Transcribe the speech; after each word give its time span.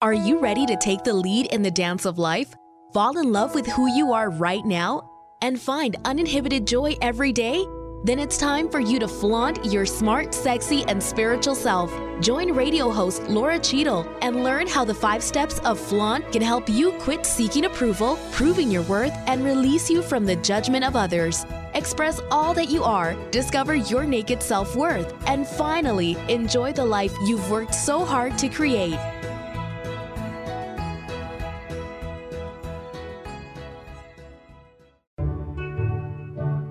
Are 0.00 0.14
you 0.14 0.38
ready 0.38 0.64
to 0.66 0.76
take 0.76 1.02
the 1.02 1.12
lead 1.12 1.46
in 1.46 1.60
the 1.60 1.72
dance 1.72 2.04
of 2.04 2.18
life? 2.18 2.54
Fall 2.94 3.18
in 3.18 3.32
love 3.32 3.56
with 3.56 3.66
who 3.66 3.92
you 3.92 4.12
are 4.12 4.30
right 4.30 4.64
now? 4.64 5.10
And 5.42 5.60
find 5.60 5.96
uninhibited 6.04 6.68
joy 6.68 6.94
every 7.02 7.32
day? 7.32 7.66
Then 8.04 8.20
it's 8.20 8.38
time 8.38 8.68
for 8.68 8.78
you 8.78 9.00
to 9.00 9.08
flaunt 9.08 9.64
your 9.64 9.84
smart, 9.84 10.32
sexy, 10.32 10.84
and 10.84 11.02
spiritual 11.02 11.56
self. 11.56 11.92
Join 12.20 12.52
radio 12.52 12.92
host 12.92 13.24
Laura 13.24 13.58
Cheadle 13.58 14.06
and 14.22 14.44
learn 14.44 14.68
how 14.68 14.84
the 14.84 14.94
five 14.94 15.20
steps 15.20 15.58
of 15.60 15.80
flaunt 15.80 16.30
can 16.30 16.42
help 16.42 16.68
you 16.68 16.92
quit 17.00 17.26
seeking 17.26 17.64
approval, 17.64 18.20
proving 18.30 18.70
your 18.70 18.82
worth, 18.82 19.18
and 19.26 19.44
release 19.44 19.90
you 19.90 20.00
from 20.00 20.24
the 20.24 20.36
judgment 20.36 20.84
of 20.84 20.94
others. 20.94 21.44
Express 21.74 22.20
all 22.30 22.54
that 22.54 22.70
you 22.70 22.84
are, 22.84 23.16
discover 23.32 23.74
your 23.74 24.04
naked 24.04 24.44
self 24.44 24.76
worth, 24.76 25.12
and 25.26 25.44
finally 25.44 26.16
enjoy 26.28 26.72
the 26.72 26.84
life 26.84 27.12
you've 27.24 27.50
worked 27.50 27.74
so 27.74 28.04
hard 28.04 28.38
to 28.38 28.48
create. 28.48 28.96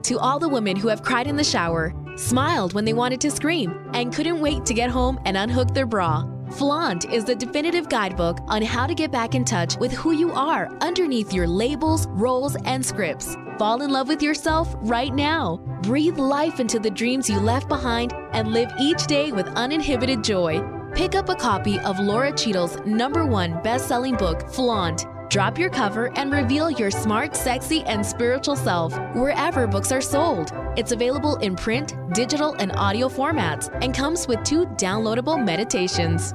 To 0.07 0.17
all 0.19 0.39
the 0.39 0.47
women 0.47 0.77
who 0.77 0.87
have 0.87 1.03
cried 1.03 1.27
in 1.27 1.35
the 1.35 1.43
shower, 1.43 1.93
smiled 2.15 2.71
when 2.71 2.85
they 2.85 2.93
wanted 2.93 3.19
to 3.19 3.29
scream, 3.29 3.77
and 3.93 4.13
couldn't 4.13 4.39
wait 4.39 4.65
to 4.65 4.73
get 4.73 4.89
home 4.89 5.19
and 5.25 5.35
unhook 5.35 5.73
their 5.73 5.85
bra, 5.85 6.23
Flaunt 6.51 7.11
is 7.11 7.25
the 7.25 7.35
definitive 7.35 7.89
guidebook 7.89 8.39
on 8.47 8.61
how 8.61 8.87
to 8.87 8.95
get 8.95 9.11
back 9.11 9.35
in 9.35 9.43
touch 9.43 9.75
with 9.75 9.91
who 9.91 10.13
you 10.13 10.31
are 10.31 10.73
underneath 10.79 11.33
your 11.33 11.45
labels, 11.45 12.07
roles, 12.11 12.55
and 12.63 12.85
scripts. 12.85 13.35
Fall 13.59 13.81
in 13.81 13.89
love 13.89 14.07
with 14.07 14.23
yourself 14.23 14.73
right 14.77 15.13
now. 15.13 15.57
Breathe 15.83 16.17
life 16.17 16.61
into 16.61 16.79
the 16.79 16.89
dreams 16.89 17.29
you 17.29 17.41
left 17.41 17.67
behind 17.67 18.13
and 18.31 18.53
live 18.53 18.71
each 18.79 19.07
day 19.07 19.33
with 19.33 19.47
uninhibited 19.57 20.23
joy. 20.23 20.65
Pick 20.95 21.15
up 21.15 21.27
a 21.27 21.35
copy 21.35 21.81
of 21.81 21.99
Laura 21.99 22.31
Cheadle's 22.31 22.77
number 22.85 23.25
one 23.25 23.61
best 23.61 23.89
selling 23.89 24.15
book, 24.15 24.49
Flaunt 24.51 25.05
Drop 25.29 25.57
your 25.57 25.69
cover 25.69 26.09
and 26.17 26.31
reveal 26.31 26.71
your 26.71 26.89
smart, 26.89 27.35
sexy, 27.35 27.83
and 27.83 28.05
spiritual 28.05 28.55
self 28.55 28.97
wherever 29.13 29.67
books 29.67 29.91
are 29.91 30.01
sold. 30.01 30.51
It's 30.77 30.93
available 30.93 31.35
in 31.37 31.55
print, 31.55 31.95
digital, 32.13 32.53
and 32.59 32.71
audio 32.73 33.09
formats 33.09 33.69
and 33.83 33.93
comes 33.93 34.27
with 34.27 34.41
two 34.43 34.65
downloadable 34.77 35.43
meditations. 35.43 36.33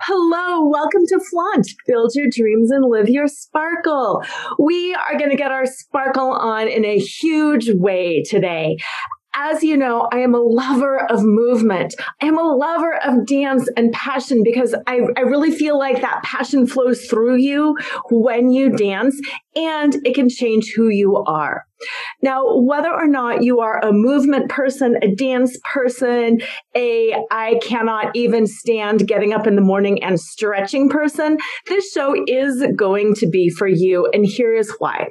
Hello, 0.00 0.66
welcome 0.66 1.06
to 1.06 1.20
Flaunt. 1.30 1.68
Build 1.86 2.12
your 2.14 2.26
dreams 2.28 2.72
and 2.72 2.84
live 2.84 3.08
your 3.08 3.28
sparkle. 3.28 4.22
We 4.58 4.94
are 4.94 5.16
going 5.16 5.30
to 5.30 5.36
get 5.36 5.52
our 5.52 5.66
sparkle 5.66 6.32
on 6.32 6.66
in 6.68 6.84
a 6.84 6.98
huge 6.98 7.70
way 7.70 8.22
today 8.22 8.78
as 9.34 9.62
you 9.62 9.76
know, 9.76 10.08
I 10.12 10.18
am 10.18 10.34
a 10.34 10.40
lover 10.40 10.98
of 11.10 11.22
movement. 11.22 11.94
I 12.20 12.26
am 12.26 12.38
a 12.38 12.42
lover 12.42 12.96
of 13.02 13.26
dance 13.26 13.68
and 13.76 13.92
passion 13.92 14.42
because 14.44 14.74
I, 14.86 15.00
I 15.16 15.20
really 15.20 15.50
feel 15.50 15.78
like 15.78 16.00
that 16.02 16.22
passion 16.22 16.66
flows 16.66 17.06
through 17.06 17.36
you 17.36 17.76
when 18.10 18.50
you 18.50 18.70
dance 18.70 19.18
and 19.56 19.94
it 20.06 20.14
can 20.14 20.28
change 20.28 20.72
who 20.74 20.88
you 20.88 21.16
are. 21.16 21.66
Now, 22.22 22.58
whether 22.60 22.92
or 22.92 23.08
not 23.08 23.42
you 23.42 23.60
are 23.60 23.84
a 23.84 23.92
movement 23.92 24.48
person, 24.48 24.96
a 25.02 25.14
dance 25.14 25.58
person, 25.72 26.40
a 26.76 27.16
I 27.30 27.58
cannot 27.62 28.14
even 28.14 28.46
stand 28.46 29.08
getting 29.08 29.32
up 29.32 29.46
in 29.46 29.56
the 29.56 29.62
morning 29.62 30.02
and 30.02 30.20
stretching 30.20 30.88
person, 30.88 31.38
this 31.66 31.90
show 31.90 32.14
is 32.26 32.64
going 32.76 33.14
to 33.16 33.28
be 33.28 33.50
for 33.50 33.66
you. 33.66 34.08
And 34.12 34.24
here 34.24 34.54
is 34.54 34.72
why. 34.78 35.08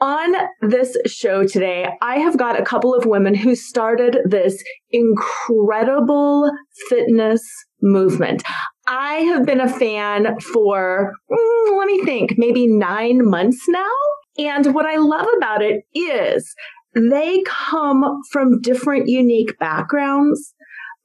On 0.00 0.34
this 0.60 0.96
show 1.06 1.46
today, 1.46 1.88
I 2.02 2.18
have 2.18 2.36
got 2.36 2.60
a 2.60 2.64
couple 2.64 2.94
of 2.94 3.06
women 3.06 3.34
who 3.34 3.54
started 3.54 4.18
this 4.24 4.62
incredible 4.90 6.50
fitness 6.88 7.42
movement. 7.80 8.42
I 8.86 9.14
have 9.14 9.46
been 9.46 9.60
a 9.60 9.68
fan 9.68 10.38
for, 10.40 11.12
mm, 11.30 11.78
let 11.78 11.86
me 11.86 12.04
think, 12.04 12.34
maybe 12.36 12.66
nine 12.66 13.20
months 13.28 13.64
now. 13.68 13.92
And 14.36 14.74
what 14.74 14.84
I 14.84 14.96
love 14.96 15.26
about 15.36 15.62
it 15.62 15.84
is 15.94 16.54
they 16.94 17.42
come 17.46 18.04
from 18.30 18.60
different 18.60 19.08
unique 19.08 19.58
backgrounds, 19.58 20.54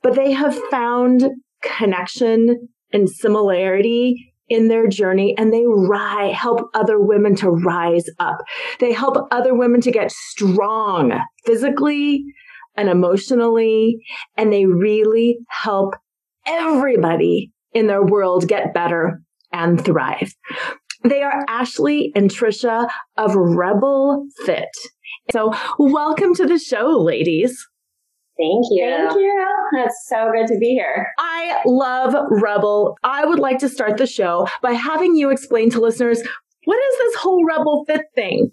but 0.01 0.15
they 0.15 0.31
have 0.31 0.57
found 0.71 1.29
connection 1.61 2.69
and 2.91 3.09
similarity 3.09 4.28
in 4.49 4.67
their 4.67 4.87
journey 4.87 5.35
and 5.37 5.53
they 5.53 5.63
rise, 5.65 6.35
help 6.35 6.69
other 6.73 6.99
women 6.99 7.35
to 7.35 7.49
rise 7.49 8.05
up. 8.19 8.37
They 8.79 8.91
help 8.91 9.27
other 9.31 9.55
women 9.55 9.81
to 9.81 9.91
get 9.91 10.11
strong 10.11 11.13
physically 11.45 12.23
and 12.75 12.89
emotionally. 12.89 13.99
And 14.37 14.51
they 14.51 14.65
really 14.65 15.39
help 15.49 15.95
everybody 16.47 17.51
in 17.73 17.87
their 17.87 18.03
world 18.03 18.47
get 18.47 18.73
better 18.73 19.21
and 19.51 19.83
thrive. 19.83 20.33
They 21.03 21.21
are 21.21 21.45
Ashley 21.47 22.11
and 22.15 22.29
Trisha 22.29 22.89
of 23.17 23.35
Rebel 23.35 24.25
Fit. 24.45 24.69
So 25.31 25.53
welcome 25.77 26.33
to 26.35 26.45
the 26.45 26.59
show, 26.59 26.89
ladies. 26.89 27.57
Thank 28.39 28.67
you. 28.71 28.85
Thank 28.85 29.15
you. 29.15 29.47
It's 29.73 30.07
so 30.07 30.31
good 30.33 30.47
to 30.47 30.57
be 30.57 30.67
here. 30.67 31.07
I 31.19 31.59
love 31.65 32.15
Rebel. 32.29 32.97
I 33.03 33.25
would 33.25 33.39
like 33.39 33.59
to 33.59 33.69
start 33.69 33.97
the 33.97 34.07
show 34.07 34.47
by 34.61 34.71
having 34.71 35.15
you 35.15 35.29
explain 35.29 35.69
to 35.71 35.81
listeners 35.81 36.23
what 36.63 36.77
is 36.77 36.97
this 36.99 37.15
whole 37.15 37.45
Rebel 37.45 37.83
Fit 37.85 38.05
thing? 38.15 38.51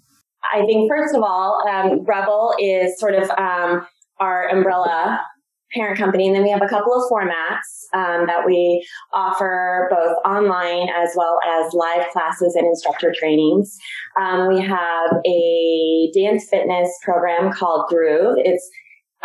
I 0.53 0.65
think, 0.65 0.89
first 0.89 1.15
of 1.15 1.23
all, 1.23 1.63
um, 1.69 2.03
Rebel 2.05 2.53
is 2.59 2.99
sort 2.99 3.15
of 3.15 3.29
um, 3.31 3.85
our 4.19 4.47
umbrella 4.49 5.21
parent 5.73 5.97
company. 5.97 6.27
And 6.27 6.35
then 6.35 6.43
we 6.43 6.49
have 6.49 6.61
a 6.61 6.67
couple 6.67 6.93
of 6.93 7.09
formats 7.11 7.67
um, 7.93 8.25
that 8.27 8.45
we 8.45 8.85
offer 9.13 9.89
both 9.91 10.15
online 10.25 10.89
as 10.89 11.09
well 11.15 11.39
as 11.45 11.73
live 11.73 12.07
classes 12.11 12.55
and 12.55 12.65
instructor 12.65 13.13
trainings. 13.17 13.77
Um, 14.19 14.47
we 14.47 14.61
have 14.61 15.11
a 15.25 16.11
dance 16.13 16.47
fitness 16.49 16.89
program 17.03 17.51
called 17.51 17.87
Groove. 17.89 18.37
It's 18.37 18.69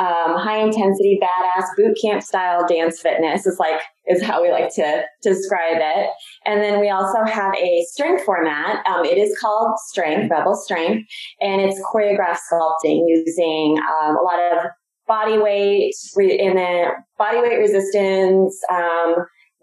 um, 0.02 0.36
high 0.36 0.58
intensity, 0.58 1.20
badass 1.22 1.64
boot 1.76 1.96
camp 2.02 2.22
style 2.22 2.66
dance 2.66 3.00
fitness 3.00 3.46
is 3.46 3.58
like 3.60 3.80
is 4.08 4.20
how 4.20 4.42
we 4.42 4.50
like 4.50 4.74
to 4.74 5.02
describe 5.22 5.76
it. 5.76 6.10
And 6.44 6.60
then 6.60 6.80
we 6.80 6.90
also 6.90 7.24
have 7.24 7.54
a 7.54 7.84
strength 7.88 8.24
format. 8.24 8.84
Um, 8.86 9.04
it 9.04 9.16
is 9.16 9.36
called 9.41 9.78
Strength 9.91 10.28
Rebel 10.28 10.56
Strength, 10.56 11.08
and 11.41 11.60
it's 11.62 11.80
choreographed 11.94 12.41
sculpting 12.52 13.04
using 13.06 13.78
um, 13.78 14.16
a 14.16 14.22
lot 14.22 14.41
of 14.41 14.70
body 15.06 15.38
weight 15.38 15.94
re- 16.16 16.38
and 16.38 16.58
then 16.58 16.88
body 17.16 17.41
weight 17.41 17.58
resistance. 17.58 18.60
Um, 18.70 19.14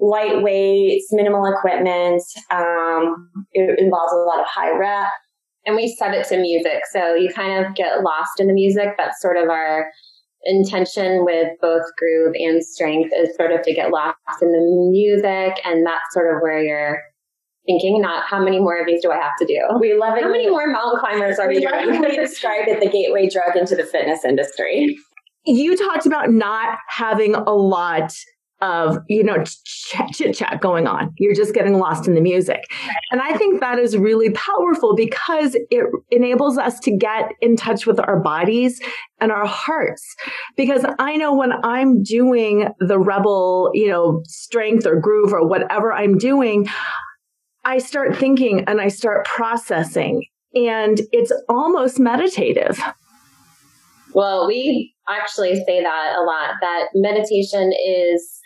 light 0.02 0.42
weights, 0.42 1.08
minimal 1.12 1.46
equipment. 1.46 2.24
Um, 2.52 3.30
it 3.52 3.78
involves 3.78 4.14
a 4.14 4.16
lot 4.16 4.40
of 4.40 4.46
high 4.48 4.72
rep. 4.72 5.10
And 5.66 5.76
we 5.76 5.94
set 6.00 6.14
it 6.14 6.26
to 6.30 6.40
music. 6.40 6.84
So 6.94 7.16
you 7.16 7.30
kind 7.34 7.66
of 7.66 7.76
get 7.76 8.02
lost 8.02 8.40
in 8.40 8.48
the 8.48 8.54
music. 8.54 8.96
That's 8.98 9.22
sort 9.22 9.36
of 9.36 9.50
our 9.50 9.88
intention 10.44 11.26
with 11.26 11.50
both 11.62 11.84
groove 11.98 12.34
and 12.36 12.64
strength 12.64 13.12
is 13.16 13.36
sort 13.36 13.52
of 13.52 13.62
to 13.64 13.74
get 13.74 13.92
lost 13.92 14.18
in 14.42 14.52
the 14.52 14.90
music 14.92 15.58
and 15.66 15.86
that's 15.86 16.14
sort 16.14 16.34
of 16.34 16.42
where 16.42 16.62
you're 16.62 17.02
thinking 17.66 18.02
not 18.02 18.24
how 18.24 18.44
many 18.44 18.60
more 18.60 18.80
of 18.80 18.88
these 18.88 19.02
do 19.02 19.12
I 19.12 19.18
have 19.18 19.36
to 19.40 19.46
do. 19.46 19.60
We 19.80 19.94
love 19.94 20.18
it. 20.18 20.24
How 20.24 20.32
many 20.32 20.50
more 20.50 20.68
mountain 20.68 21.00
climbers 21.00 21.40
are 21.40 21.48
we, 21.48 21.56
we 21.56 21.66
doing? 21.66 22.02
We 22.02 22.16
described 22.16 22.68
it 22.68 22.80
the 22.80 22.90
gateway 22.90 23.30
drug 23.30 23.56
into 23.56 23.76
the 23.76 23.84
fitness 23.84 24.26
industry. 24.26 24.98
You 25.46 25.76
talked 25.78 26.06
about 26.06 26.32
not 26.32 26.78
having 26.88 27.36
a 27.36 27.54
lot 27.54 28.14
of 28.62 28.98
you 29.08 29.24
know 29.24 29.44
chit 29.66 30.36
chat 30.36 30.60
going 30.60 30.88
on. 30.88 31.14
You're 31.18 31.36
just 31.36 31.54
getting 31.54 31.80
lost 31.80 32.08
in 32.08 32.16
the 32.16 32.22
music. 32.22 32.62
And 33.12 33.22
i 33.22 33.38
think 33.38 33.60
that 33.62 33.80
is 33.80 33.98
really 33.98 34.32
powerful 34.32 34.96
because 34.96 35.56
it 35.70 35.86
enables 36.12 36.58
us 36.58 36.80
to 36.82 36.96
get 36.96 37.32
in 37.42 37.56
touch 37.56 37.86
with 37.86 38.00
our 38.00 38.20
bodies 38.20 38.82
and 39.20 39.32
our 39.32 39.46
hearts. 39.46 40.04
Because 40.58 40.86
i 41.00 41.16
know 41.16 41.34
when 41.34 41.54
i'm 41.64 42.04
doing 42.04 42.68
the 42.80 43.00
rebel 43.00 43.72
you 43.74 43.88
know 43.88 44.22
strength 44.26 44.86
or 44.86 45.00
groove 45.00 45.34
or 45.34 45.48
whatever 45.48 45.92
i'm 45.94 46.18
doing 46.18 46.68
i 47.66 47.78
start 47.78 48.16
thinking 48.16 48.64
and 48.66 48.82
i 48.82 48.88
start 48.88 49.26
processing 49.26 50.26
and 50.54 51.00
it's 51.12 51.32
almost 51.48 52.00
meditative. 52.00 52.80
Well 54.14 54.48
we 54.48 54.96
actually 55.08 55.56
say 55.56 55.82
that 55.82 56.16
a 56.18 56.24
lot 56.24 56.56
that 56.62 56.88
meditation 56.96 57.72
is 57.72 58.40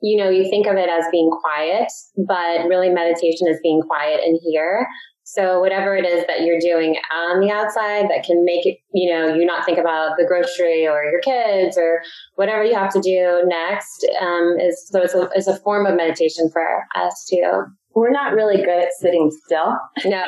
you 0.00 0.16
know, 0.16 0.30
you 0.30 0.48
think 0.48 0.66
of 0.66 0.76
it 0.76 0.88
as 0.88 1.04
being 1.10 1.30
quiet, 1.30 1.88
but 2.26 2.68
really 2.68 2.88
meditation 2.88 3.48
is 3.48 3.58
being 3.62 3.82
quiet 3.82 4.20
in 4.24 4.38
here. 4.44 4.86
So 5.24 5.60
whatever 5.60 5.94
it 5.94 6.06
is 6.06 6.24
that 6.26 6.40
you're 6.40 6.58
doing 6.58 6.96
on 7.14 7.40
the 7.40 7.50
outside 7.50 8.08
that 8.08 8.24
can 8.24 8.46
make 8.46 8.64
it, 8.64 8.78
you 8.94 9.12
know, 9.12 9.34
you 9.34 9.44
not 9.44 9.66
think 9.66 9.76
about 9.76 10.16
the 10.16 10.24
grocery 10.24 10.88
or 10.88 11.04
your 11.04 11.20
kids 11.20 11.76
or 11.76 12.00
whatever 12.36 12.64
you 12.64 12.74
have 12.74 12.90
to 12.94 13.00
do 13.00 13.42
next 13.44 14.08
um, 14.22 14.56
is 14.58 14.88
so 14.88 15.02
it's 15.02 15.12
a, 15.12 15.28
it's 15.34 15.46
a 15.46 15.58
form 15.58 15.84
of 15.84 15.96
meditation 15.96 16.48
for 16.50 16.64
us 16.96 17.26
too. 17.28 17.64
We're 17.94 18.10
not 18.10 18.32
really 18.32 18.56
good 18.56 18.84
at 18.84 18.88
sitting 18.98 19.30
still. 19.44 19.76
No, 20.06 20.24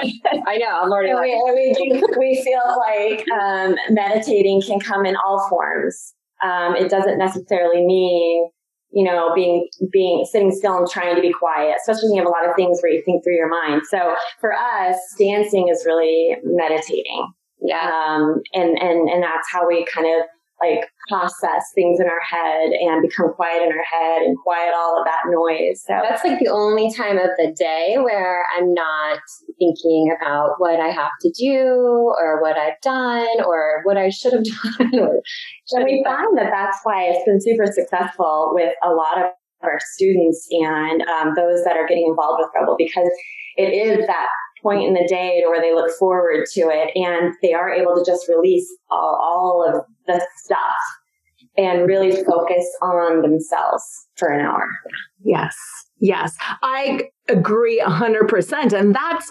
I 0.47 0.59
know. 0.59 0.83
I'm 0.83 0.93
already. 0.93 1.15
we, 1.15 1.75
we, 1.81 2.03
we 2.19 2.43
feel 2.45 2.61
like 2.89 3.25
um, 3.41 3.77
meditating 3.89 4.61
can 4.61 4.81
come 4.81 5.07
in 5.07 5.17
all 5.25 5.47
forms. 5.49 6.13
Um, 6.43 6.77
it 6.77 6.91
doesn't 6.91 7.17
necessarily 7.17 7.87
mean 7.87 8.51
you 8.93 9.05
know, 9.05 9.33
being, 9.35 9.69
being, 9.93 10.25
sitting 10.31 10.51
still 10.51 10.77
and 10.77 10.89
trying 10.89 11.15
to 11.15 11.23
be 11.23 11.33
quiet, 11.33 11.77
especially 11.81 12.09
when 12.09 12.17
you 12.17 12.23
have 12.23 12.29
a 12.29 12.31
lot 12.31 12.49
of 12.49 12.57
things 12.57 12.81
where 12.83 12.93
you 12.93 13.03
think 13.05 13.23
through 13.23 13.37
your 13.37 13.49
mind. 13.49 13.83
So 13.89 14.15
for 14.41 14.53
us, 14.53 14.97
dancing 15.19 15.69
is 15.69 15.85
really 15.87 16.37
meditating. 16.43 17.33
Yeah. 17.63 17.91
Um, 17.91 18.43
and, 18.55 18.79
and, 18.79 19.09
and 19.09 19.23
that's 19.23 19.49
how 19.53 19.69
we 19.69 19.87
kind 19.93 20.07
of 20.07 20.27
like 20.63 20.85
process 21.09 21.65
things 21.75 21.99
in 21.99 22.07
our 22.07 22.21
head 22.21 22.71
and 22.73 23.03
become 23.03 23.33
quiet 23.35 23.63
in 23.63 23.73
our 23.73 23.85
head 23.85 24.23
and 24.23 24.37
quiet 24.39 24.73
all 24.77 25.01
of 25.01 25.07
that 25.07 25.23
noise. 25.27 25.83
So 25.87 25.95
that's 26.03 26.25
like 26.25 26.39
the 26.39 26.49
only 26.49 26.93
time 26.93 27.19
of 27.19 27.31
the 27.39 27.55
day 27.59 27.97
where 27.99 28.45
I'm 28.57 28.73
not 28.75 29.21
thinking 29.59 30.15
about 30.21 30.55
what 30.59 30.79
I 30.79 30.89
have 30.89 31.11
to 31.23 31.33
do 31.39 32.15
or 32.19 32.41
what 32.43 32.59
I've 32.59 32.81
done 32.83 33.45
or 33.45 33.81
what 33.85 33.97
I 33.97 34.11
should 34.11 34.33
have 34.33 34.45
done. 34.79 35.01
Or 35.01 35.21
and 35.73 35.85
we 35.85 36.03
found 36.05 36.37
that 36.39 36.51
that's 36.51 36.79
why 36.85 37.05
it's 37.05 37.25
been 37.25 37.41
super 37.41 37.67
successful 37.67 38.53
with 38.55 38.75
a 38.85 38.91
lot 38.91 39.19
of 39.19 39.31
our 39.63 39.79
students 39.95 40.47
and 40.51 41.03
um, 41.03 41.35
those 41.37 41.65
that 41.65 41.77
are 41.77 41.87
getting 41.87 42.07
involved 42.09 42.41
with 42.41 42.51
Rebel 42.55 42.77
because 42.79 43.11
it 43.57 43.73
is 43.73 44.07
that 44.07 44.29
point 44.63 44.85
in 44.85 44.95
the 44.95 45.07
day 45.09 45.41
to 45.41 45.49
where 45.49 45.61
they 45.61 45.75
look 45.75 45.91
forward 45.99 46.47
to 46.53 46.61
it 46.63 46.91
and 46.95 47.35
they 47.43 47.53
are 47.53 47.71
able 47.71 47.95
to 47.95 48.05
just 48.05 48.29
release 48.29 48.69
all, 48.91 49.19
all 49.21 49.65
of 49.69 49.85
the 50.07 50.25
stuff 50.37 50.59
and 51.57 51.87
really 51.87 52.11
focus 52.25 52.67
on 52.83 53.23
themselves 53.23 54.07
for 54.17 54.29
an 54.29 54.45
hour. 54.45 54.67
Yes. 55.23 55.57
Yes. 55.99 56.37
I 56.63 57.09
agree 57.29 57.83
100%. 57.85 58.73
And 58.73 58.95
that's 58.95 59.31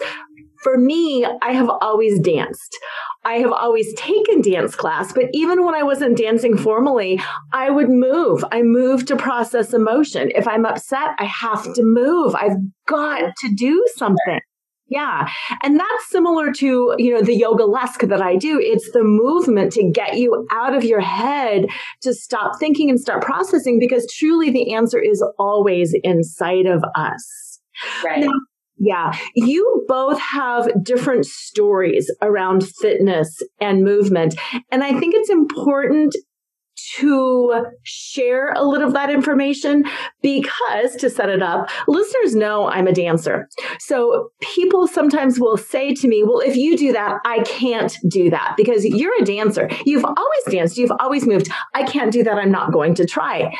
for 0.62 0.78
me, 0.78 1.26
I 1.42 1.54
have 1.54 1.70
always 1.82 2.20
danced. 2.20 2.78
I 3.24 3.36
have 3.36 3.52
always 3.52 3.94
taken 3.96 4.42
dance 4.42 4.76
class, 4.76 5.14
but 5.14 5.26
even 5.34 5.66
when 5.66 5.74
I 5.74 5.84
wasn't 5.84 6.18
dancing 6.18 6.58
formally, 6.58 7.20
I 7.54 7.70
would 7.70 7.90
move. 7.90 8.44
I 8.52 8.62
move 8.62 9.06
to 9.06 9.16
process 9.16 9.74
emotion. 9.74 10.32
If 10.36 10.48
I'm 10.48 10.66
upset, 10.66 11.16
I 11.18 11.26
have 11.26 11.64
to 11.74 11.82
move. 11.84 12.36
I've 12.36 12.58
got 12.88 13.36
to 13.38 13.54
do 13.56 13.86
something. 13.96 14.40
Yeah. 14.90 15.30
And 15.64 15.80
that's 15.80 16.10
similar 16.10 16.52
to, 16.54 16.96
you 16.98 17.14
know, 17.14 17.22
the 17.22 17.36
yoga 17.36 17.64
Yogalesque 17.64 18.10
that 18.10 18.22
I 18.22 18.36
do. 18.36 18.60
It's 18.60 18.92
the 18.92 19.04
movement 19.04 19.72
to 19.74 19.90
get 19.90 20.18
you 20.18 20.48
out 20.52 20.74
of 20.74 20.84
your 20.84 21.02
head 21.02 21.68
to 22.02 22.14
stop 22.14 22.60
thinking 22.60 22.90
and 22.90 23.00
start 23.00 23.24
processing 23.24 23.80
because 23.80 24.12
truly 24.18 24.50
the 24.50 24.74
answer 24.74 25.00
is 25.00 25.24
always 25.38 25.96
inside 26.04 26.66
of 26.66 26.84
us. 26.96 27.60
Right. 28.04 28.22
Now, 28.22 28.32
yeah. 28.80 29.14
You 29.36 29.86
both 29.88 30.20
have 30.20 30.70
different 30.84 31.26
stories 31.26 32.10
around 32.22 32.66
fitness 32.66 33.38
and 33.60 33.84
movement. 33.84 34.36
And 34.72 34.84
I 34.84 34.98
think 34.98 35.14
it's 35.16 35.30
important 35.30 36.16
to 36.98 37.66
share 37.84 38.52
a 38.54 38.64
little 38.64 38.88
of 38.88 38.94
that 38.94 39.10
information 39.10 39.84
because 40.22 40.96
to 40.98 41.10
set 41.10 41.30
it 41.30 41.42
up, 41.42 41.70
listeners 41.88 42.36
know 42.36 42.68
I'm 42.68 42.88
a 42.88 42.94
dancer. 42.94 43.48
So 43.80 44.32
people 44.42 44.88
sometimes 44.88 45.40
will 45.40 45.58
say 45.58 45.94
to 45.94 46.08
me, 46.08 46.24
well, 46.24 46.40
if 46.40 46.56
you 46.56 46.78
do 46.78 46.92
that, 46.94 47.20
I 47.26 47.40
can't 47.44 47.96
do 48.10 48.30
that 48.30 48.56
because 48.58 48.86
you're 48.86 49.22
a 49.22 49.26
dancer. 49.26 49.70
You've 49.86 50.06
always 50.06 50.44
danced. 50.50 50.78
You've 50.78 50.92
always 51.00 51.26
moved. 51.26 51.50
I 51.74 51.84
can't 51.84 52.12
do 52.12 52.24
that. 52.24 52.38
I'm 52.38 52.52
not 52.52 52.72
going 52.74 52.96
to 52.96 53.06
try. 53.06 53.56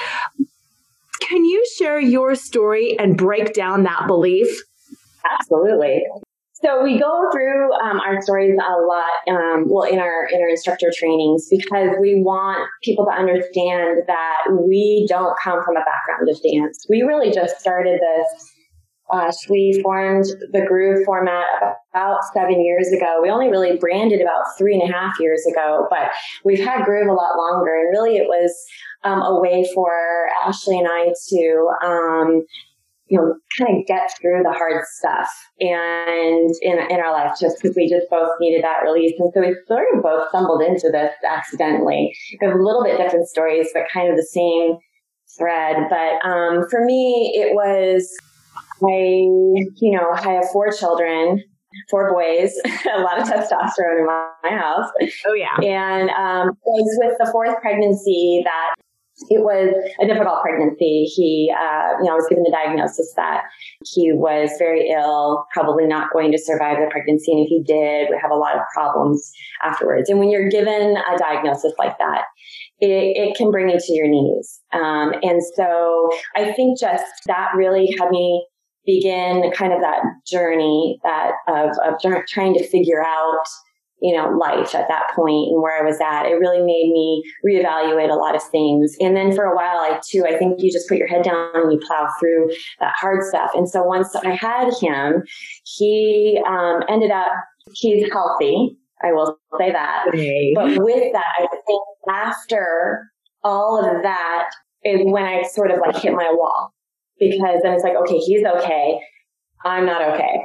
Can 1.22 1.46
you 1.46 1.66
share 1.78 2.00
your 2.00 2.36
story 2.36 2.98
and 2.98 3.18
break 3.18 3.54
down 3.54 3.84
that 3.84 4.08
belief? 4.08 4.48
Absolutely. 5.40 6.04
So 6.62 6.84
we 6.84 7.00
go 7.00 7.30
through 7.32 7.72
um, 7.74 8.02
our 8.02 8.22
stories 8.22 8.58
a 8.60 8.82
lot, 8.86 9.04
um, 9.30 9.66
well, 9.68 9.88
in 9.90 9.98
our 9.98 10.28
in 10.32 10.42
our 10.42 10.50
instructor 10.50 10.92
trainings 10.94 11.48
because 11.50 11.96
we 12.02 12.22
want 12.22 12.68
people 12.84 13.06
to 13.06 13.12
understand 13.12 14.04
that 14.08 14.38
we 14.68 15.06
don't 15.08 15.38
come 15.42 15.64
from 15.64 15.78
a 15.78 15.86
background 15.86 16.28
of 16.30 16.38
dance. 16.44 16.86
We 16.90 17.02
really 17.02 17.32
just 17.32 17.60
started 17.60 18.00
this. 18.00 18.52
Gosh, 19.10 19.50
we 19.50 19.80
formed 19.82 20.26
the 20.52 20.64
Groove 20.68 21.04
format 21.04 21.48
about 21.92 22.20
seven 22.32 22.64
years 22.64 22.90
ago. 22.90 23.20
We 23.24 23.32
only 23.32 23.50
really 23.50 23.76
branded 23.78 24.22
about 24.22 24.44
three 24.56 24.80
and 24.80 24.88
a 24.88 24.94
half 24.94 25.20
years 25.20 25.44
ago, 25.52 25.88
but 25.90 26.12
we've 26.46 26.64
had 26.64 26.86
Groove 26.86 27.08
a 27.08 27.14
lot 27.14 27.36
longer. 27.36 27.74
And 27.74 27.90
really, 27.90 28.18
it 28.18 28.28
was 28.28 28.54
um, 29.04 29.22
a 29.22 29.40
way 29.40 29.68
for 29.74 29.92
Ashley 30.46 30.78
and 30.78 30.88
I 30.88 31.14
to 31.30 31.70
um, 31.84 32.46
you 33.10 33.18
know, 33.18 33.36
kind 33.58 33.80
of 33.80 33.88
get 33.88 34.12
through 34.22 34.44
the 34.44 34.52
hard 34.52 34.84
stuff 34.98 35.30
and 35.60 36.52
in, 36.62 36.78
in 36.90 37.00
our 37.00 37.12
life 37.12 37.34
just 37.40 37.58
because 37.62 37.76
we 37.76 37.90
just 37.90 38.08
both 38.10 38.30
needed 38.40 38.64
that 38.64 38.84
release. 38.84 39.14
And 39.20 39.32
so 39.34 39.42
we 39.42 39.56
sort 39.68 39.88
of 39.96 40.04
both 40.04 40.30
stumbled 40.30 40.62
into 40.62 40.90
this 40.92 41.12
accidentally. 41.28 42.16
We 42.40 42.48
have 42.48 42.56
a 42.56 42.64
little 42.64 42.84
bit 42.84 42.98
different 42.98 43.28
stories, 43.28 43.70
but 43.74 43.84
kind 43.92 44.10
of 44.10 44.16
the 44.16 44.24
same 44.24 44.78
thread. 45.38 45.78
But, 45.90 46.28
um, 46.28 46.70
for 46.70 46.86
me, 46.86 47.34
it 47.36 47.56
was, 47.56 48.16
I, 48.84 49.26
you 49.82 49.98
know, 49.98 50.12
I 50.12 50.22
have 50.22 50.46
four 50.52 50.72
children 50.72 51.44
four 51.90 52.12
boys, 52.12 52.52
a 52.66 53.02
lot 53.02 53.22
of 53.22 53.28
testosterone 53.28 54.00
in 54.00 54.06
my, 54.06 54.26
house. 54.44 54.90
Oh 55.28 55.34
yeah. 55.34 55.56
And 55.64 56.10
um, 56.10 56.50
it 56.50 56.56
was 56.66 57.00
with 57.04 57.18
the 57.20 57.30
fourth 57.32 57.56
pregnancy 57.62 58.42
that 58.44 58.76
it 59.30 59.44
was 59.44 59.74
a 60.02 60.08
difficult 60.08 60.42
pregnancy. 60.42 61.04
He, 61.04 61.54
uh, 61.54 61.98
you 62.00 62.06
know, 62.06 62.16
was 62.16 62.28
given 62.30 62.44
the 62.44 62.52
diagnosis 62.52 63.14
that 63.16 63.44
he 63.84 64.12
was 64.14 64.50
very 64.58 64.90
ill, 64.90 65.46
probably 65.54 65.86
not 65.86 66.12
going 66.14 66.32
to 66.32 66.38
survive 66.38 66.78
the 66.78 66.90
pregnancy. 66.90 67.32
And 67.32 67.42
if 67.42 67.50
he 67.50 67.64
did, 67.64 68.10
would 68.10 68.20
have 68.22 68.32
a 68.32 68.36
lot 68.36 68.56
of 68.56 68.62
problems 68.74 69.32
afterwards. 69.64 70.10
And 70.10 70.20
when 70.20 70.30
you're 70.30 70.50
given 70.50 70.96
a 70.98 71.18
diagnosis 71.18 71.74
like 71.78 71.98
that, 72.00 72.24
it, 72.80 73.18
it 73.18 73.36
can 73.36 73.52
bring 73.52 73.70
you 73.70 73.78
to 73.78 73.94
your 73.94 74.08
knees. 74.08 74.60
Um, 74.72 75.14
and 75.22 75.42
so 75.56 76.10
I 76.36 76.54
think 76.54 76.80
just 76.80 77.06
that 77.28 77.50
really 77.56 77.94
had 78.00 78.10
me 78.10 78.46
begin 78.86 79.52
kind 79.52 79.74
of 79.74 79.82
that 79.82 80.02
journey 80.26 81.00
that 81.04 81.32
of, 81.48 81.72
of 81.86 82.00
trying 82.28 82.54
to 82.54 82.68
figure 82.70 83.04
out 83.04 83.44
you 84.02 84.16
know, 84.16 84.30
life 84.38 84.74
at 84.76 84.88
that 84.88 85.12
point 85.16 85.50
and 85.52 85.62
where 85.62 85.82
I 85.82 85.86
was 85.86 86.00
at. 86.00 86.26
It 86.26 86.36
really 86.36 86.60
made 86.60 86.92
me 86.92 87.24
reevaluate 87.46 88.10
a 88.10 88.16
lot 88.16 88.36
of 88.36 88.44
things. 88.44 88.96
And 89.00 89.16
then 89.16 89.34
for 89.36 89.44
a 89.44 89.56
while, 89.56 89.78
I 89.78 90.00
too, 90.08 90.26
I 90.28 90.38
think 90.38 90.62
you 90.62 90.72
just 90.72 90.88
put 90.88 90.98
your 90.98 91.08
head 91.08 91.24
down 91.24 91.52
and 91.54 91.72
you 91.72 91.80
plow 91.86 92.08
through 92.20 92.50
that 92.80 92.94
hard 93.00 93.24
stuff. 93.24 93.52
And 93.56 93.70
so 93.70 93.84
once 93.84 94.16
I 94.16 94.32
had 94.32 94.72
him, 94.80 95.24
he 95.64 96.42
um, 96.48 96.82
ended 96.90 97.12
up, 97.12 97.32
he's 97.74 98.12
healthy. 98.12 98.78
I 99.04 99.14
will 99.14 99.38
say 99.58 99.72
that. 99.72 100.06
Okay. 100.10 100.54
But 100.56 100.78
with 100.84 101.14
that, 101.14 101.26
I 101.38 101.48
think 101.48 101.82
after 102.10 103.10
all 103.44 103.80
of 103.80 104.04
that 104.04 104.50
is 104.84 105.02
when 105.04 105.24
I 105.24 105.44
sort 105.44 105.72
of 105.72 105.80
like 105.80 106.02
hit 106.02 106.14
my 106.14 106.30
wall 106.32 106.74
because 107.20 107.60
then 107.64 107.74
it's 107.74 107.84
like, 107.84 107.96
okay, 107.96 108.18
he's 108.18 108.46
okay. 108.46 109.00
I'm 109.66 109.86
not 109.86 110.02
okay 110.14 110.40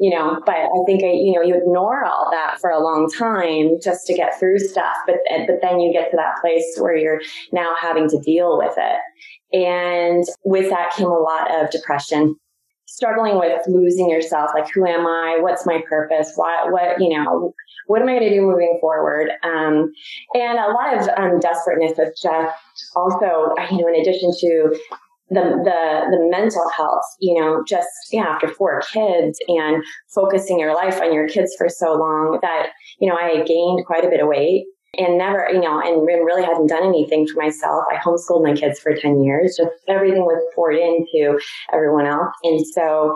you 0.00 0.08
know, 0.08 0.40
but 0.46 0.56
I 0.56 0.84
think, 0.86 1.02
you 1.02 1.34
know, 1.34 1.42
you 1.42 1.54
ignore 1.54 2.06
all 2.06 2.30
that 2.30 2.58
for 2.58 2.70
a 2.70 2.82
long 2.82 3.10
time 3.10 3.78
just 3.82 4.06
to 4.06 4.14
get 4.14 4.38
through 4.38 4.58
stuff. 4.58 4.96
But, 5.06 5.16
but 5.46 5.60
then 5.60 5.78
you 5.78 5.92
get 5.92 6.10
to 6.10 6.16
that 6.16 6.40
place 6.40 6.64
where 6.78 6.96
you're 6.96 7.20
now 7.52 7.74
having 7.78 8.08
to 8.08 8.18
deal 8.18 8.56
with 8.56 8.74
it. 8.78 9.00
And 9.52 10.24
with 10.42 10.70
that 10.70 10.94
came 10.94 11.06
a 11.06 11.18
lot 11.18 11.54
of 11.54 11.70
depression, 11.70 12.34
struggling 12.86 13.38
with 13.38 13.60
losing 13.68 14.08
yourself. 14.08 14.52
Like, 14.54 14.72
who 14.72 14.86
am 14.86 15.06
I? 15.06 15.36
What's 15.40 15.66
my 15.66 15.82
purpose? 15.86 16.32
What, 16.34 16.72
what, 16.72 16.98
you 16.98 17.10
know, 17.10 17.52
what 17.86 18.00
am 18.00 18.08
I 18.08 18.12
going 18.12 18.30
to 18.30 18.34
do 18.34 18.40
moving 18.40 18.78
forward? 18.80 19.28
Um, 19.42 19.92
and 20.32 20.58
a 20.58 20.72
lot 20.72 20.96
of 20.96 21.08
um, 21.18 21.40
desperateness 21.40 21.98
of 21.98 22.08
just 22.16 22.56
also, 22.96 23.52
you 23.70 23.82
know, 23.82 23.88
in 23.88 24.00
addition 24.00 24.32
to 24.40 24.78
the, 25.30 25.42
the, 25.62 26.16
the 26.16 26.28
mental 26.28 26.68
health, 26.76 27.04
you 27.20 27.40
know, 27.40 27.62
just, 27.66 27.88
yeah, 28.10 28.24
after 28.24 28.48
four 28.48 28.82
kids 28.92 29.38
and 29.46 29.82
focusing 30.12 30.58
your 30.58 30.74
life 30.74 31.00
on 31.00 31.14
your 31.14 31.28
kids 31.28 31.54
for 31.56 31.68
so 31.68 31.94
long 31.94 32.38
that, 32.42 32.70
you 32.98 33.08
know, 33.08 33.16
I 33.16 33.44
gained 33.44 33.86
quite 33.86 34.04
a 34.04 34.08
bit 34.08 34.20
of 34.20 34.28
weight 34.28 34.66
and 34.98 35.18
never, 35.18 35.48
you 35.52 35.60
know, 35.60 35.80
and 35.80 36.04
really 36.04 36.42
hadn't 36.42 36.66
done 36.66 36.84
anything 36.84 37.28
for 37.28 37.40
myself. 37.40 37.84
I 37.92 37.96
homeschooled 37.96 38.44
my 38.44 38.54
kids 38.54 38.80
for 38.80 38.92
10 38.92 39.22
years. 39.22 39.56
Just 39.56 39.70
everything 39.88 40.24
was 40.24 40.42
poured 40.54 40.76
into 40.76 41.40
everyone 41.72 42.06
else. 42.06 42.34
And 42.42 42.66
so, 42.66 43.14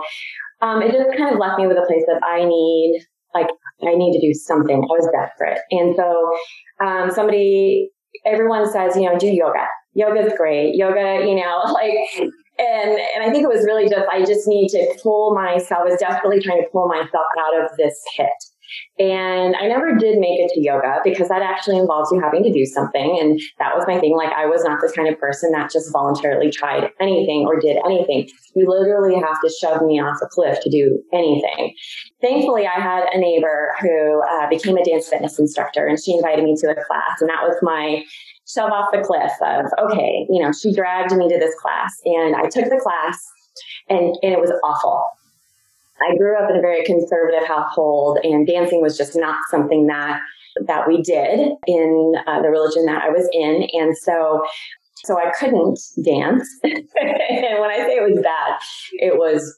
um, 0.61 0.81
it 0.81 0.93
just 0.93 1.17
kind 1.17 1.33
of 1.33 1.39
left 1.39 1.59
me 1.59 1.67
with 1.67 1.77
a 1.77 1.85
place 1.85 2.03
that 2.07 2.21
I 2.23 2.45
need, 2.45 3.05
like, 3.33 3.47
I 3.83 3.93
need 3.93 4.13
to 4.17 4.25
do 4.25 4.33
something. 4.33 4.77
I 4.77 4.87
was 4.87 5.09
desperate. 5.11 5.59
And 5.71 5.95
so, 5.97 6.31
um, 6.79 7.11
somebody, 7.11 7.89
everyone 8.25 8.71
says, 8.71 8.95
you 8.95 9.03
know, 9.03 9.19
do 9.19 9.27
yoga 9.27 9.67
yoga's 9.95 10.33
great. 10.37 10.75
Yoga, 10.75 11.25
you 11.25 11.35
know, 11.35 11.61
like, 11.73 12.31
and, 12.57 12.99
and 13.15 13.23
I 13.23 13.31
think 13.31 13.43
it 13.43 13.49
was 13.49 13.65
really 13.65 13.89
just, 13.89 14.07
I 14.11 14.23
just 14.23 14.47
need 14.47 14.69
to 14.69 14.97
pull 15.01 15.33
myself, 15.33 15.81
I 15.81 15.83
was 15.83 15.99
desperately 15.99 16.39
trying 16.39 16.61
to 16.61 16.69
pull 16.71 16.87
myself 16.87 17.25
out 17.39 17.63
of 17.63 17.75
this 17.77 17.99
pit. 18.15 18.29
And 18.97 19.55
I 19.55 19.67
never 19.67 19.95
did 19.95 20.19
make 20.19 20.39
it 20.39 20.49
to 20.53 20.61
yoga 20.61 20.99
because 21.03 21.29
that 21.29 21.41
actually 21.41 21.77
involves 21.77 22.11
you 22.11 22.19
having 22.19 22.43
to 22.43 22.51
do 22.51 22.65
something. 22.65 23.17
And 23.19 23.39
that 23.59 23.75
was 23.75 23.85
my 23.87 23.99
thing. 23.99 24.15
Like, 24.15 24.31
I 24.31 24.45
was 24.45 24.63
not 24.63 24.79
this 24.81 24.93
kind 24.93 25.07
of 25.07 25.19
person 25.19 25.51
that 25.51 25.71
just 25.71 25.91
voluntarily 25.91 26.49
tried 26.49 26.89
anything 26.99 27.45
or 27.45 27.59
did 27.59 27.77
anything. 27.85 28.27
You 28.55 28.67
literally 28.67 29.15
have 29.15 29.39
to 29.41 29.53
shove 29.61 29.81
me 29.81 29.99
off 29.99 30.17
a 30.21 30.27
cliff 30.27 30.59
to 30.61 30.69
do 30.69 31.01
anything. 31.13 31.75
Thankfully, 32.21 32.65
I 32.67 32.79
had 32.79 33.03
a 33.13 33.19
neighbor 33.19 33.75
who 33.81 34.23
uh, 34.23 34.49
became 34.49 34.77
a 34.77 34.83
dance 34.83 35.09
fitness 35.09 35.37
instructor 35.39 35.85
and 35.85 36.01
she 36.01 36.13
invited 36.13 36.43
me 36.43 36.55
to 36.61 36.71
a 36.71 36.75
class. 36.75 37.21
And 37.21 37.29
that 37.29 37.43
was 37.43 37.57
my 37.61 38.03
shove 38.47 38.71
off 38.71 38.89
the 38.91 39.01
cliff 39.01 39.31
of, 39.41 39.65
okay, 39.89 40.25
you 40.29 40.41
know, 40.41 40.51
she 40.51 40.73
dragged 40.73 41.15
me 41.15 41.27
to 41.29 41.39
this 41.39 41.55
class 41.61 41.93
and 42.05 42.35
I 42.35 42.43
took 42.43 42.65
the 42.65 42.79
class 42.81 43.19
and, 43.89 44.15
and 44.21 44.33
it 44.33 44.39
was 44.39 44.51
awful. 44.63 45.03
I 46.01 46.15
grew 46.17 46.37
up 46.37 46.49
in 46.49 46.57
a 46.57 46.61
very 46.61 46.83
conservative 46.83 47.47
household 47.47 48.19
and 48.23 48.45
dancing 48.45 48.81
was 48.81 48.97
just 48.97 49.15
not 49.15 49.37
something 49.49 49.87
that 49.87 50.19
that 50.67 50.87
we 50.87 51.01
did 51.01 51.51
in 51.67 52.13
uh, 52.27 52.41
the 52.41 52.49
religion 52.49 52.85
that 52.85 53.03
I 53.03 53.09
was 53.09 53.27
in. 53.33 53.67
And 53.73 53.97
so 53.97 54.43
so 55.03 55.17
I 55.19 55.31
couldn't 55.37 55.79
dance. 56.03 56.47
and 56.63 57.59
when 57.59 57.69
I 57.69 57.77
say 57.85 57.95
it 57.97 58.09
was 58.09 58.19
bad, 58.21 58.59
it 58.93 59.17
was 59.17 59.57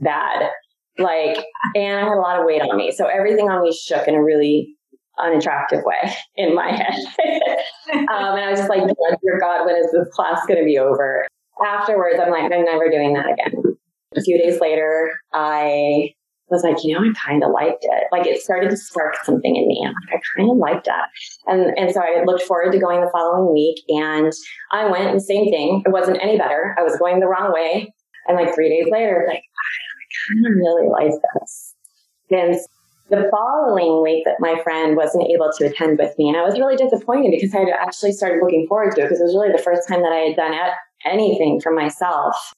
bad. 0.00 0.50
Like, 0.98 1.44
and 1.74 1.98
I 1.98 2.00
had 2.00 2.12
a 2.12 2.20
lot 2.20 2.38
of 2.38 2.44
weight 2.44 2.60
on 2.60 2.76
me. 2.76 2.92
So 2.92 3.06
everything 3.06 3.48
on 3.48 3.62
me 3.62 3.72
shook 3.72 4.06
in 4.06 4.14
a 4.14 4.22
really 4.22 4.74
unattractive 5.18 5.82
way 5.84 6.14
in 6.36 6.54
my 6.54 6.70
head. 6.70 6.94
um, 7.92 8.36
and 8.36 8.44
I 8.44 8.50
was 8.50 8.60
just 8.60 8.70
like, 8.70 8.82
dear 9.22 9.38
God, 9.40 9.66
when 9.66 9.76
is 9.76 9.90
this 9.92 10.08
class 10.12 10.40
going 10.46 10.58
to 10.58 10.64
be 10.64 10.78
over? 10.78 11.26
Afterwards, 11.64 12.18
I'm 12.20 12.30
like, 12.30 12.44
I'm 12.44 12.64
never 12.64 12.90
doing 12.90 13.14
that 13.14 13.26
again. 13.26 13.62
A 14.16 14.20
few 14.20 14.38
days 14.38 14.60
later, 14.60 15.10
I 15.32 16.10
was 16.52 16.62
like, 16.62 16.84
you 16.84 16.94
know, 16.94 17.00
I 17.00 17.12
kind 17.14 17.42
of 17.42 17.50
liked 17.50 17.82
it. 17.82 18.04
Like 18.12 18.26
it 18.26 18.42
started 18.42 18.70
to 18.70 18.76
spark 18.76 19.16
something 19.24 19.56
in 19.56 19.66
me. 19.66 19.82
I'm 19.84 19.94
like, 20.04 20.20
I 20.20 20.36
kind 20.36 20.50
of 20.50 20.58
liked 20.58 20.86
that. 20.86 21.08
And, 21.46 21.76
and 21.78 21.92
so 21.92 22.00
I 22.00 22.24
looked 22.24 22.42
forward 22.42 22.72
to 22.72 22.78
going 22.78 23.00
the 23.00 23.10
following 23.10 23.52
week 23.52 23.82
and 23.88 24.32
I 24.70 24.90
went 24.90 25.10
and 25.10 25.22
same 25.22 25.50
thing. 25.50 25.82
It 25.86 25.92
wasn't 25.92 26.22
any 26.22 26.36
better. 26.36 26.76
I 26.78 26.82
was 26.82 26.96
going 26.98 27.20
the 27.20 27.26
wrong 27.26 27.52
way. 27.52 27.92
And 28.28 28.36
like 28.36 28.54
three 28.54 28.68
days 28.68 28.90
later, 28.92 29.24
like, 29.26 29.42
I 29.42 30.04
kind 30.28 30.46
of 30.46 30.52
really 30.56 30.88
like 30.88 31.12
this. 31.40 31.74
And 32.30 32.56
the 33.10 33.28
following 33.30 34.02
week 34.02 34.24
that 34.24 34.40
my 34.40 34.60
friend 34.62 34.96
wasn't 34.96 35.28
able 35.28 35.50
to 35.58 35.66
attend 35.66 35.98
with 35.98 36.16
me 36.18 36.28
and 36.28 36.36
I 36.36 36.42
was 36.42 36.58
really 36.58 36.76
disappointed 36.76 37.30
because 37.30 37.54
I 37.54 37.60
had 37.60 37.68
actually 37.68 38.12
started 38.12 38.40
looking 38.42 38.66
forward 38.66 38.94
to 38.94 39.02
it 39.02 39.04
because 39.04 39.20
it 39.20 39.24
was 39.24 39.34
really 39.34 39.52
the 39.52 39.62
first 39.62 39.86
time 39.86 40.02
that 40.02 40.12
I 40.12 40.28
had 40.28 40.36
done 40.36 40.54
anything 41.04 41.60
for 41.60 41.72
myself 41.72 42.54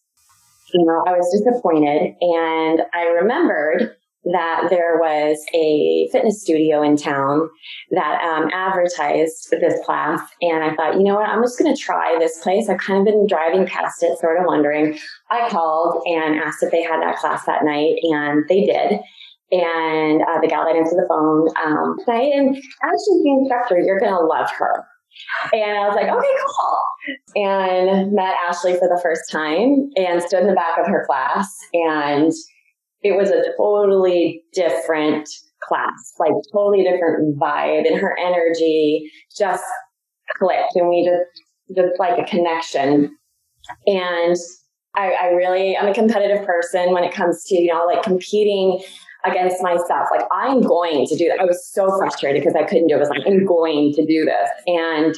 you 0.75 0.85
know, 0.85 1.05
I 1.07 1.13
was 1.13 1.31
disappointed. 1.39 2.17
And 2.21 2.83
I 2.93 3.05
remembered 3.05 3.97
that 4.33 4.69
there 4.71 4.99
was 4.99 5.39
a 5.55 6.09
fitness 6.11 6.43
studio 6.43 6.83
in 6.83 6.97
town 6.97 7.49
that 7.91 8.23
um, 8.23 8.49
advertised 8.53 9.51
this 9.51 9.85
class. 9.85 10.21
And 10.41 10.65
I 10.65 10.75
thought, 10.75 10.97
you 10.97 11.05
know 11.05 11.17
what, 11.17 11.29
I'm 11.29 11.43
just 11.43 11.59
going 11.59 11.75
to 11.75 11.81
try 11.81 12.17
this 12.19 12.39
place. 12.43 12.69
I've 12.69 12.79
kind 12.79 13.01
of 13.01 13.05
been 13.05 13.27
driving 13.27 13.67
past 13.67 14.03
it, 14.03 14.19
sort 14.19 14.39
of 14.39 14.47
wondering. 14.47 14.99
I 15.31 15.49
called 15.51 16.03
and 16.07 16.41
asked 16.41 16.63
if 16.63 16.71
they 16.71 16.83
had 16.83 17.03
that 17.03 17.17
class 17.17 17.45
that 17.45 17.65
night, 17.65 17.97
and 18.03 18.45
they 18.49 18.65
did. 18.65 19.01
And 19.51 20.23
uh, 20.23 20.41
the 20.41 20.49
gal 20.49 20.65
that 20.65 20.75
answered 20.75 20.97
the 20.97 21.07
phone, 21.09 21.49
um, 21.63 21.97
and 22.09 22.57
as 22.57 23.05
she's 23.05 23.23
the 23.23 23.37
instructor, 23.41 23.79
you're 23.79 24.01
going 24.01 24.13
to 24.13 24.25
love 24.25 24.51
her. 24.59 24.85
And 25.53 25.79
I 25.79 25.87
was 25.87 25.95
like, 25.95 26.09
okay, 26.09 26.27
cool. 26.47 26.83
And 27.37 28.13
met 28.13 28.35
Ashley 28.49 28.73
for 28.73 28.89
the 28.89 29.01
first 29.03 29.31
time 29.31 29.91
and 29.97 30.23
stood 30.23 30.41
in 30.41 30.49
the 30.49 30.55
back 30.55 30.79
of 30.79 30.87
her 30.87 31.05
class. 31.07 31.47
And 31.73 32.33
it 33.03 33.17
was 33.17 33.31
a 33.31 33.45
totally 33.57 34.43
different 34.53 35.29
class, 35.63 36.15
like 36.19 36.33
totally 36.53 36.83
different 36.83 37.39
vibe 37.39 37.87
and 37.87 38.01
her 38.01 38.17
energy 38.19 39.11
just 39.37 39.65
clicked 40.39 40.75
and 40.75 40.89
we 40.89 41.05
just, 41.05 41.77
just 41.77 41.99
like 41.99 42.19
a 42.19 42.29
connection. 42.29 43.17
And 43.87 44.37
I, 44.97 45.13
I 45.13 45.27
really, 45.29 45.77
I'm 45.77 45.89
a 45.89 45.95
competitive 45.95 46.47
person 46.47 46.93
when 46.93 47.05
it 47.05 47.13
comes 47.13 47.45
to, 47.47 47.55
you 47.57 47.73
know, 47.73 47.85
like 47.85 48.03
competing 48.03 48.83
against 49.25 49.63
myself. 49.63 50.09
Like, 50.11 50.27
I'm 50.33 50.61
going 50.61 51.07
to 51.07 51.17
do 51.17 51.29
that. 51.29 51.41
I 51.41 51.45
was 51.45 51.67
so 51.73 51.97
frustrated 51.99 52.43
because 52.43 52.55
I 52.55 52.65
couldn't 52.65 52.89
do 52.89 52.95
it. 52.95 52.99
I 52.99 53.01
was 53.01 53.09
like, 53.09 53.27
I'm 53.27 53.45
going 53.45 53.93
to 53.95 54.05
do 54.05 54.25
this. 54.25 54.51
And 54.67 55.15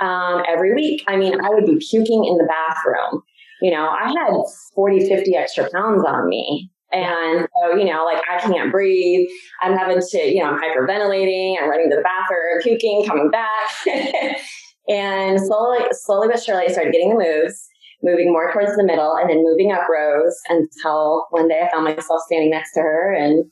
um, 0.00 0.42
every 0.48 0.74
week, 0.74 1.02
I 1.08 1.16
mean, 1.16 1.34
I 1.34 1.50
would 1.50 1.66
be 1.66 1.78
puking 1.90 2.24
in 2.24 2.38
the 2.38 2.48
bathroom. 2.48 3.22
You 3.60 3.72
know, 3.72 3.88
I 3.88 4.08
had 4.08 4.32
40, 4.74 5.08
50 5.08 5.36
extra 5.36 5.68
pounds 5.70 6.04
on 6.06 6.28
me. 6.28 6.70
And 6.92 7.46
so, 7.60 7.74
you 7.74 7.84
know, 7.84 8.04
like 8.04 8.22
I 8.30 8.38
can't 8.38 8.72
breathe. 8.72 9.28
I'm 9.60 9.76
having 9.76 10.00
to, 10.00 10.18
you 10.18 10.42
know, 10.42 10.50
I'm 10.50 10.58
hyperventilating. 10.58 11.56
I'm 11.60 11.68
running 11.68 11.90
to 11.90 11.96
the 11.96 12.02
bathroom, 12.02 12.62
puking, 12.62 13.04
coming 13.04 13.30
back. 13.30 14.38
and 14.88 15.38
slowly, 15.40 15.80
slowly 15.90 16.28
but 16.28 16.42
surely, 16.42 16.64
I 16.66 16.72
started 16.72 16.92
getting 16.92 17.10
the 17.10 17.16
moves 17.16 17.68
moving 18.02 18.32
more 18.32 18.52
towards 18.52 18.76
the 18.76 18.84
middle 18.84 19.14
and 19.16 19.28
then 19.28 19.42
moving 19.42 19.72
up 19.72 19.88
rows 19.88 20.36
until 20.48 21.26
one 21.30 21.48
day 21.48 21.60
I 21.64 21.70
found 21.70 21.84
myself 21.84 22.22
standing 22.26 22.50
next 22.50 22.72
to 22.74 22.80
her 22.80 23.12
and 23.12 23.50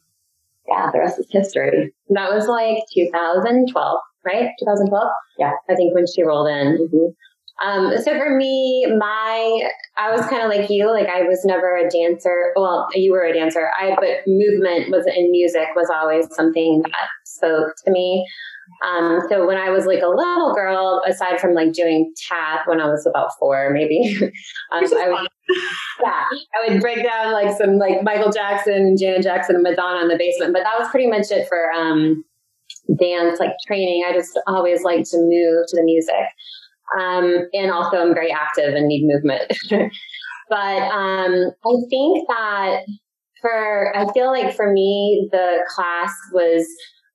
yeah, 0.68 0.90
the 0.92 0.98
rest 0.98 1.18
is 1.18 1.26
history. 1.30 1.92
That 2.10 2.32
was 2.32 2.46
like 2.48 2.78
2012, 2.94 4.00
right? 4.24 4.50
2012? 4.58 5.08
Yeah. 5.38 5.52
I 5.68 5.74
think 5.74 5.94
when 5.94 6.06
she 6.06 6.22
rolled 6.22 6.48
in. 6.48 6.78
Mm-hmm. 6.78 7.06
Um, 7.64 7.96
so 7.96 8.12
for 8.18 8.36
me, 8.36 8.86
my, 8.98 9.70
I 9.96 10.10
was 10.10 10.20
kind 10.26 10.42
of 10.42 10.50
like 10.50 10.68
you, 10.68 10.90
like 10.90 11.08
I 11.08 11.22
was 11.22 11.42
never 11.44 11.74
a 11.76 11.88
dancer. 11.88 12.52
Well, 12.54 12.86
you 12.94 13.12
were 13.12 13.22
a 13.22 13.32
dancer. 13.32 13.70
I, 13.80 13.94
but 13.94 14.26
movement 14.26 14.90
was 14.90 15.06
in 15.06 15.30
music 15.30 15.68
was 15.74 15.88
always 15.90 16.26
something 16.34 16.82
that 16.82 17.08
spoke 17.24 17.72
to 17.84 17.90
me. 17.90 18.26
Um, 18.85 19.20
so 19.28 19.46
when 19.46 19.56
I 19.56 19.70
was 19.70 19.87
like 19.87 20.02
a 20.02 20.08
little 20.08 20.54
girl, 20.54 21.02
aside 21.06 21.40
from 21.40 21.54
like 21.54 21.73
doing 21.73 22.12
tap 22.28 22.66
when 22.66 22.80
I 22.80 22.87
was 22.87 23.06
about 23.06 23.30
four, 23.38 23.70
maybe, 23.73 24.16
um, 24.73 24.85
I 24.85 25.08
would, 25.08 25.28
yeah, 26.02 26.25
I 26.54 26.68
would 26.68 26.80
break 26.80 27.02
down 27.02 27.32
like 27.32 27.56
some 27.56 27.78
like 27.78 28.02
Michael 28.02 28.32
Jackson, 28.32 28.96
Janet 28.99 29.23
Jackson, 29.23 29.56
and 29.56 29.62
Madonna 29.62 30.02
in 30.02 30.08
the 30.08 30.18
basement. 30.18 30.52
But 30.52 30.64
that 30.64 30.78
was 30.78 30.88
pretty 30.90 31.06
much 31.06 31.30
it 31.30 31.49
for 31.49 31.70
um, 31.73 32.25
dance, 32.99 33.40
like 33.40 33.52
training. 33.66 34.04
I 34.06 34.12
just 34.12 34.38
always 34.46 34.82
liked 34.82 35.11
to 35.11 35.18
move 35.18 35.66
to 35.68 35.76
the 35.76 35.82
music. 35.82 36.26
Um, 36.99 37.49
and 37.52 37.70
also 37.70 37.99
I'm 37.99 38.14
very 38.14 38.30
active 38.30 38.75
and 38.75 38.87
need 38.87 39.06
movement. 39.06 39.52
but 40.49 40.56
um, 40.82 41.50
I 41.64 41.75
think 41.90 42.28
that 42.28 42.82
for, 43.40 43.96
I 43.96 44.11
feel 44.12 44.26
like 44.26 44.54
for 44.54 44.73
me, 44.73 45.28
the 45.32 45.64
class 45.75 46.12
was 46.32 46.66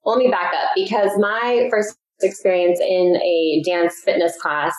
let 0.06 0.18
me 0.18 0.30
back 0.30 0.54
up 0.54 0.70
because 0.76 1.12
my 1.18 1.68
first 1.72 1.98
experience 2.22 2.80
in 2.80 3.18
a 3.18 3.62
dance 3.66 4.02
fitness 4.04 4.40
class 4.42 4.76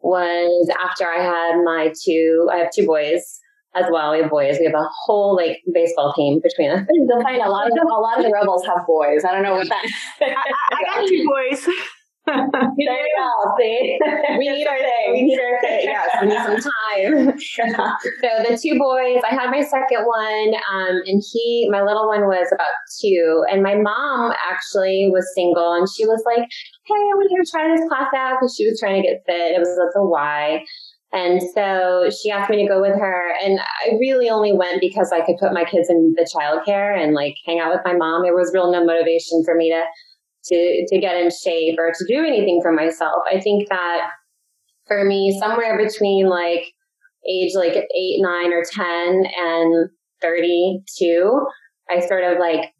was 0.00 0.70
after 0.82 1.06
I 1.06 1.22
had 1.22 1.62
my 1.64 1.92
two, 2.04 2.48
I 2.52 2.58
have 2.58 2.70
two 2.70 2.86
boys 2.86 3.40
as 3.74 3.86
well. 3.90 4.12
We 4.12 4.20
have 4.20 4.30
boys. 4.30 4.56
We 4.58 4.66
have 4.66 4.74
a 4.74 4.88
whole 5.04 5.34
like 5.34 5.62
baseball 5.72 6.12
team 6.14 6.40
between 6.42 6.70
us. 6.70 6.86
You'll 6.90 7.22
find 7.22 7.42
a 7.42 7.50
lot 7.50 7.66
of 7.66 7.72
a 7.76 7.86
lot 7.86 8.18
of 8.18 8.24
the 8.24 8.30
rebels 8.30 8.64
have 8.66 8.86
boys. 8.86 9.24
I 9.24 9.32
don't 9.32 9.42
know 9.42 9.54
what 9.54 9.68
that. 9.68 9.86
I, 10.20 10.52
I 10.72 10.84
got 10.84 11.08
two 11.08 11.26
boys 11.26 11.66
you 12.26 12.88
go. 13.18 13.54
See, 13.58 13.98
we 14.38 14.48
need 14.48 14.66
our 14.66 14.78
thing. 14.78 15.12
We 15.12 15.22
need 15.22 15.38
our 15.38 15.60
thing. 15.60 15.80
Yes, 15.84 16.08
we 16.22 16.28
need 16.28 16.40
some 16.40 16.56
time. 16.56 17.38
so 17.38 18.30
the 18.48 18.58
two 18.60 18.78
boys, 18.78 19.22
I 19.30 19.34
had 19.34 19.50
my 19.50 19.60
second 19.60 20.04
one, 20.04 20.54
um, 20.72 21.02
and 21.04 21.22
he, 21.32 21.68
my 21.70 21.82
little 21.82 22.08
one, 22.08 22.22
was 22.22 22.48
about 22.52 22.74
two, 23.00 23.44
and 23.50 23.62
my 23.62 23.74
mom 23.74 24.32
actually 24.50 25.10
was 25.12 25.30
single, 25.34 25.74
and 25.74 25.86
she 25.94 26.06
was 26.06 26.22
like, 26.24 26.48
"Hey, 26.86 26.94
I 26.94 27.12
want 27.14 27.30
you 27.30 27.42
to 27.44 27.50
try 27.50 27.68
this 27.68 27.86
class 27.88 28.08
out," 28.16 28.38
because 28.40 28.54
she 28.56 28.66
was 28.66 28.80
trying 28.80 29.02
to 29.02 29.06
get 29.06 29.22
fit. 29.26 29.52
It 29.52 29.58
was 29.58 29.76
like 29.78 29.94
a 29.94 30.06
Y. 30.06 30.64
And 31.12 31.40
so 31.54 32.10
she 32.10 32.32
asked 32.32 32.50
me 32.50 32.60
to 32.60 32.68
go 32.68 32.80
with 32.80 32.98
her. 32.98 33.34
And 33.40 33.60
I 33.60 33.94
really 34.00 34.28
only 34.28 34.52
went 34.52 34.80
because 34.80 35.12
I 35.12 35.24
could 35.24 35.36
put 35.38 35.52
my 35.52 35.64
kids 35.64 35.88
in 35.88 36.12
the 36.16 36.26
childcare 36.26 37.00
and 37.00 37.14
like 37.14 37.36
hang 37.46 37.60
out 37.60 37.70
with 37.70 37.82
my 37.84 37.94
mom. 37.94 38.22
There 38.22 38.34
was 38.34 38.50
real 38.52 38.72
no 38.72 38.84
motivation 38.84 39.44
for 39.44 39.54
me 39.54 39.70
to 39.70 39.84
to, 40.46 40.86
to 40.88 41.00
get 41.00 41.16
in 41.16 41.30
shape 41.30 41.76
or 41.78 41.92
to 41.96 42.04
do 42.06 42.24
anything 42.24 42.60
for 42.62 42.72
myself. 42.72 43.22
I 43.32 43.40
think 43.40 43.68
that 43.68 44.08
for 44.86 45.04
me, 45.04 45.36
somewhere 45.40 45.78
between 45.78 46.28
like 46.28 46.72
age 47.28 47.54
like 47.54 47.74
eight, 47.74 48.20
nine, 48.20 48.52
or 48.52 48.62
10 48.62 49.24
and 49.36 49.88
32, 50.20 51.46
I 51.90 52.00
sort 52.00 52.24
of 52.24 52.38
like 52.38 52.72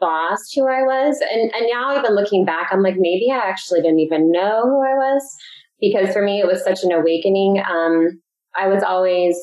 lost 0.00 0.54
who 0.54 0.62
I 0.62 0.82
was. 0.82 1.20
And, 1.20 1.52
and 1.54 1.66
now 1.72 1.98
even 1.98 2.14
looking 2.14 2.44
back, 2.44 2.68
I'm 2.70 2.82
like, 2.82 2.96
maybe 2.96 3.30
I 3.30 3.38
actually 3.48 3.80
didn't 3.80 4.00
even 4.00 4.30
know 4.30 4.62
who 4.64 4.82
I 4.82 4.94
was 4.94 5.22
because 5.80 6.12
for 6.12 6.22
me, 6.22 6.40
it 6.40 6.46
was 6.46 6.64
such 6.64 6.82
an 6.82 6.92
awakening. 6.92 7.58
Um, 7.58 8.20
I 8.56 8.68
was 8.68 8.82
always 8.82 9.36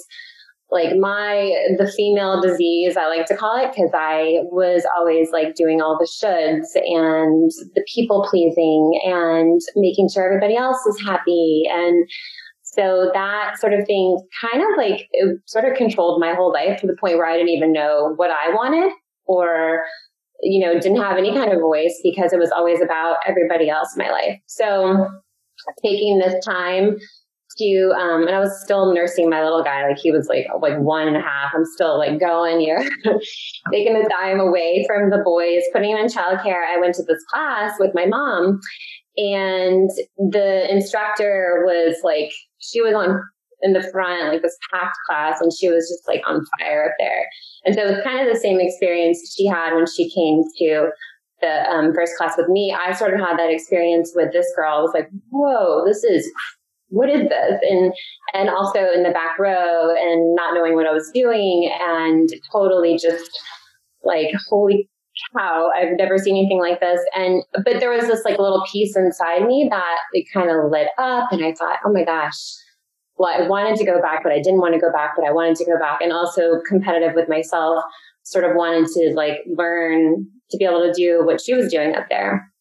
like 0.72 0.96
my 0.98 1.54
the 1.78 1.92
female 1.96 2.42
disease 2.42 2.96
i 2.96 3.08
like 3.08 3.26
to 3.26 3.36
call 3.36 3.58
it 3.58 3.72
because 3.76 3.92
i 3.94 4.40
was 4.52 4.86
always 4.98 5.30
like 5.32 5.54
doing 5.56 5.82
all 5.82 5.98
the 6.00 6.08
shoulds 6.08 6.76
and 6.76 7.52
the 7.76 7.86
people 7.94 8.26
pleasing 8.30 9.00
and 9.04 9.60
making 9.76 10.10
sure 10.10 10.26
everybody 10.26 10.56
else 10.56 10.78
is 10.86 11.02
happy. 11.06 11.64
And 11.70 12.08
so 12.64 13.12
that 13.14 13.60
sort 13.60 13.74
of 13.74 13.86
thing 13.86 14.18
kind 14.42 14.64
of 14.64 14.78
like 14.78 15.10
sort 15.46 15.66
of 15.66 15.76
controlled 15.76 16.22
my 16.22 16.34
whole 16.34 16.54
life 16.54 16.80
to 16.80 16.88
the 16.88 16.96
point 17.00 17.18
where 17.18 17.26
i 17.26 17.36
didn't 17.36 17.50
even 17.50 17.74
know 17.74 18.14
what 18.16 18.32
i 18.32 18.50
wanted 18.50 18.94
or 19.26 19.84
you 20.42 20.66
know 20.66 20.80
didn't 20.80 21.02
have 21.02 21.18
any 21.18 21.34
kind 21.34 21.52
of 21.52 21.60
voice 21.60 22.00
because 22.04 22.32
it 22.32 22.40
was 22.40 22.52
always 22.52 22.82
about 22.82 23.18
everybody 23.28 23.70
else 23.70 23.90
in 23.96 24.04
my 24.06 24.12
life. 24.12 24.40
So 24.48 25.08
taking 25.84 26.20
this 26.20 26.44
time 26.44 26.98
to 27.58 27.94
um 27.98 28.28
and 28.28 28.36
I 28.36 28.40
was 28.40 28.62
still 28.64 28.94
nursing 28.94 29.30
my 29.30 29.44
little 29.44 29.64
guy 29.64 29.88
like 29.88 29.98
he 29.98 30.12
was 30.12 30.28
like 30.28 30.46
like 30.62 30.78
one 30.80 31.08
and 31.08 31.18
a 31.18 31.22
half 31.22 31.52
I'm 31.56 31.66
still 31.66 31.98
like 31.98 32.20
going 32.20 32.60
here 32.60 32.80
taking 33.72 33.94
the 33.94 34.10
time 34.22 34.40
away 34.40 34.86
from 34.88 35.10
the 35.10 35.22
boys 35.24 35.64
putting 35.74 35.92
him 35.92 35.98
in 35.98 36.08
childcare 36.08 36.64
I 36.66 36.80
went 36.80 36.96
to 36.96 37.04
this 37.04 37.24
class 37.30 37.74
with 37.80 37.92
my 37.94 38.06
mom 38.06 38.60
and 39.18 39.90
the 40.18 40.72
instructor 40.72 41.64
was 41.66 41.98
like, 42.04 42.32
she 42.60 42.82
was 42.82 42.94
on 42.94 43.22
in 43.64 43.74
the 43.74 43.88
front, 43.92 44.34
like 44.34 44.42
this 44.42 44.58
packed 44.74 44.98
class, 45.08 45.42
and 45.42 45.52
she 45.54 45.70
was 45.70 45.88
just 45.88 46.08
like 46.08 46.22
on 46.28 46.44
fire 46.58 46.86
up 46.86 46.96
there. 46.98 47.28
And 47.66 47.76
so 47.76 47.82
it 47.82 47.96
was 47.96 48.04
kind 48.04 48.26
of 48.26 48.34
the 48.34 48.40
same 48.40 48.60
experience 48.60 49.36
she 49.36 49.46
had 49.46 49.76
when 49.76 49.86
she 49.86 50.10
came 50.10 50.42
to 50.60 50.90
the 51.42 51.70
um, 51.70 51.94
first 51.94 52.16
class 52.18 52.36
with 52.38 52.48
me. 52.48 52.76
I 52.76 52.94
sort 52.94 53.14
of 53.14 53.20
had 53.20 53.38
that 53.38 53.52
experience 53.52 54.14
with 54.16 54.32
this 54.32 54.48
girl. 54.56 54.74
I 54.74 54.82
was 54.82 54.92
like, 54.94 55.10
whoa, 55.30 55.86
this 55.86 56.04
is 56.04 56.32
what 56.92 57.10
is 57.10 57.28
this? 57.28 57.60
And 57.70 57.94
and 58.34 58.50
also 58.50 58.80
in 58.94 59.04
the 59.04 59.12
back 59.12 59.40
row 59.40 59.96
and 59.96 60.36
not 60.36 60.54
knowing 60.54 60.76
what 60.76 60.86
I 60.86 60.92
was 60.92 61.10
doing 61.14 61.72
and 61.82 62.30
totally 62.52 62.98
just 62.98 63.32
like 64.04 64.28
holy 64.50 64.90
cow, 65.36 65.70
I've 65.76 65.98
never 65.98 66.18
seen 66.18 66.38
anything 66.38 66.60
like 66.60 66.80
this. 66.80 67.00
And 67.16 67.44
but 67.66 67.80
there 67.80 67.92
was 67.92 68.08
this 68.08 68.24
like 68.26 68.40
little 68.40 68.64
piece 68.72 68.96
inside 68.96 69.46
me 69.46 69.68
that 69.72 69.98
it 70.14 70.26
kind 70.34 70.50
of 70.50 70.72
lit 70.72 70.90
up 70.98 71.32
and 71.32 71.44
I 71.44 71.54
thought, 71.54 71.80
oh 71.86 71.92
my 71.92 72.04
gosh. 72.04 72.38
Well, 73.18 73.32
I 73.32 73.48
wanted 73.48 73.76
to 73.78 73.86
go 73.86 74.02
back, 74.02 74.24
but 74.24 74.32
I 74.32 74.42
didn't 74.42 74.62
want 74.62 74.74
to 74.74 74.80
go 74.80 74.92
back, 74.92 75.12
but 75.16 75.26
I 75.26 75.32
wanted 75.32 75.56
to 75.58 75.66
go 75.66 75.78
back 75.78 76.02
and 76.02 76.12
also 76.12 76.60
competitive 76.68 77.14
with 77.14 77.30
myself, 77.30 77.84
sort 78.24 78.46
of 78.46 78.56
wanted 78.56 78.88
to 78.88 79.14
like 79.16 79.42
learn 79.46 80.26
to 80.50 80.58
be 80.58 80.66
able 80.66 80.82
to 80.82 80.94
do 80.94 81.24
what 81.24 81.40
she 81.40 81.54
was 81.54 81.72
doing 81.72 81.96
up 81.96 82.06
there. 82.10 82.52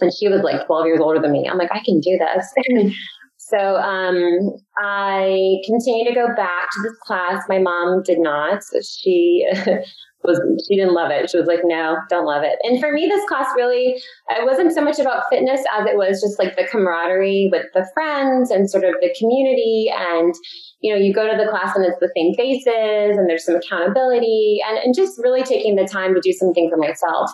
And 0.00 0.12
she 0.12 0.28
was 0.28 0.42
like 0.42 0.66
12 0.66 0.86
years 0.86 1.00
older 1.00 1.20
than 1.20 1.32
me. 1.32 1.48
I'm 1.48 1.58
like, 1.58 1.72
I 1.72 1.82
can 1.84 2.00
do 2.00 2.18
this. 2.18 2.94
So 3.48 3.58
um, 3.58 4.56
I 4.78 5.56
continued 5.66 6.08
to 6.08 6.14
go 6.14 6.28
back 6.34 6.70
to 6.72 6.82
this 6.82 6.98
class. 7.02 7.42
My 7.48 7.58
mom 7.58 8.02
did 8.02 8.18
not. 8.18 8.62
She 8.82 9.46
was 10.24 10.40
she 10.66 10.76
didn't 10.76 10.94
love 10.94 11.10
it. 11.10 11.28
She 11.28 11.36
was 11.36 11.46
like, 11.46 11.60
"No, 11.62 11.96
don't 12.08 12.24
love 12.24 12.42
it." 12.42 12.58
And 12.62 12.80
for 12.80 12.90
me, 12.90 13.06
this 13.06 13.24
class 13.28 13.46
really 13.54 14.00
it 14.30 14.46
wasn't 14.46 14.72
so 14.72 14.80
much 14.80 14.98
about 14.98 15.24
fitness 15.30 15.60
as 15.78 15.86
it 15.86 15.96
was 15.96 16.22
just 16.22 16.38
like 16.38 16.56
the 16.56 16.66
camaraderie 16.66 17.50
with 17.52 17.66
the 17.74 17.86
friends 17.92 18.50
and 18.50 18.70
sort 18.70 18.84
of 18.84 18.94
the 19.02 19.14
community. 19.18 19.92
And 19.94 20.34
you 20.80 20.94
know, 20.94 20.98
you 20.98 21.12
go 21.12 21.30
to 21.30 21.36
the 21.36 21.50
class 21.50 21.76
and 21.76 21.84
it's 21.84 22.00
the 22.00 22.12
same 22.16 22.32
faces, 22.34 23.18
and 23.18 23.28
there's 23.28 23.44
some 23.44 23.56
accountability, 23.56 24.60
and 24.66 24.78
and 24.78 24.94
just 24.94 25.20
really 25.22 25.42
taking 25.42 25.76
the 25.76 25.86
time 25.86 26.14
to 26.14 26.20
do 26.22 26.32
something 26.32 26.70
for 26.70 26.78
myself. 26.78 27.30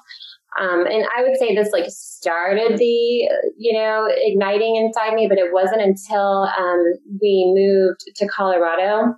Um, 0.58 0.84
and 0.86 1.06
I 1.16 1.22
would 1.22 1.36
say 1.38 1.54
this 1.54 1.70
like 1.72 1.86
started 1.88 2.76
the, 2.76 3.28
you 3.56 3.72
know, 3.72 4.08
igniting 4.10 4.76
inside 4.76 5.14
me, 5.14 5.28
but 5.28 5.38
it 5.38 5.52
wasn't 5.52 5.82
until 5.82 6.48
um, 6.58 6.84
we 7.20 7.52
moved 7.54 8.00
to 8.16 8.26
Colorado 8.26 9.14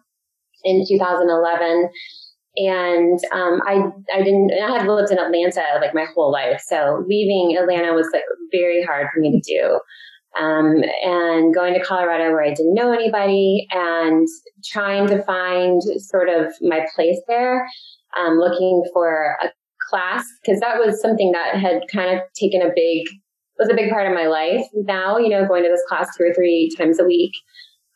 in 0.64 0.84
2011. 0.86 1.88
And 2.56 3.18
um, 3.32 3.62
I, 3.66 3.82
I 4.14 4.22
didn't, 4.22 4.52
I 4.52 4.78
had 4.78 4.86
lived 4.86 5.10
in 5.10 5.18
Atlanta 5.18 5.64
like 5.80 5.94
my 5.94 6.04
whole 6.14 6.30
life. 6.30 6.60
So 6.66 7.02
leaving 7.08 7.56
Atlanta 7.56 7.94
was 7.94 8.08
like 8.12 8.24
very 8.52 8.82
hard 8.82 9.08
for 9.12 9.20
me 9.20 9.40
to 9.40 9.40
do. 9.40 9.80
Um, 10.38 10.82
and 11.02 11.54
going 11.54 11.74
to 11.74 11.84
Colorado 11.84 12.30
where 12.30 12.44
I 12.44 12.54
didn't 12.54 12.74
know 12.74 12.92
anybody 12.92 13.66
and 13.70 14.26
trying 14.64 15.06
to 15.08 15.22
find 15.22 15.82
sort 15.98 16.28
of 16.30 16.52
my 16.62 16.86
place 16.94 17.20
there, 17.28 17.66
um, 18.18 18.38
looking 18.38 18.82
for 18.94 19.36
a 19.42 19.48
class 19.92 20.24
because 20.42 20.60
that 20.60 20.78
was 20.78 21.00
something 21.00 21.32
that 21.32 21.56
had 21.56 21.82
kind 21.92 22.16
of 22.16 22.22
taken 22.34 22.62
a 22.62 22.70
big 22.74 23.06
was 23.58 23.68
a 23.68 23.74
big 23.74 23.90
part 23.90 24.06
of 24.06 24.14
my 24.14 24.26
life 24.26 24.64
now 24.72 25.18
you 25.18 25.28
know 25.28 25.46
going 25.46 25.62
to 25.62 25.68
this 25.68 25.82
class 25.88 26.08
two 26.16 26.24
or 26.24 26.32
three 26.32 26.70
times 26.76 26.98
a 26.98 27.04
week 27.04 27.32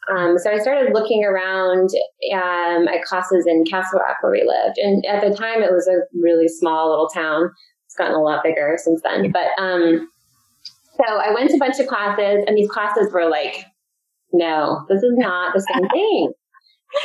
um, 0.08 0.38
so 0.38 0.52
I 0.52 0.58
started 0.58 0.92
looking 0.94 1.24
around 1.24 1.90
um, 2.32 2.88
at 2.88 3.02
classes 3.04 3.44
in 3.46 3.64
Castle 3.64 3.98
Rock 3.98 4.18
where 4.20 4.32
we 4.32 4.46
lived, 4.46 4.78
and 4.78 5.04
at 5.06 5.20
the 5.20 5.36
time 5.36 5.62
it 5.62 5.72
was 5.72 5.88
a 5.88 6.06
really 6.20 6.48
small 6.48 6.90
little 6.90 7.08
town. 7.08 7.50
It's 7.86 7.96
gotten 7.96 8.14
a 8.14 8.22
lot 8.22 8.44
bigger 8.44 8.76
since 8.78 9.02
then, 9.02 9.32
but 9.32 9.48
um, 9.58 10.08
so 10.96 11.04
I 11.04 11.32
went 11.34 11.50
to 11.50 11.56
a 11.56 11.58
bunch 11.58 11.80
of 11.80 11.86
classes, 11.86 12.44
and 12.46 12.56
these 12.56 12.70
classes 12.70 13.12
were 13.12 13.28
like, 13.28 13.66
no, 14.32 14.84
this 14.88 15.02
is 15.02 15.14
not 15.16 15.54
the 15.54 15.60
same 15.60 15.88
thing. 15.88 16.32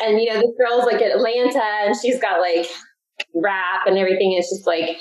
And 0.04 0.22
you 0.22 0.32
know, 0.32 0.40
this 0.40 0.52
girl's 0.60 0.86
like 0.86 1.02
at 1.02 1.12
Atlanta, 1.12 1.64
and 1.86 1.96
she's 2.00 2.20
got 2.20 2.40
like 2.40 2.68
rap 3.36 3.82
and 3.86 3.98
everything. 3.98 4.34
It's 4.38 4.50
just 4.50 4.68
like, 4.68 4.98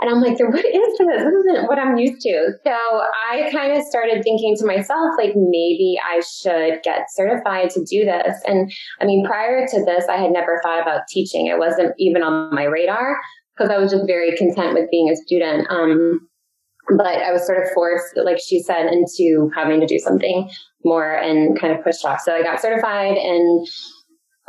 and 0.00 0.10
I'm 0.10 0.20
like, 0.20 0.38
what 0.40 0.64
is 0.64 0.98
this? 0.98 0.98
This 0.98 1.32
isn't 1.32 1.68
what 1.68 1.78
I'm 1.78 1.96
used 1.96 2.20
to. 2.22 2.52
So 2.64 2.72
I 2.72 3.48
kind 3.52 3.76
of 3.76 3.84
started 3.84 4.22
thinking 4.24 4.56
to 4.58 4.66
myself, 4.66 5.12
like, 5.16 5.32
maybe 5.36 5.96
I 6.02 6.20
should 6.20 6.82
get 6.82 7.06
certified 7.14 7.70
to 7.70 7.84
do 7.84 8.04
this. 8.04 8.40
And 8.46 8.72
I 9.00 9.04
mean, 9.04 9.24
prior 9.24 9.66
to 9.66 9.84
this, 9.84 10.06
I 10.08 10.16
had 10.16 10.32
never 10.32 10.60
thought 10.62 10.82
about 10.82 11.02
teaching. 11.08 11.46
It 11.46 11.58
wasn't 11.58 11.92
even 11.98 12.22
on 12.22 12.52
my 12.54 12.64
radar 12.64 13.16
because 13.56 13.70
I 13.70 13.78
was 13.78 13.92
just 13.92 14.06
very 14.06 14.34
content 14.36 14.74
with 14.74 14.90
being 14.90 15.08
a 15.08 15.14
student. 15.14 15.68
Um, 15.70 16.26
but 16.96 17.06
I 17.06 17.30
was 17.30 17.46
sort 17.46 17.62
of 17.62 17.70
forced, 17.72 18.16
like 18.16 18.38
she 18.44 18.60
said, 18.60 18.86
into 18.86 19.50
having 19.54 19.78
to 19.80 19.86
do 19.86 19.98
something 19.98 20.50
more 20.84 21.14
and 21.14 21.58
kind 21.60 21.72
of 21.72 21.84
pushed 21.84 22.04
off. 22.04 22.20
So 22.24 22.34
I 22.34 22.42
got 22.42 22.60
certified 22.60 23.16
and 23.16 23.68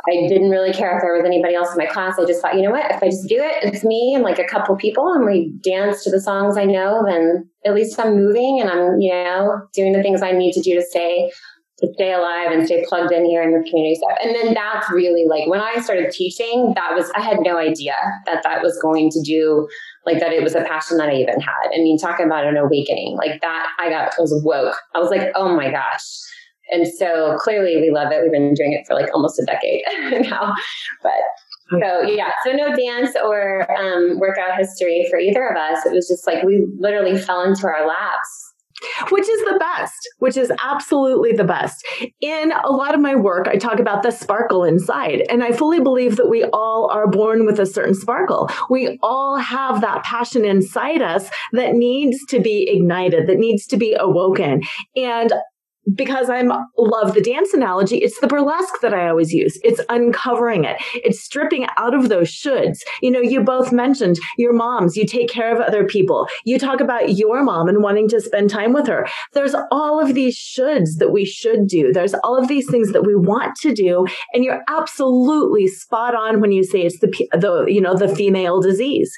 I 0.06 0.26
didn't 0.28 0.50
really 0.50 0.72
care 0.72 0.96
if 0.96 1.02
there 1.02 1.14
was 1.14 1.24
anybody 1.24 1.54
else 1.54 1.72
in 1.72 1.78
my 1.78 1.86
class. 1.86 2.18
I 2.18 2.26
just 2.26 2.42
thought, 2.42 2.54
you 2.54 2.62
know 2.62 2.70
what? 2.70 2.90
If 2.90 3.02
I 3.02 3.06
just 3.06 3.28
do 3.28 3.36
it, 3.36 3.64
it's 3.64 3.84
me 3.84 4.12
and 4.14 4.22
like 4.22 4.38
a 4.38 4.44
couple 4.44 4.76
people 4.76 5.12
and 5.12 5.24
we 5.24 5.52
dance 5.62 6.04
to 6.04 6.10
the 6.10 6.20
songs 6.20 6.58
I 6.58 6.64
know, 6.64 7.02
then 7.06 7.48
at 7.64 7.74
least 7.74 7.98
I'm 7.98 8.14
moving 8.14 8.60
and 8.60 8.68
I'm, 8.68 9.00
you 9.00 9.12
know, 9.12 9.62
doing 9.72 9.92
the 9.92 10.02
things 10.02 10.22
I 10.22 10.32
need 10.32 10.52
to 10.52 10.60
do 10.60 10.74
to 10.74 10.82
stay 10.82 11.30
to 11.78 11.92
stay 11.94 12.12
alive 12.12 12.52
and 12.52 12.64
stay 12.64 12.84
plugged 12.88 13.12
in 13.12 13.24
here 13.24 13.42
in 13.42 13.50
the 13.50 13.68
community 13.68 13.96
stuff. 13.96 14.16
And 14.22 14.32
then 14.34 14.54
that's 14.54 14.88
really 14.90 15.24
like 15.26 15.48
when 15.48 15.60
I 15.60 15.80
started 15.80 16.12
teaching, 16.12 16.72
that 16.76 16.94
was 16.94 17.10
I 17.16 17.20
had 17.20 17.38
no 17.40 17.58
idea 17.58 17.96
that 18.26 18.42
that 18.44 18.62
was 18.62 18.78
going 18.80 19.10
to 19.10 19.20
do 19.22 19.66
like 20.06 20.20
that 20.20 20.32
it 20.32 20.42
was 20.42 20.54
a 20.54 20.62
passion 20.62 20.98
that 20.98 21.08
I 21.08 21.14
even 21.14 21.40
had. 21.40 21.72
I 21.74 21.78
mean, 21.78 21.98
talking 21.98 22.26
about 22.26 22.46
an 22.46 22.56
awakening, 22.56 23.16
like 23.16 23.40
that 23.40 23.66
I 23.80 23.88
got 23.88 24.12
I 24.16 24.20
was 24.20 24.40
woke. 24.44 24.76
I 24.94 25.00
was 25.00 25.10
like, 25.10 25.32
oh 25.34 25.56
my 25.56 25.70
gosh 25.70 26.23
and 26.70 26.86
so 26.86 27.36
clearly 27.38 27.76
we 27.76 27.90
love 27.90 28.12
it. 28.12 28.22
We've 28.22 28.32
been 28.32 28.54
doing 28.54 28.72
it 28.72 28.86
for 28.86 28.94
like 28.94 29.12
almost 29.14 29.38
a 29.38 29.44
decade 29.44 29.82
now. 30.30 30.54
But 31.02 31.12
so 31.70 32.02
yeah, 32.02 32.30
so 32.44 32.52
no 32.52 32.74
dance 32.74 33.16
or 33.22 33.70
um, 33.76 34.18
workout 34.18 34.56
history 34.56 35.06
for 35.10 35.18
either 35.18 35.46
of 35.48 35.56
us. 35.56 35.84
It 35.86 35.92
was 35.92 36.08
just 36.08 36.26
like 36.26 36.42
we 36.42 36.66
literally 36.78 37.18
fell 37.18 37.42
into 37.42 37.66
our 37.66 37.86
laps 37.86 38.54
which 39.10 39.28
is 39.28 39.40
the 39.42 39.58
best, 39.58 40.08
which 40.18 40.36
is 40.36 40.52
absolutely 40.62 41.32
the 41.32 41.44
best. 41.44 41.84
In 42.20 42.52
a 42.52 42.70
lot 42.70 42.94
of 42.94 43.00
my 43.00 43.14
work, 43.14 43.48
I 43.48 43.56
talk 43.56 43.78
about 43.78 44.02
the 44.02 44.10
sparkle 44.10 44.64
inside, 44.64 45.24
and 45.30 45.42
I 45.42 45.52
fully 45.52 45.80
believe 45.80 46.16
that 46.16 46.28
we 46.28 46.44
all 46.52 46.90
are 46.90 47.06
born 47.06 47.46
with 47.46 47.58
a 47.58 47.66
certain 47.66 47.94
sparkle. 47.94 48.50
We 48.70 48.98
all 49.02 49.36
have 49.36 49.80
that 49.80 50.02
passion 50.04 50.44
inside 50.44 51.02
us 51.02 51.30
that 51.52 51.74
needs 51.74 52.18
to 52.26 52.40
be 52.40 52.68
ignited, 52.70 53.26
that 53.26 53.38
needs 53.38 53.66
to 53.68 53.76
be 53.76 53.96
awoken. 53.98 54.62
And 54.96 55.32
because 55.92 56.30
I'm 56.30 56.50
love 56.78 57.14
the 57.14 57.20
dance 57.20 57.52
analogy, 57.52 57.98
it's 57.98 58.18
the 58.20 58.26
burlesque 58.26 58.80
that 58.82 58.94
I 58.94 59.08
always 59.08 59.32
use. 59.32 59.58
It's 59.62 59.80
uncovering 59.88 60.64
it. 60.64 60.76
It's 60.94 61.20
stripping 61.20 61.66
out 61.76 61.94
of 61.94 62.08
those 62.08 62.28
shoulds. 62.28 62.78
You 63.02 63.10
know, 63.10 63.20
you 63.20 63.42
both 63.42 63.72
mentioned 63.72 64.18
your 64.38 64.52
moms, 64.52 64.96
you 64.96 65.06
take 65.06 65.28
care 65.28 65.54
of 65.54 65.60
other 65.60 65.84
people. 65.84 66.26
You 66.44 66.58
talk 66.58 66.80
about 66.80 67.16
your 67.16 67.42
mom 67.42 67.68
and 67.68 67.82
wanting 67.82 68.08
to 68.08 68.20
spend 68.20 68.50
time 68.50 68.72
with 68.72 68.86
her. 68.86 69.06
There's 69.32 69.54
all 69.70 70.00
of 70.00 70.14
these 70.14 70.36
shoulds 70.36 70.98
that 70.98 71.12
we 71.12 71.24
should 71.24 71.66
do. 71.66 71.92
There's 71.92 72.14
all 72.14 72.38
of 72.38 72.48
these 72.48 72.70
things 72.70 72.92
that 72.92 73.04
we 73.04 73.14
want 73.14 73.56
to 73.60 73.74
do. 73.74 74.06
And 74.32 74.44
you're 74.44 74.62
absolutely 74.68 75.66
spot 75.66 76.14
on 76.14 76.40
when 76.40 76.52
you 76.52 76.64
say 76.64 76.82
it's 76.82 77.00
the, 77.00 77.08
the, 77.32 77.66
you 77.68 77.80
know, 77.80 77.94
the 77.94 78.14
female 78.14 78.60
disease 78.60 79.12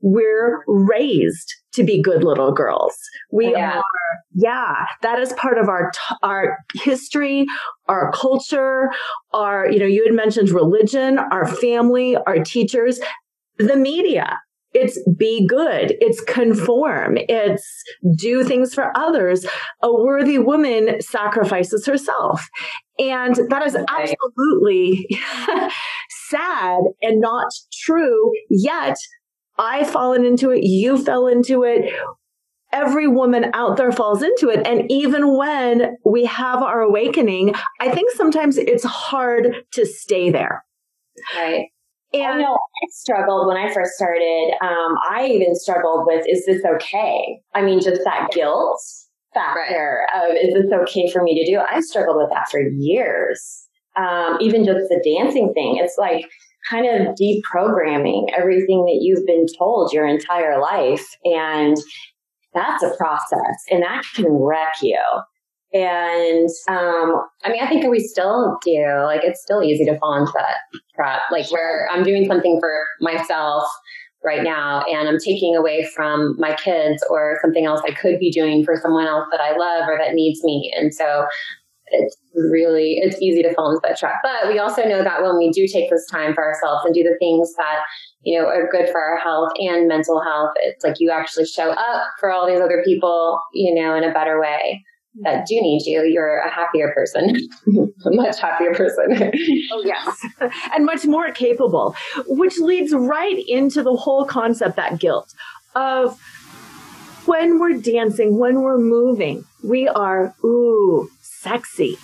we're 0.00 0.62
raised 0.66 1.54
to 1.76 1.84
be 1.84 2.02
good 2.02 2.24
little 2.24 2.52
girls. 2.52 2.96
We 3.30 3.52
yeah. 3.52 3.78
are, 3.78 3.82
yeah, 4.34 4.86
that 5.02 5.18
is 5.18 5.32
part 5.34 5.58
of 5.58 5.68
our, 5.68 5.90
t- 5.90 6.16
our 6.22 6.58
history, 6.74 7.46
our 7.88 8.10
culture, 8.12 8.90
our, 9.32 9.70
you 9.70 9.78
know, 9.78 9.86
you 9.86 10.04
had 10.04 10.14
mentioned 10.14 10.50
religion, 10.50 11.18
our 11.18 11.46
family, 11.46 12.16
our 12.16 12.42
teachers, 12.42 13.00
the 13.58 13.76
media. 13.76 14.40
It's 14.72 15.02
be 15.16 15.46
good. 15.46 15.96
It's 16.00 16.20
conform. 16.20 17.16
It's 17.16 17.82
do 18.18 18.44
things 18.44 18.74
for 18.74 18.92
others. 18.94 19.46
A 19.82 19.90
worthy 19.90 20.38
woman 20.38 21.00
sacrifices 21.00 21.86
herself. 21.86 22.46
And 22.98 23.36
that 23.48 23.66
is 23.66 23.74
absolutely 23.74 25.08
sad 26.28 26.80
and 27.00 27.20
not 27.20 27.48
true. 27.72 28.32
Yet 28.50 28.98
I've 29.58 29.90
fallen 29.90 30.24
into 30.24 30.50
it. 30.50 30.64
You 30.64 30.98
fell 31.02 31.26
into 31.26 31.64
it. 31.64 31.92
Every 32.72 33.08
woman 33.08 33.50
out 33.54 33.76
there 33.76 33.92
falls 33.92 34.22
into 34.22 34.48
it. 34.48 34.66
And 34.66 34.90
even 34.90 35.36
when 35.36 35.96
we 36.04 36.24
have 36.26 36.62
our 36.62 36.80
awakening, 36.80 37.54
I 37.80 37.90
think 37.90 38.10
sometimes 38.10 38.58
it's 38.58 38.84
hard 38.84 39.64
to 39.72 39.86
stay 39.86 40.30
there. 40.30 40.64
Right. 41.34 41.68
And 42.12 42.24
I 42.24 42.38
know 42.38 42.54
I 42.54 42.86
struggled 42.90 43.48
when 43.48 43.56
I 43.56 43.72
first 43.72 43.94
started. 43.94 44.52
Um, 44.60 44.96
I 45.10 45.26
even 45.26 45.54
struggled 45.54 46.06
with, 46.06 46.24
is 46.28 46.44
this 46.46 46.62
okay? 46.64 47.40
I 47.54 47.62
mean, 47.62 47.80
just 47.80 48.02
that 48.04 48.28
guilt 48.32 48.80
factor 49.32 50.06
right. 50.14 50.30
of, 50.30 50.36
is 50.36 50.54
this 50.54 50.72
okay 50.82 51.10
for 51.10 51.22
me 51.22 51.42
to 51.44 51.50
do? 51.50 51.60
I 51.60 51.80
struggled 51.80 52.16
with 52.16 52.30
that 52.30 52.48
for 52.50 52.60
years. 52.60 53.66
Um, 53.96 54.38
even 54.40 54.64
just 54.64 54.88
the 54.88 55.02
dancing 55.04 55.52
thing. 55.54 55.78
It's 55.78 55.96
like, 55.98 56.24
kind 56.70 56.86
of 56.86 57.14
deprogramming 57.14 58.26
everything 58.36 58.84
that 58.84 58.98
you've 59.00 59.26
been 59.26 59.46
told 59.58 59.92
your 59.92 60.06
entire 60.06 60.60
life. 60.60 61.06
And 61.24 61.76
that's 62.54 62.82
a 62.82 62.96
process 62.96 63.56
and 63.70 63.82
that 63.82 64.02
can 64.14 64.26
wreck 64.28 64.74
you. 64.82 65.00
And 65.72 66.48
um, 66.68 67.22
I 67.44 67.50
mean, 67.50 67.62
I 67.62 67.68
think 67.68 67.90
we 67.90 68.00
still 68.00 68.58
do. 68.64 68.82
Like, 69.04 69.24
it's 69.24 69.42
still 69.42 69.62
easy 69.62 69.84
to 69.84 69.98
fall 69.98 70.16
into 70.16 70.32
that 70.34 70.56
trap. 70.94 71.22
Like, 71.30 71.50
where 71.50 71.88
I'm 71.92 72.02
doing 72.02 72.26
something 72.26 72.58
for 72.60 72.84
myself 73.00 73.64
right 74.24 74.42
now 74.42 74.82
and 74.82 75.08
I'm 75.08 75.18
taking 75.18 75.54
away 75.54 75.84
from 75.94 76.34
my 76.38 76.54
kids 76.54 77.04
or 77.10 77.38
something 77.42 77.66
else 77.66 77.80
I 77.86 77.92
could 77.92 78.18
be 78.18 78.30
doing 78.30 78.64
for 78.64 78.76
someone 78.80 79.06
else 79.06 79.26
that 79.30 79.40
I 79.40 79.56
love 79.56 79.88
or 79.88 79.98
that 79.98 80.14
needs 80.14 80.42
me. 80.42 80.72
And 80.76 80.94
so 80.94 81.26
it's 81.88 82.16
really 82.34 82.98
it's 83.00 83.20
easy 83.22 83.42
to 83.42 83.54
fall 83.54 83.70
into 83.70 83.80
that 83.84 83.98
trap. 83.98 84.16
But 84.22 84.52
we 84.52 84.58
also 84.58 84.84
know 84.84 85.02
that 85.02 85.22
when 85.22 85.38
we 85.38 85.50
do 85.50 85.66
take 85.66 85.90
this 85.90 86.06
time 86.10 86.34
for 86.34 86.44
ourselves 86.44 86.84
and 86.84 86.94
do 86.94 87.02
the 87.02 87.16
things 87.18 87.52
that 87.56 87.80
you 88.22 88.38
know 88.38 88.46
are 88.46 88.68
good 88.70 88.88
for 88.88 89.00
our 89.00 89.18
health 89.18 89.52
and 89.58 89.88
mental 89.88 90.20
health, 90.22 90.52
it's 90.62 90.84
like 90.84 90.96
you 90.98 91.10
actually 91.10 91.46
show 91.46 91.70
up 91.70 92.02
for 92.20 92.30
all 92.30 92.46
these 92.46 92.60
other 92.60 92.82
people, 92.84 93.40
you 93.52 93.74
know, 93.74 93.94
in 93.94 94.04
a 94.04 94.12
better 94.12 94.40
way 94.40 94.84
that 95.22 95.46
do 95.46 95.54
need 95.54 95.82
you, 95.86 96.02
you're 96.02 96.38
a 96.40 96.50
happier 96.52 96.92
person, 96.92 97.34
a 98.04 98.10
much 98.10 98.38
happier 98.38 98.74
person. 98.74 99.06
oh, 99.72 99.82
yes. 99.84 100.26
And 100.74 100.84
much 100.84 101.06
more 101.06 101.30
capable, 101.32 101.96
which 102.26 102.58
leads 102.58 102.92
right 102.92 103.42
into 103.48 103.82
the 103.82 103.96
whole 103.96 104.26
concept, 104.26 104.76
that 104.76 104.98
guilt 105.00 105.32
of 105.74 106.20
when 107.26 107.58
we're 107.58 107.78
dancing, 107.78 108.38
when 108.38 108.62
we're 108.62 108.78
moving, 108.78 109.44
we 109.64 109.88
are, 109.88 110.34
ooh, 110.44 111.08
sexy. 111.46 111.96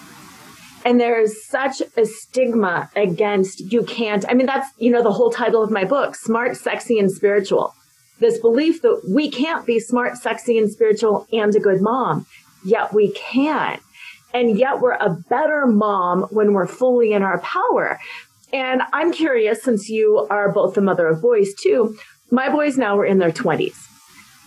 And 0.85 1.00
there 1.00 1.20
is 1.20 1.46
such 1.46 1.81
a 1.96 2.05
stigma 2.05 2.90
against 2.96 3.72
you 3.72 3.85
can't. 3.85 4.24
I 4.28 4.35
mean, 4.35 4.46
that's, 4.46 4.68
you 4.78 4.90
know, 4.90 5.02
the 5.02 5.12
whole 5.12 5.31
title 5.31 5.62
of 5.62 5.70
my 5.70 5.85
book, 5.85 6.14
Smart, 6.16 6.57
Sexy, 6.57 6.98
and 6.98 7.11
Spiritual. 7.11 7.74
This 8.18 8.38
belief 8.38 8.83
that 8.83 9.02
we 9.09 9.31
can't 9.31 9.66
be 9.66 9.81
smart, 9.81 10.16
sexy, 10.16 10.59
and 10.59 10.70
spiritual 10.70 11.26
and 11.33 11.55
a 11.55 11.61
good 11.61 11.81
mom 11.81 12.26
yet 12.64 12.92
we 12.92 13.12
can. 13.12 13.78
And 14.35 14.59
yet 14.59 14.81
we're 14.81 14.92
a 14.92 15.11
better 15.28 15.66
mom 15.66 16.22
when 16.31 16.52
we're 16.52 16.66
fully 16.66 17.12
in 17.12 17.22
our 17.22 17.38
power. 17.40 18.00
And 18.52 18.83
I'm 18.92 19.12
curious, 19.12 19.62
since 19.62 19.88
you 19.88 20.26
are 20.31 20.52
both 20.52 20.74
the 20.74 20.81
mother 20.81 21.07
of 21.09 21.20
boys 21.20 21.55
too, 21.55 21.96
my 22.31 22.48
boys 22.48 22.78
now 22.78 22.98
are 22.98 23.05
in 23.05 23.18
their 23.18 23.33
20s. 23.33 23.76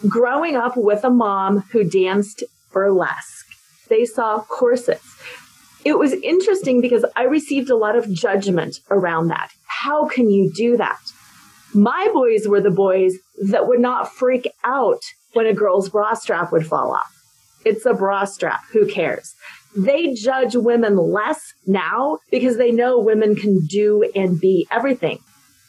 Growing 0.08 0.56
up 0.56 0.76
with 0.76 1.04
a 1.04 1.10
mom 1.10 1.60
who 1.72 1.84
danced 1.84 2.44
burlesque, 2.72 3.45
they 3.90 4.06
saw 4.06 4.42
corsets. 4.42 5.06
It 5.84 6.00
was 6.00 6.14
interesting 6.14 6.82
because 6.82 7.06
I 7.16 7.24
received 7.24 7.70
a 7.70 7.76
lot 7.76 7.96
of 7.96 8.12
judgment 8.12 8.80
around 8.90 9.28
that. 9.28 9.52
How 9.68 10.08
can 10.08 10.30
you 10.30 10.52
do 10.52 10.78
that? 10.78 11.00
My 11.74 12.10
boys 12.14 12.48
were 12.48 12.62
the 12.62 12.72
boys 12.72 13.14
that 13.50 13.68
would 13.68 13.80
not 13.80 14.12
freak 14.12 14.48
out 14.64 15.02
when 15.34 15.46
a 15.46 15.54
girl's 15.54 15.90
bra 15.90 16.14
strap 16.14 16.52
would 16.52 16.66
fall 16.66 16.92
off. 16.92 17.12
It's 17.66 17.86
a 17.86 17.94
bra 17.94 18.26
strap. 18.26 18.62
Who 18.72 18.88
cares? 18.88 19.36
They 19.76 20.14
judge 20.14 20.56
women 20.56 20.96
less 20.96 21.54
now 21.68 22.20
because 22.32 22.58
they 22.58 22.72
know 22.72 22.98
women 22.98 23.36
can 23.36 23.66
do 23.66 24.10
and 24.16 24.40
be 24.40 24.66
everything. 24.72 25.20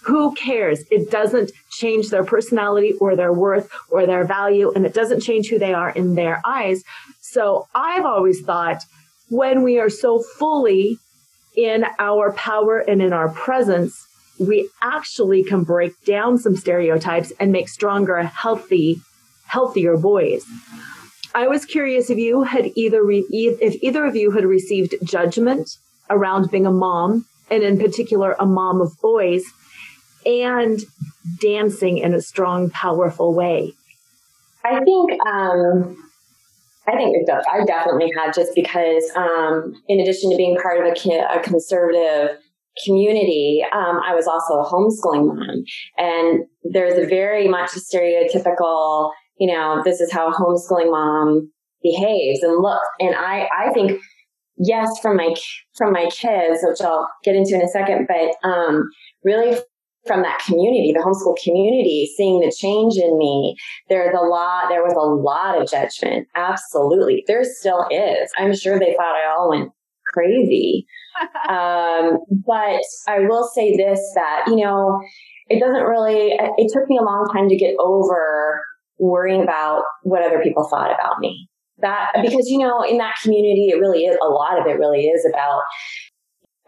Who 0.05 0.35
cares? 0.35 0.85
It 0.92 1.11
doesn't 1.11 1.50
change 1.72 2.11
their 2.11 2.24
personality 2.24 2.92
or 3.00 3.16
their 3.16 3.33
worth 3.33 3.68
or 3.90 4.07
their 4.07 4.24
value, 4.24 4.70
and 4.72 4.87
it 4.87 4.94
doesn't 4.94 5.22
change 5.22 5.48
who 5.48 5.59
they 5.59 5.74
are 5.74 5.90
in 5.90 6.14
their 6.14 6.40
eyes. 6.46 6.85
So 7.37 7.68
I've 7.75 8.07
always 8.07 8.40
thought 8.40 8.83
when 9.29 9.62
we 9.62 9.79
are 9.79 9.90
so 9.90 10.22
fully 10.38 10.96
in 11.55 11.85
our 11.99 12.33
power 12.33 12.79
and 12.79 13.03
in 13.03 13.12
our 13.12 13.29
presence, 13.29 14.07
we 14.40 14.70
actually 14.83 15.44
can 15.44 15.62
break 15.62 15.92
down 16.07 16.38
some 16.38 16.57
stereotypes 16.57 17.35
and 17.38 17.53
make 17.53 17.68
stronger, 17.68 18.22
healthy, 18.22 19.03
healthier 19.49 19.99
boys. 19.99 20.46
I 21.35 21.46
was 21.46 21.66
curious 21.66 22.09
if 22.09 22.16
you 22.16 22.44
had 22.44 22.72
either 22.75 23.05
re- 23.05 23.27
if 23.29 23.83
either 23.83 24.07
of 24.07 24.16
you 24.16 24.31
had 24.31 24.46
received 24.46 24.94
judgment 25.05 25.77
around 26.09 26.51
being 26.51 26.64
a 26.64 26.72
mom, 26.72 27.27
and 27.51 27.62
in 27.62 27.79
particular 27.79 28.35
a 28.40 28.46
mom 28.46 28.81
of 28.81 28.99
boys, 29.03 29.44
and 30.25 30.81
dancing 31.38 31.99
in 31.99 32.14
a 32.14 32.22
strong, 32.22 32.70
powerful 32.70 33.35
way. 33.35 33.75
I 34.64 34.83
think 34.83 35.20
um, 35.27 36.06
I 36.88 36.96
think 36.96 37.29
I 37.31 37.64
definitely 37.64 38.12
had 38.16 38.33
just 38.33 38.53
because 38.55 39.11
um, 39.16 39.75
in 39.88 40.01
addition 40.01 40.31
to 40.31 40.37
being 40.37 40.57
part 40.61 40.79
of 40.79 40.87
a, 40.87 41.38
a 41.38 41.42
conservative 41.42 42.38
community, 42.85 43.64
um, 43.72 44.01
I 44.05 44.14
was 44.14 44.27
also 44.27 44.61
a 44.61 44.64
homeschooling 44.64 45.27
mom, 45.27 45.64
and 45.99 46.44
there's 46.62 46.99
a 46.99 47.07
very 47.07 47.49
much 47.49 47.70
a 47.75 47.81
stereotypical 47.81 49.11
you 49.38 49.53
know, 49.53 49.83
this 49.85 50.01
is 50.01 50.12
how 50.12 50.29
a 50.29 50.35
homeschooling 50.35 50.90
mom 50.90 51.51
behaves 51.83 52.42
and 52.42 52.62
looks. 52.62 52.87
And 53.01 53.14
I, 53.14 53.49
I 53.57 53.72
think, 53.72 54.01
yes, 54.57 54.88
from 55.01 55.16
my, 55.16 55.35
from 55.77 55.92
my 55.92 56.09
kids, 56.11 56.61
which 56.62 56.81
I'll 56.81 57.09
get 57.25 57.37
into 57.37 57.55
in 57.55 57.62
a 57.62 57.68
second, 57.68 58.09
but, 58.09 58.49
um, 58.49 58.88
really 59.25 59.59
from 60.07 60.23
that 60.23 60.40
community, 60.47 60.92
the 60.92 61.03
homeschool 61.03 61.37
community, 61.42 62.11
seeing 62.16 62.40
the 62.40 62.55
change 62.57 62.97
in 62.97 63.19
me, 63.19 63.57
there's 63.88 64.14
a 64.14 64.25
lot, 64.25 64.69
there 64.69 64.83
was 64.83 64.95
a 64.95 65.01
lot 65.01 65.61
of 65.61 65.69
judgment. 65.69 66.29
Absolutely. 66.35 67.25
There 67.27 67.42
still 67.45 67.87
is. 67.90 68.31
I'm 68.38 68.55
sure 68.55 68.79
they 68.79 68.95
thought 68.97 69.16
I 69.16 69.35
all 69.37 69.51
went 69.51 69.71
crazy. 70.12 70.87
um, 71.49 72.19
but 72.47 72.81
I 73.09 73.21
will 73.21 73.49
say 73.55 73.77
this 73.77 74.01
that, 74.14 74.45
you 74.47 74.57
know, 74.57 75.01
it 75.49 75.61
doesn't 75.61 75.85
really, 75.85 76.33
it 76.33 76.73
took 76.73 76.88
me 76.88 76.99
a 76.99 77.05
long 77.05 77.29
time 77.33 77.49
to 77.49 77.57
get 77.57 77.75
over 77.79 78.62
worrying 78.99 79.42
about 79.42 79.83
what 80.03 80.23
other 80.23 80.42
people 80.42 80.69
thought 80.69 80.90
about 80.90 81.19
me. 81.21 81.49
That, 81.81 82.12
because, 82.23 82.49
you 82.49 82.59
know, 82.59 82.83
in 82.83 82.97
that 82.99 83.16
community, 83.23 83.69
it 83.69 83.79
really 83.79 84.05
is, 84.05 84.16
a 84.23 84.29
lot 84.29 84.59
of 84.59 84.66
it 84.66 84.79
really 84.79 85.05
is 85.09 85.29
about 85.31 85.61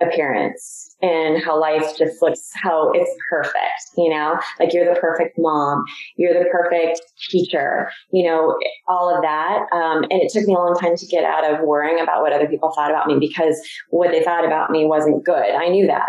appearance 0.01 0.97
and 1.01 1.43
how 1.43 1.61
life 1.61 1.97
just 1.97 2.21
looks, 2.23 2.51
how 2.55 2.91
it's 2.93 3.11
perfect, 3.31 3.57
you 3.97 4.11
know, 4.11 4.39
like 4.59 4.73
you're 4.73 4.93
the 4.93 4.99
perfect 5.01 5.37
mom, 5.39 5.85
you're 6.17 6.35
the 6.35 6.49
perfect 6.51 7.01
teacher, 7.31 7.91
you 8.13 8.29
know, 8.29 8.57
all 8.89 9.15
of 9.15 9.23
that. 9.23 9.67
Um, 9.73 10.05
and 10.11 10.21
it 10.23 10.33
took 10.33 10.47
me 10.47 10.55
a 10.55 10.59
long 10.59 10.77
time 10.81 10.97
to 10.97 11.07
get 11.07 11.25
out 11.25 11.45
of 11.45 11.61
worrying 11.61 12.01
about 12.01 12.23
what 12.23 12.33
other 12.33 12.49
people 12.49 12.73
thought 12.75 12.91
about 12.91 13.07
me 13.07 13.19
because 13.19 13.61
what 13.91 14.11
they 14.11 14.23
thought 14.23 14.45
about 14.45 14.71
me 14.71 14.87
wasn't 14.87 15.25
good. 15.25 15.55
I 15.55 15.69
knew 15.69 15.87
that. 15.87 16.09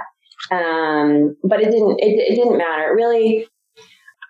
Um, 0.52 1.36
but 1.44 1.62
it 1.62 1.72
didn't, 1.72 2.00
it, 2.00 2.32
it 2.32 2.36
didn't 2.36 2.58
matter. 2.58 2.90
It 2.90 2.96
really, 2.96 3.48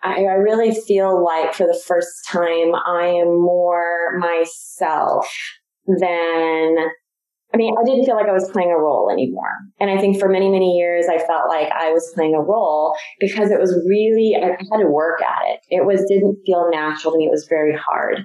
I, 0.04 0.24
I 0.24 0.34
really 0.34 0.74
feel 0.74 1.24
like 1.24 1.54
for 1.54 1.67
the 1.67 1.80
first 1.88 2.28
time, 2.28 2.74
I 2.86 3.08
am 3.22 3.39
more 3.39 4.17
myself 4.17 5.28
than 5.88 6.78
I 7.52 7.58
mean, 7.58 7.74
I 7.80 7.84
didn't 7.84 8.06
feel 8.06 8.16
like 8.16 8.28
I 8.28 8.34
was 8.34 8.50
playing 8.52 8.70
a 8.70 8.78
role 8.78 9.10
anymore. 9.12 9.50
And 9.80 9.90
I 9.90 9.98
think 9.98 10.20
for 10.20 10.30
many, 10.30 10.50
many 10.50 10.78
years, 10.78 11.08
I 11.10 11.18
felt 11.18 11.50
like 11.50 11.72
I 11.72 11.92
was 11.92 12.12
playing 12.14 12.36
a 12.36 12.42
role 12.42 12.96
because 13.20 13.50
it 13.50 13.60
was 13.60 13.74
really, 13.88 14.36
I 14.36 14.50
had 14.50 14.78
to 14.80 14.88
work 14.88 15.20
at 15.24 15.48
it. 15.48 15.60
It 15.70 15.84
was, 15.84 16.06
didn't 16.08 16.38
feel 16.46 16.70
natural 16.70 17.14
to 17.14 17.18
me. 17.18 17.26
It 17.26 17.32
was 17.32 17.48
very 17.50 17.76
hard. 17.76 18.20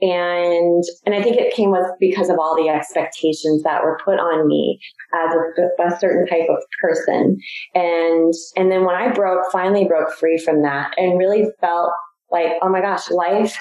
And, 0.00 0.82
and 1.06 1.14
I 1.14 1.22
think 1.22 1.36
it 1.36 1.54
came 1.54 1.70
with 1.70 1.86
because 2.00 2.28
of 2.30 2.38
all 2.40 2.56
the 2.56 2.68
expectations 2.68 3.62
that 3.62 3.84
were 3.84 4.00
put 4.04 4.18
on 4.18 4.48
me 4.48 4.80
as 5.14 5.34
a, 5.34 5.84
a 5.84 6.00
certain 6.00 6.26
type 6.26 6.48
of 6.50 6.58
person. 6.82 7.38
And, 7.76 8.34
and 8.56 8.72
then 8.72 8.84
when 8.84 8.96
I 8.96 9.12
broke, 9.12 9.52
finally 9.52 9.84
broke 9.84 10.12
free 10.14 10.38
from 10.38 10.62
that 10.62 10.94
and 10.96 11.16
really 11.16 11.46
felt 11.60 11.92
like, 12.32 12.54
oh 12.60 12.68
my 12.68 12.80
gosh, 12.80 13.08
life 13.08 13.56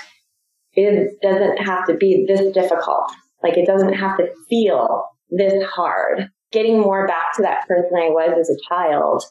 is, 0.75 1.11
doesn't 1.21 1.57
have 1.57 1.85
to 1.85 1.93
be 1.93 2.25
this 2.27 2.51
difficult 2.51 3.11
like 3.43 3.57
it 3.57 3.67
doesn't 3.67 3.93
have 3.93 4.17
to 4.17 4.27
feel 4.49 5.03
this 5.29 5.63
hard. 5.63 6.29
Getting 6.51 6.79
more 6.79 7.07
back 7.07 7.33
to 7.35 7.41
that 7.41 7.67
person 7.67 7.91
I 7.95 8.09
was 8.09 8.37
as 8.39 8.49
a 8.49 8.69
child, 8.69 9.23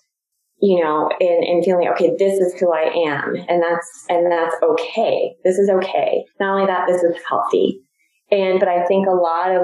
you 0.61 0.83
know, 0.83 1.11
and, 1.21 1.45
and 1.45 1.65
feeling, 1.65 1.89
okay, 1.89 2.15
this 2.19 2.39
is 2.39 2.55
who 2.59 2.73
I 2.73 2.93
am. 3.09 3.35
And 3.49 3.63
that's, 3.63 4.07
and 4.09 4.31
that's 4.31 4.57
okay. 4.63 5.35
This 5.45 5.57
is 5.57 5.71
okay. 5.71 6.25
Not 6.41 6.55
only 6.55 6.67
that, 6.67 6.87
this 6.89 7.03
is 7.03 7.17
healthy. 7.29 7.81
And, 8.31 8.59
but 8.59 8.69
I 8.69 8.85
think 8.87 9.07
a 9.07 9.15
lot 9.15 9.51
of 9.51 9.63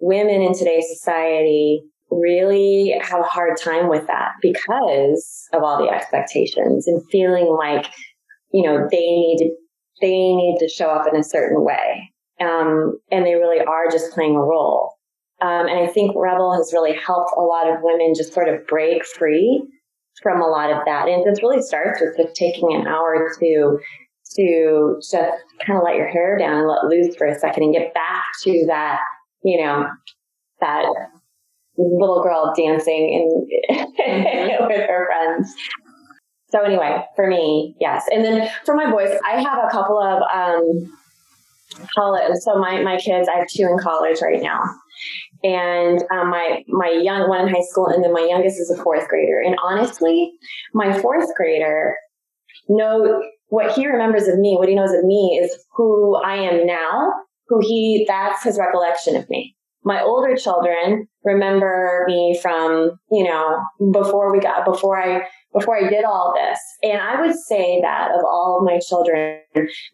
women 0.00 0.42
in 0.42 0.54
today's 0.56 0.86
society 0.88 1.82
really 2.10 2.94
have 3.00 3.20
a 3.20 3.24
hard 3.24 3.56
time 3.60 3.88
with 3.88 4.06
that 4.06 4.32
because 4.40 5.46
of 5.52 5.62
all 5.62 5.78
the 5.78 5.90
expectations 5.90 6.88
and 6.88 7.02
feeling 7.10 7.46
like, 7.46 7.86
you 8.52 8.62
know, 8.62 8.88
they 8.90 8.98
need 8.98 9.36
to, 9.38 9.50
they 10.00 10.34
need 10.34 10.56
to 10.58 10.68
show 10.68 10.88
up 10.88 11.06
in 11.06 11.18
a 11.18 11.24
certain 11.24 11.62
way. 11.64 12.10
Um, 12.40 12.98
and 13.10 13.26
they 13.26 13.34
really 13.34 13.60
are 13.60 13.90
just 13.90 14.12
playing 14.12 14.36
a 14.36 14.40
role. 14.40 14.94
Um, 15.40 15.66
and 15.66 15.78
I 15.78 15.86
think 15.86 16.16
Rebel 16.16 16.54
has 16.56 16.72
really 16.72 16.94
helped 16.94 17.32
a 17.36 17.40
lot 17.40 17.68
of 17.68 17.78
women 17.82 18.14
just 18.16 18.32
sort 18.32 18.48
of 18.48 18.66
break 18.66 19.04
free 19.04 19.62
from 20.22 20.40
a 20.40 20.46
lot 20.46 20.70
of 20.70 20.84
that. 20.84 21.08
And 21.08 21.24
this 21.24 21.42
really 21.42 21.62
starts 21.62 22.00
with 22.00 22.16
just 22.16 22.34
taking 22.36 22.74
an 22.74 22.86
hour 22.86 23.30
to 23.38 23.78
to 24.36 24.96
just 24.98 25.14
kind 25.14 25.78
of 25.78 25.84
let 25.84 25.96
your 25.96 26.08
hair 26.08 26.36
down 26.38 26.58
and 26.58 26.68
let 26.68 26.84
loose 26.84 27.16
for 27.16 27.26
a 27.26 27.38
second 27.38 27.62
and 27.62 27.72
get 27.72 27.94
back 27.94 28.24
to 28.42 28.64
that, 28.66 29.00
you 29.42 29.64
know, 29.64 29.86
that 30.60 30.84
little 31.78 32.22
girl 32.22 32.52
dancing 32.56 33.48
in, 33.68 33.76
mm-hmm. 33.76 34.66
with 34.66 34.80
her 34.80 35.06
friends. 35.06 35.54
So 36.50 36.62
anyway, 36.62 37.04
for 37.14 37.26
me, 37.26 37.76
yes. 37.80 38.04
And 38.12 38.24
then 38.24 38.50
for 38.64 38.74
my 38.74 38.90
boys, 38.90 39.16
I 39.26 39.40
have 39.40 39.64
a 39.64 39.70
couple 39.70 39.98
of 39.98 40.22
um, 40.22 40.92
college. 41.94 42.36
So 42.40 42.58
my, 42.58 42.82
my 42.82 42.96
kids, 42.96 43.28
I 43.28 43.38
have 43.38 43.48
two 43.48 43.64
in 43.64 43.78
college 43.78 44.20
right 44.22 44.42
now. 44.42 44.60
And 45.44 46.02
um, 46.10 46.30
my 46.30 46.64
my 46.66 46.90
young 46.90 47.28
one 47.28 47.46
in 47.46 47.54
high 47.54 47.62
school, 47.70 47.86
and 47.86 48.02
then 48.02 48.12
my 48.12 48.26
youngest 48.28 48.58
is 48.58 48.70
a 48.70 48.82
fourth 48.82 49.06
grader. 49.06 49.40
And 49.40 49.56
honestly, 49.62 50.32
my 50.74 50.98
fourth 50.98 51.28
grader 51.36 51.94
know 52.68 53.22
what 53.48 53.72
he 53.72 53.86
remembers 53.86 54.26
of 54.26 54.38
me. 54.38 54.56
What 54.58 54.68
he 54.68 54.74
knows 54.74 54.92
of 54.92 55.04
me 55.04 55.40
is 55.42 55.64
who 55.76 56.16
I 56.16 56.36
am 56.36 56.66
now. 56.66 57.12
Who 57.48 57.60
he 57.60 58.04
that's 58.08 58.42
his 58.42 58.58
recollection 58.58 59.14
of 59.14 59.30
me. 59.30 59.54
My 59.84 60.02
older 60.02 60.36
children 60.36 61.06
remember 61.24 62.04
me 62.08 62.38
from 62.42 62.98
you 63.12 63.24
know 63.24 63.60
before 63.92 64.32
we 64.32 64.40
got 64.40 64.64
before 64.64 65.00
I 65.00 65.22
before 65.54 65.76
I 65.76 65.88
did 65.88 66.04
all 66.04 66.34
this. 66.36 66.58
And 66.82 67.00
I 67.00 67.20
would 67.20 67.36
say 67.36 67.80
that 67.80 68.10
of 68.10 68.24
all 68.24 68.58
of 68.58 68.64
my 68.64 68.80
children, 68.80 69.40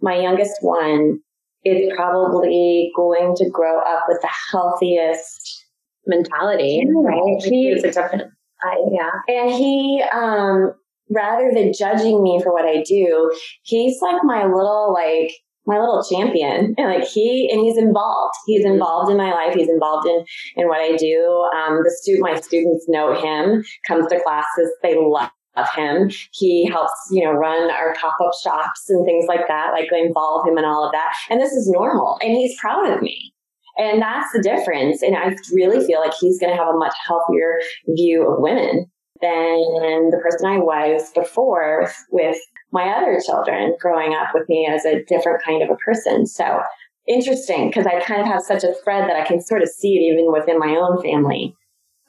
my 0.01 0.17
youngest 0.17 0.55
one 0.63 1.21
is 1.65 1.93
probably 1.97 2.91
going 2.95 3.35
to 3.37 3.51
grow 3.51 3.81
up 3.81 4.05
with 4.09 4.21
the 4.21 4.31
healthiest 4.51 5.65
mentality, 6.07 6.85
right? 6.95 7.43
He, 7.43 7.69
it's 7.69 7.85
a 7.85 7.89
different, 7.89 8.25
I, 8.63 8.77
yeah. 8.91 9.11
And 9.29 9.51
he, 9.51 10.03
um, 10.13 10.75
rather 11.11 11.51
than 11.55 11.73
judging 11.73 12.23
me 12.23 12.41
for 12.43 12.53
what 12.53 12.67
I 12.67 12.83
do, 12.83 13.33
he's 13.63 14.01
like 14.03 14.23
my 14.25 14.45
little, 14.45 14.93
like, 14.93 15.33
my 15.67 15.79
little 15.79 16.05
champion. 16.05 16.75
And 16.79 16.89
like 16.89 17.09
he, 17.09 17.49
and 17.51 17.61
he's 17.61 17.79
involved. 17.79 18.35
He's 18.47 18.65
involved 18.65 19.11
in 19.11 19.17
my 19.17 19.33
life. 19.33 19.55
He's 19.55 19.69
involved 19.69 20.07
in, 20.07 20.25
in 20.57 20.69
what 20.69 20.81
I 20.81 20.97
do. 20.97 21.49
Um, 21.57 21.81
the 21.83 21.91
student, 22.03 22.23
my 22.23 22.39
students 22.39 22.87
know 22.89 23.15
him, 23.15 23.65
comes 23.87 24.07
to 24.09 24.21
classes. 24.21 24.71
They 24.83 24.97
love 24.99 25.31
of 25.57 25.69
him. 25.75 26.11
He 26.33 26.67
helps, 26.67 26.93
you 27.11 27.25
know, 27.25 27.33
run 27.33 27.71
our 27.71 27.95
pop-up 27.95 28.33
shops 28.43 28.89
and 28.89 29.05
things 29.05 29.27
like 29.29 29.47
that, 29.49 29.73
like 29.73 29.89
involve 29.93 30.47
him 30.47 30.59
in 30.59 30.65
all 30.65 30.85
of 30.85 30.93
that. 30.93 31.13
And 31.31 31.41
this 31.41 31.53
is 31.53 31.69
normal 31.69 32.19
and 32.21 32.33
he's 32.33 32.59
proud 32.61 32.91
of 32.91 33.03
me. 33.03 33.33
And 33.77 34.01
that's 34.01 34.33
the 34.33 34.43
difference. 34.43 35.03
And 35.03 35.17
I 35.17 35.35
really 35.53 35.85
feel 35.85 36.01
like 36.01 36.15
he's 36.21 36.39
going 36.39 36.53
to 36.53 36.57
have 36.57 36.73
a 36.73 36.79
much 36.79 36.95
healthier 37.07 37.61
view 37.89 38.31
of 38.31 38.41
women 38.41 38.87
than 39.21 40.11
the 40.11 40.21
person 40.23 40.47
I 40.47 40.59
was 40.59 41.11
before 41.13 41.91
with 42.11 42.37
my 42.73 42.89
other 42.89 43.21
children 43.25 43.75
growing 43.81 44.13
up 44.15 44.29
with 44.35 44.49
me 44.49 44.69
as 44.71 44.85
a 44.85 45.03
different 45.05 45.43
kind 45.43 45.63
of 45.63 45.71
a 45.71 45.77
person. 45.77 46.27
So 46.27 46.61
interesting 47.07 47.69
because 47.69 47.87
I 47.87 48.01
kind 48.01 48.21
of 48.21 48.27
have 48.27 48.43
such 48.43 48.65
a 48.65 48.75
thread 48.83 49.09
that 49.09 49.17
I 49.17 49.25
can 49.27 49.41
sort 49.41 49.63
of 49.63 49.69
see 49.69 49.97
it 49.97 50.13
even 50.13 50.33
within 50.33 50.59
my 50.59 50.77
own 50.77 51.03
family. 51.03 51.55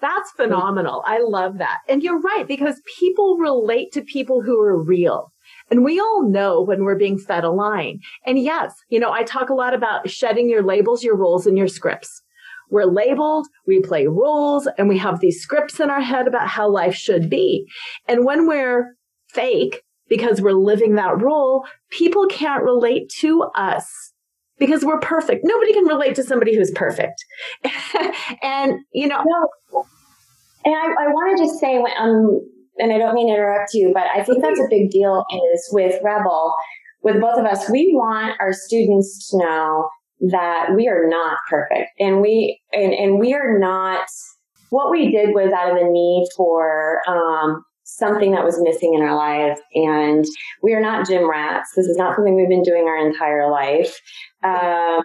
That's 0.02 0.32
phenomenal. 0.32 1.04
I 1.06 1.20
love 1.22 1.58
that. 1.60 1.80
And 1.88 2.04
you're 2.04 2.20
right, 2.20 2.48
because 2.48 2.82
people 3.00 3.38
relate 3.38 3.92
to 3.94 4.02
people 4.02 4.42
who 4.42 4.60
are 4.60 4.82
real. 4.82 5.32
And 5.72 5.84
we 5.84 6.00
all 6.00 6.30
know 6.30 6.62
when 6.62 6.84
we're 6.84 6.98
being 6.98 7.18
fed 7.18 7.44
a 7.44 7.50
line. 7.50 8.00
And 8.26 8.38
yes, 8.38 8.74
you 8.90 9.00
know, 9.00 9.12
I 9.12 9.24
talk 9.24 9.50
a 9.50 9.56
lot 9.56 9.74
about 9.74 10.10
shedding 10.10 10.50
your 10.50 10.64
labels, 10.64 11.04
your 11.04 11.16
roles, 11.16 11.48
and 11.48 11.58
your 11.58 11.68
scripts. 11.68 12.22
We're 12.70 12.86
labeled, 12.86 13.48
we 13.68 13.80
play 13.82 14.08
roles, 14.08 14.68
and 14.78 14.90
we 14.90 14.98
have 14.98 15.20
these 15.20 15.40
scripts 15.40 15.80
in 15.80 15.90
our 15.90 16.02
head 16.02 16.28
about 16.28 16.48
how 16.48 16.70
life 16.70 16.96
should 16.96 17.30
be. 17.30 17.68
And 18.08 18.26
when 18.26 18.48
we're 18.48 18.96
fake, 19.30 19.84
because 20.10 20.42
we're 20.42 20.54
living 20.54 20.96
that 20.96 21.22
role, 21.22 21.66
people 21.90 22.28
can't 22.28 22.64
relate 22.64 23.10
to 23.20 23.44
us 23.56 24.14
because 24.58 24.84
we're 24.84 25.00
perfect. 25.00 25.42
Nobody 25.44 25.74
can 25.74 25.86
relate 25.86 26.16
to 26.16 26.24
somebody 26.24 26.56
who's 26.56 26.72
perfect. 26.72 27.24
and, 28.42 28.80
you 28.94 29.08
know. 29.08 29.24
No. 29.26 29.86
And 30.64 30.74
I, 30.74 30.86
I 30.86 31.08
want 31.10 31.38
to 31.38 31.44
just 31.44 31.60
say, 31.60 31.78
um, 32.00 32.42
and 32.78 32.92
I 32.92 32.98
don't 32.98 33.14
mean 33.14 33.28
to 33.28 33.34
interrupt 33.34 33.74
you, 33.74 33.92
but 33.94 34.06
I 34.14 34.24
think 34.24 34.42
that's 34.42 34.60
a 34.60 34.68
big 34.70 34.90
deal 34.90 35.24
is 35.54 35.70
with 35.72 36.02
Rebel, 36.04 36.54
with 37.04 37.22
both 37.22 37.38
of 37.38 37.46
us, 37.46 37.70
we 37.70 37.92
want 37.94 38.36
our 38.40 38.52
students 38.52 39.30
to 39.30 39.38
know 39.38 39.90
that 40.32 40.70
we 40.76 40.88
are 40.88 41.08
not 41.08 41.38
perfect 41.50 41.92
and 42.00 42.22
we, 42.22 42.60
and, 42.72 42.94
and 42.94 43.20
we 43.20 43.34
are 43.34 43.60
not, 43.60 44.08
what 44.72 44.90
we 44.90 45.12
did 45.12 45.36
was 45.36 45.54
out 45.54 45.72
of 45.72 45.78
the 45.78 45.88
need 45.88 46.28
for, 46.36 47.02
um, 47.08 47.64
something 47.86 48.32
that 48.32 48.44
was 48.44 48.60
missing 48.62 48.94
in 48.96 49.02
our 49.02 49.16
lives. 49.16 49.62
And 49.74 50.26
we 50.62 50.74
are 50.74 50.82
not 50.82 51.08
gym 51.08 51.30
rats. 51.30 51.70
This 51.76 51.86
is 51.86 51.98
not 51.98 52.16
something 52.16 52.36
we've 52.36 52.50
been 52.50 52.64
doing 52.64 52.86
our 52.88 53.08
entire 53.08 53.50
life. 53.50 53.96
Um, 54.44 55.04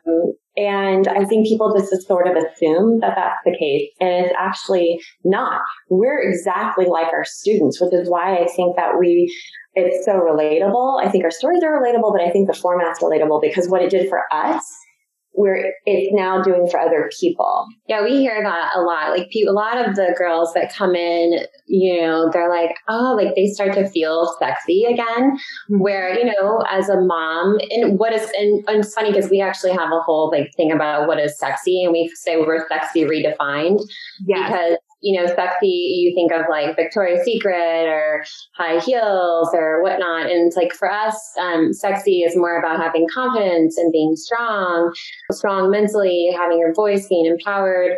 and 0.57 1.07
I 1.07 1.25
think 1.25 1.47
people 1.47 1.75
just 1.77 2.07
sort 2.07 2.27
of 2.27 2.37
assume 2.37 3.01
that 3.01 3.15
that's 3.17 3.39
the 3.45 3.57
case. 3.57 3.89
And 4.01 4.27
it's 4.27 4.35
actually 4.39 5.01
not. 5.25 5.61
We're 5.89 6.21
exactly 6.21 6.87
like 6.87 7.13
our 7.13 7.25
students, 7.25 7.81
which 7.81 7.93
is 7.93 8.09
why 8.09 8.37
I 8.39 8.47
think 8.47 8.77
that 8.77 8.99
we, 8.99 9.33
it's 9.75 10.05
so 10.05 10.13
relatable. 10.13 11.05
I 11.05 11.11
think 11.11 11.25
our 11.25 11.31
stories 11.31 11.63
are 11.63 11.81
relatable, 11.81 12.13
but 12.13 12.23
I 12.23 12.31
think 12.31 12.49
the 12.49 12.59
format's 12.59 13.01
relatable 13.01 13.41
because 13.43 13.69
what 13.69 13.83
it 13.83 13.91
did 13.91 14.09
for 14.09 14.23
us 14.33 14.65
we're 15.35 15.73
it's 15.87 16.13
now 16.13 16.43
doing 16.43 16.69
for 16.69 16.79
other 16.79 17.11
people. 17.19 17.67
Yeah, 17.89 18.03
we 18.03 18.19
hear 18.19 18.43
that 18.43 18.73
a 18.75 18.81
lot. 18.81 19.17
Like 19.17 19.31
people, 19.31 19.53
a 19.53 19.55
lot 19.55 19.79
of 19.79 19.95
the 19.95 20.15
girls 20.19 20.53
that 20.55 20.75
come 20.75 20.95
in, 20.95 21.47
you 21.67 22.03
know, 22.03 22.31
they're 22.33 22.51
like, 22.51 22.77
oh, 22.89 23.15
like 23.17 23.35
they 23.35 23.47
start 23.47 23.73
to 23.75 23.89
feel 23.89 24.35
sexy 24.39 24.85
again. 24.85 25.07
Mm-hmm. 25.09 25.79
Where 25.81 26.19
you 26.19 26.25
know, 26.25 26.63
as 26.71 26.89
a 26.89 27.01
mom, 27.01 27.59
and 27.71 27.99
what 27.99 28.13
is 28.13 28.31
and, 28.37 28.65
and 28.69 28.85
it's 28.85 28.95
funny 28.95 29.13
because 29.13 29.31
we 29.31 29.41
actually 29.41 29.73
have 29.73 29.91
a 29.93 30.01
whole 30.01 30.31
like 30.31 30.53
thing 30.57 30.73
about 30.73 31.07
what 31.07 31.19
is 31.19 31.39
sexy, 31.39 31.85
and 31.85 31.93
we 31.93 32.11
say 32.15 32.37
we're 32.37 32.67
sexy 32.69 33.05
redefined. 33.05 33.81
Yes. 34.27 34.51
Because 34.51 34.77
you 35.03 35.19
know, 35.19 35.27
sexy, 35.27 35.67
you 35.67 36.15
think 36.15 36.33
of 36.33 36.47
like 36.51 36.77
Victoria's 36.77 37.25
Secret 37.25 37.87
or 37.87 38.25
high 38.57 38.79
heels 38.81 39.49
or 39.55 39.83
whatnot. 39.83 40.31
And 40.31 40.47
it's 40.47 40.57
like 40.57 40.73
for 40.75 40.91
us, 40.91 41.17
um, 41.41 41.73
sexy 41.73 42.21
is 42.21 42.37
more 42.37 42.59
about 42.59 42.81
having 42.81 43.07
confidence 43.13 43.79
and 43.79 43.93
being 43.93 44.15
strong, 44.15 44.93
strong 45.33 45.71
mentally, 45.71 46.31
having 46.37 46.59
your 46.59 46.75
voice, 46.75 47.09
being 47.09 47.27
empowered. 47.27 47.93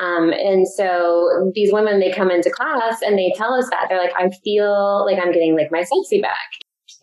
Um, 0.00 0.30
and 0.30 0.66
so 0.68 1.50
these 1.54 1.72
women, 1.72 1.98
they 1.98 2.12
come 2.12 2.30
into 2.30 2.50
class 2.50 3.02
and 3.02 3.18
they 3.18 3.32
tell 3.36 3.54
us 3.54 3.68
that 3.70 3.86
they're 3.88 3.98
like, 3.98 4.14
I 4.16 4.30
feel 4.44 5.04
like 5.04 5.18
I'm 5.18 5.32
getting 5.32 5.56
like 5.56 5.72
my 5.72 5.82
sexy 5.82 6.20
back. 6.20 6.38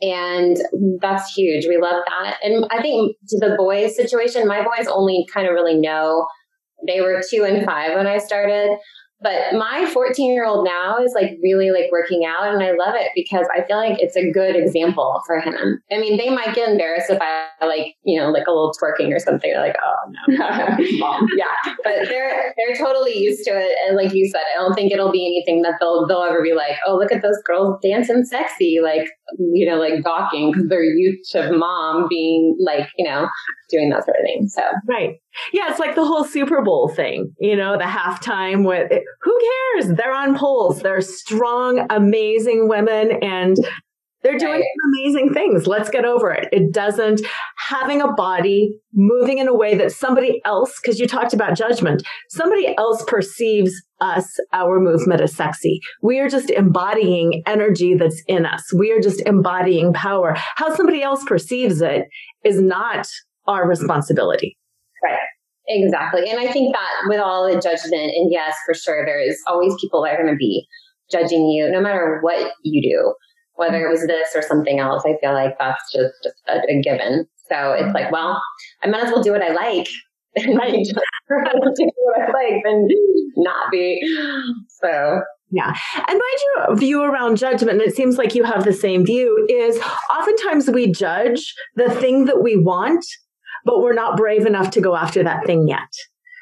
And 0.01 0.57
that's 0.99 1.33
huge. 1.33 1.67
We 1.67 1.77
love 1.77 2.01
that. 2.07 2.37
And 2.41 2.65
I 2.71 2.81
think 2.81 3.17
to 3.29 3.39
the 3.39 3.55
boys 3.57 3.95
situation, 3.95 4.47
my 4.47 4.63
boys 4.63 4.87
only 4.87 5.25
kind 5.31 5.47
of 5.47 5.53
really 5.53 5.77
know 5.77 6.25
they 6.87 7.01
were 7.01 7.21
two 7.29 7.43
and 7.43 7.63
five 7.65 7.95
when 7.95 8.07
I 8.07 8.17
started. 8.17 8.77
But 9.21 9.53
my 9.53 9.89
14 9.93 10.33
year 10.33 10.45
old 10.45 10.65
now 10.65 10.97
is 10.97 11.13
like 11.13 11.37
really 11.43 11.69
like 11.69 11.91
working 11.91 12.25
out 12.25 12.53
and 12.53 12.63
I 12.63 12.71
love 12.71 12.95
it 12.95 13.11
because 13.13 13.47
I 13.55 13.61
feel 13.63 13.77
like 13.77 13.99
it's 13.99 14.15
a 14.15 14.31
good 14.31 14.55
example 14.55 15.21
for 15.27 15.39
him. 15.39 15.81
I 15.91 15.99
mean, 15.99 16.17
they 16.17 16.29
might 16.29 16.55
get 16.55 16.69
embarrassed 16.69 17.09
if 17.09 17.19
I 17.21 17.65
like, 17.65 17.95
you 18.03 18.19
know, 18.19 18.29
like 18.29 18.47
a 18.47 18.51
little 18.51 18.73
twerking 18.81 19.13
or 19.13 19.19
something. 19.19 19.51
They're 19.51 19.61
like, 19.61 19.75
oh 19.83 20.11
no, 20.27 20.97
mom. 20.97 21.27
yeah. 21.37 21.73
But 21.83 22.07
they're, 22.07 22.53
they're 22.57 22.75
totally 22.75 23.17
used 23.17 23.43
to 23.45 23.51
it. 23.51 23.77
And 23.87 23.95
like 23.95 24.13
you 24.13 24.27
said, 24.29 24.41
I 24.55 24.59
don't 24.59 24.73
think 24.73 24.91
it'll 24.91 25.11
be 25.11 25.25
anything 25.25 25.61
that 25.63 25.75
they'll, 25.79 26.07
they'll 26.07 26.23
ever 26.23 26.41
be 26.41 26.53
like, 26.53 26.77
oh, 26.87 26.97
look 26.97 27.11
at 27.11 27.21
those 27.21 27.37
girls 27.45 27.79
dancing 27.83 28.23
sexy, 28.23 28.79
like, 28.81 29.07
you 29.37 29.69
know, 29.69 29.77
like 29.77 30.03
gawking 30.03 30.51
because 30.51 30.67
they're 30.69 30.83
used 30.83 31.31
to 31.31 31.51
mom 31.53 32.07
being 32.09 32.57
like, 32.59 32.89
you 32.97 33.05
know, 33.05 33.27
doing 33.69 33.89
that 33.89 34.05
sort 34.05 34.17
of 34.17 34.25
thing. 34.25 34.47
So, 34.47 34.61
right. 34.87 35.15
Yeah, 35.53 35.69
it's 35.69 35.79
like 35.79 35.95
the 35.95 36.05
whole 36.05 36.23
Super 36.23 36.61
Bowl 36.61 36.89
thing, 36.89 37.33
you 37.39 37.55
know, 37.55 37.77
the 37.77 37.85
halftime 37.85 38.65
with 38.65 38.91
who 39.21 39.39
cares? 39.75 39.95
They're 39.95 40.13
on 40.13 40.37
poles. 40.37 40.81
They're 40.81 41.01
strong, 41.01 41.85
amazing 41.89 42.67
women 42.67 43.11
and 43.21 43.57
they're 44.23 44.37
doing 44.37 44.61
right. 44.61 44.63
amazing 44.93 45.33
things. 45.33 45.67
Let's 45.67 45.89
get 45.89 46.05
over 46.05 46.31
it. 46.31 46.49
It 46.51 46.71
doesn't 46.71 47.21
having 47.57 48.01
a 48.01 48.11
body 48.13 48.79
moving 48.93 49.39
in 49.39 49.47
a 49.47 49.53
way 49.53 49.75
that 49.75 49.91
somebody 49.91 50.41
else, 50.45 50.79
because 50.81 50.99
you 50.99 51.07
talked 51.07 51.33
about 51.33 51.55
judgment, 51.55 52.03
somebody 52.29 52.75
else 52.77 53.03
perceives 53.07 53.73
us, 53.99 54.27
our 54.53 54.79
movement 54.79 55.21
as 55.21 55.35
sexy. 55.35 55.79
We 56.01 56.19
are 56.19 56.29
just 56.29 56.49
embodying 56.49 57.43
energy 57.45 57.95
that's 57.95 58.21
in 58.27 58.45
us. 58.45 58.71
We 58.73 58.91
are 58.91 58.99
just 58.99 59.21
embodying 59.21 59.93
power. 59.93 60.35
How 60.55 60.73
somebody 60.75 61.01
else 61.01 61.23
perceives 61.23 61.81
it 61.81 62.05
is 62.43 62.61
not 62.61 63.07
our 63.47 63.67
responsibility. 63.67 64.57
Right. 65.03 65.17
Exactly. 65.67 66.29
And 66.29 66.39
I 66.39 66.51
think 66.51 66.73
that 66.73 67.07
with 67.07 67.19
all 67.19 67.47
the 67.47 67.59
judgment, 67.59 68.11
and 68.15 68.31
yes, 68.31 68.55
for 68.65 68.73
sure, 68.73 69.05
there 69.05 69.21
is 69.21 69.39
always 69.47 69.73
people 69.79 70.03
that 70.03 70.13
are 70.13 70.23
going 70.23 70.33
to 70.33 70.37
be 70.37 70.67
judging 71.11 71.47
you 71.47 71.69
no 71.71 71.81
matter 71.81 72.19
what 72.21 72.53
you 72.63 72.81
do, 72.81 73.13
whether 73.55 73.85
it 73.85 73.89
was 73.89 74.05
this 74.07 74.29
or 74.35 74.41
something 74.41 74.79
else. 74.79 75.03
I 75.05 75.15
feel 75.21 75.33
like 75.33 75.57
that's 75.59 75.91
just, 75.91 76.13
just 76.23 76.35
a, 76.47 76.61
a 76.69 76.81
given. 76.81 77.27
So 77.49 77.73
it's 77.73 77.93
like, 77.93 78.05
mm-hmm. 78.05 78.13
well, 78.13 78.41
I 78.83 78.87
might 78.87 79.03
as 79.03 79.11
well 79.11 79.23
do 79.23 79.31
what 79.31 79.43
I 79.43 79.53
like. 79.53 79.87
Right. 80.37 80.85
do 80.85 80.93
what 81.27 82.21
I 82.21 82.31
like 82.31 82.63
than 82.63 82.87
not 83.35 83.69
be. 83.69 84.01
So 84.69 85.19
yeah. 85.49 85.73
And 86.07 86.21
my 86.21 86.75
view 86.75 87.03
around 87.03 87.35
judgment, 87.35 87.81
and 87.81 87.81
it 87.81 87.97
seems 87.97 88.17
like 88.17 88.33
you 88.33 88.45
have 88.45 88.63
the 88.63 88.71
same 88.71 89.05
view, 89.05 89.45
is 89.49 89.77
oftentimes 90.09 90.69
we 90.69 90.89
judge 90.89 91.53
the 91.75 91.89
thing 91.89 92.25
that 92.25 92.41
we 92.41 92.55
want 92.55 93.03
but 93.65 93.81
we're 93.81 93.93
not 93.93 94.17
brave 94.17 94.45
enough 94.45 94.71
to 94.71 94.81
go 94.81 94.95
after 94.95 95.23
that 95.23 95.45
thing 95.45 95.67
yet. 95.67 95.79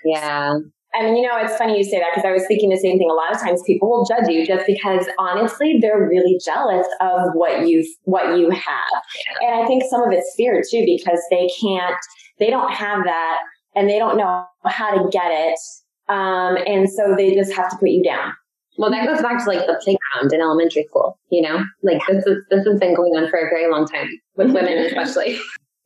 Yeah. 0.06 0.56
I 0.94 1.04
mean, 1.04 1.18
you 1.18 1.22
know, 1.22 1.38
it's 1.38 1.56
funny 1.56 1.78
you 1.78 1.84
say 1.84 2.00
that 2.00 2.10
because 2.16 2.28
I 2.28 2.32
was 2.32 2.46
thinking 2.48 2.70
the 2.70 2.78
same 2.78 2.98
thing. 2.98 3.10
A 3.10 3.14
lot 3.14 3.34
of 3.34 3.40
times 3.40 3.62
people 3.66 3.90
will 3.90 4.06
judge 4.06 4.28
you 4.28 4.46
just 4.46 4.66
because 4.66 5.06
honestly, 5.20 5.78
they're 5.80 6.08
really 6.08 6.40
jealous 6.44 6.88
of 7.00 7.30
what 7.34 7.68
you 7.68 7.86
what 8.04 8.38
you 8.38 8.50
have. 8.50 9.02
And 9.42 9.62
I 9.62 9.68
think 9.68 9.84
some 9.90 10.02
of 10.02 10.12
it's 10.12 10.34
fear 10.36 10.64
too, 10.68 10.84
because 10.86 11.22
they 11.30 11.50
can't 11.62 11.96
they 12.40 12.50
don't 12.50 12.72
have 12.72 13.04
that 13.04 13.40
and 13.76 13.90
they 13.90 14.00
don't 14.00 14.18
know 14.18 14.46
how 14.66 14.92
to 14.92 15.10
get 15.10 15.32
it. 15.32 15.60
Um, 16.08 16.58
and 16.66 16.90
so 16.90 17.14
they 17.16 17.36
just 17.36 17.54
have 17.54 17.70
to 17.70 17.78
put 17.78 17.90
you 17.90 18.04
down. 18.04 18.34
Well, 18.78 18.90
that 18.92 19.06
goes 19.06 19.22
back 19.22 19.44
to 19.44 19.50
like 19.50 19.68
the 19.68 19.80
playground 19.84 20.34
in 20.34 20.42
elementary 20.42 20.86
school, 20.86 21.20
you 21.30 21.42
know, 21.42 21.64
like 21.84 22.02
this 22.08 22.26
is, 22.26 22.38
this 22.50 22.66
has 22.66 22.80
been 22.80 22.96
going 22.96 23.12
on 23.16 23.30
for 23.30 23.38
a 23.38 23.50
very 23.50 23.70
long 23.70 23.86
time 23.86 24.08
with 24.38 24.52
women, 24.52 24.78
especially. 24.86 25.38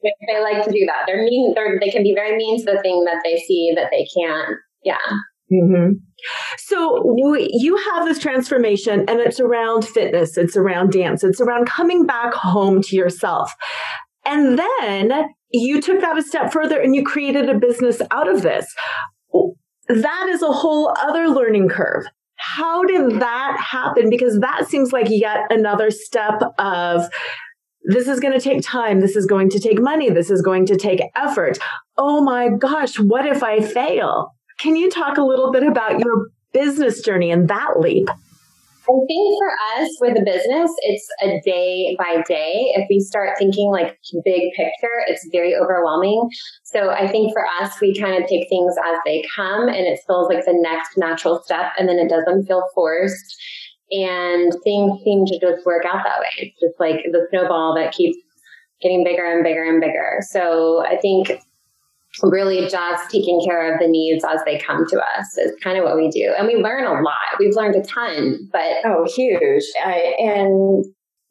they 0.03 0.41
like 0.41 0.63
to 0.63 0.71
do 0.71 0.85
that. 0.85 1.03
They're 1.07 1.23
mean. 1.23 1.53
They're, 1.55 1.79
they 1.79 1.89
can 1.89 2.03
be 2.03 2.13
very 2.13 2.37
mean 2.37 2.59
to 2.59 2.65
the 2.65 2.79
thing 2.81 3.03
that 3.05 3.21
they 3.23 3.37
see 3.37 3.73
that 3.75 3.89
they 3.91 4.07
can't. 4.15 4.57
Yeah. 4.83 4.97
Mm-hmm. 5.51 5.93
So 6.57 7.15
you 7.17 7.77
have 7.91 8.05
this 8.05 8.19
transformation 8.19 9.05
and 9.07 9.19
it's 9.19 9.39
around 9.39 9.85
fitness. 9.85 10.37
It's 10.37 10.55
around 10.55 10.91
dance. 10.91 11.23
It's 11.23 11.41
around 11.41 11.67
coming 11.67 12.05
back 12.05 12.33
home 12.33 12.81
to 12.83 12.95
yourself. 12.95 13.51
And 14.25 14.57
then 14.57 15.25
you 15.51 15.81
took 15.81 16.01
that 16.01 16.17
a 16.17 16.21
step 16.21 16.51
further 16.51 16.79
and 16.79 16.95
you 16.95 17.03
created 17.03 17.49
a 17.49 17.59
business 17.59 18.01
out 18.09 18.27
of 18.27 18.41
this. 18.41 18.73
That 19.89 20.27
is 20.29 20.41
a 20.41 20.51
whole 20.51 20.93
other 20.97 21.27
learning 21.27 21.69
curve. 21.69 22.05
How 22.37 22.83
did 22.83 23.19
that 23.19 23.57
happen? 23.59 24.09
Because 24.09 24.39
that 24.39 24.67
seems 24.67 24.91
like 24.91 25.07
yet 25.09 25.39
another 25.49 25.91
step 25.91 26.41
of 26.57 27.09
this 27.83 28.07
is 28.07 28.21
going 28.21 28.33
to 28.33 28.39
take 28.39 28.61
time. 28.63 29.01
This 29.01 29.15
is 29.15 29.25
going 29.25 29.49
to 29.49 29.59
take 29.59 29.81
money. 29.81 30.09
This 30.09 30.31
is 30.31 30.41
going 30.41 30.65
to 30.67 30.77
take 30.77 31.01
effort. 31.15 31.59
Oh 31.97 32.23
my 32.23 32.49
gosh, 32.49 32.97
what 32.97 33.25
if 33.25 33.43
I 33.43 33.59
fail? 33.59 34.31
Can 34.59 34.75
you 34.75 34.89
talk 34.89 35.17
a 35.17 35.23
little 35.23 35.51
bit 35.51 35.63
about 35.63 35.99
your 35.99 36.27
business 36.53 37.01
journey 37.01 37.31
and 37.31 37.47
that 37.47 37.79
leap? 37.79 38.09
I 38.83 38.99
think 39.07 39.39
for 39.39 39.81
us 39.81 39.89
with 40.01 40.17
a 40.17 40.25
business, 40.25 40.69
it's 40.81 41.07
a 41.21 41.39
day 41.45 41.95
by 41.97 42.21
day. 42.27 42.73
If 42.75 42.85
we 42.89 42.99
start 42.99 43.37
thinking 43.37 43.71
like 43.71 43.97
big 44.25 44.51
picture, 44.57 45.03
it's 45.07 45.25
very 45.31 45.55
overwhelming. 45.55 46.29
So 46.63 46.89
I 46.89 47.07
think 47.07 47.31
for 47.31 47.45
us, 47.61 47.79
we 47.79 47.97
kind 47.97 48.21
of 48.21 48.29
take 48.29 48.49
things 48.49 48.75
as 48.85 48.97
they 49.05 49.23
come 49.33 49.69
and 49.69 49.87
it 49.87 50.01
feels 50.05 50.27
like 50.27 50.43
the 50.43 50.53
next 50.53 50.97
natural 50.97 51.41
step 51.43 51.71
and 51.79 51.87
then 51.87 51.97
it 51.97 52.09
doesn't 52.09 52.45
feel 52.45 52.63
forced. 52.75 53.41
And 53.91 54.51
things 54.65 54.99
seem 55.05 55.25
to 55.27 55.39
just 55.39 55.65
work 55.65 55.85
out 55.85 56.03
that 56.03 56.19
way. 56.19 56.27
It's 56.37 56.59
just 56.59 56.77
like 56.77 57.05
the 57.09 57.25
snowball 57.29 57.75
that 57.75 57.93
keeps 57.93 58.17
getting 58.81 59.05
bigger 59.05 59.23
and 59.23 59.45
bigger 59.45 59.63
and 59.63 59.79
bigger. 59.79 60.17
So 60.29 60.83
I 60.85 60.97
think 60.97 61.31
really 62.21 62.67
just 62.67 63.09
taking 63.09 63.41
care 63.45 63.73
of 63.73 63.79
the 63.79 63.87
needs 63.87 64.23
as 64.23 64.41
they 64.45 64.59
come 64.59 64.85
to 64.89 64.99
us 64.99 65.37
is 65.37 65.53
kind 65.63 65.77
of 65.77 65.83
what 65.83 65.95
we 65.95 66.09
do. 66.09 66.33
And 66.37 66.47
we 66.47 66.55
learn 66.55 66.85
a 66.85 66.91
lot. 66.91 67.39
We've 67.39 67.55
learned 67.55 67.75
a 67.75 67.83
ton, 67.83 68.49
but. 68.51 68.77
Oh, 68.85 69.07
huge. 69.15 69.63
I, 69.83 70.15
and, 70.19 70.85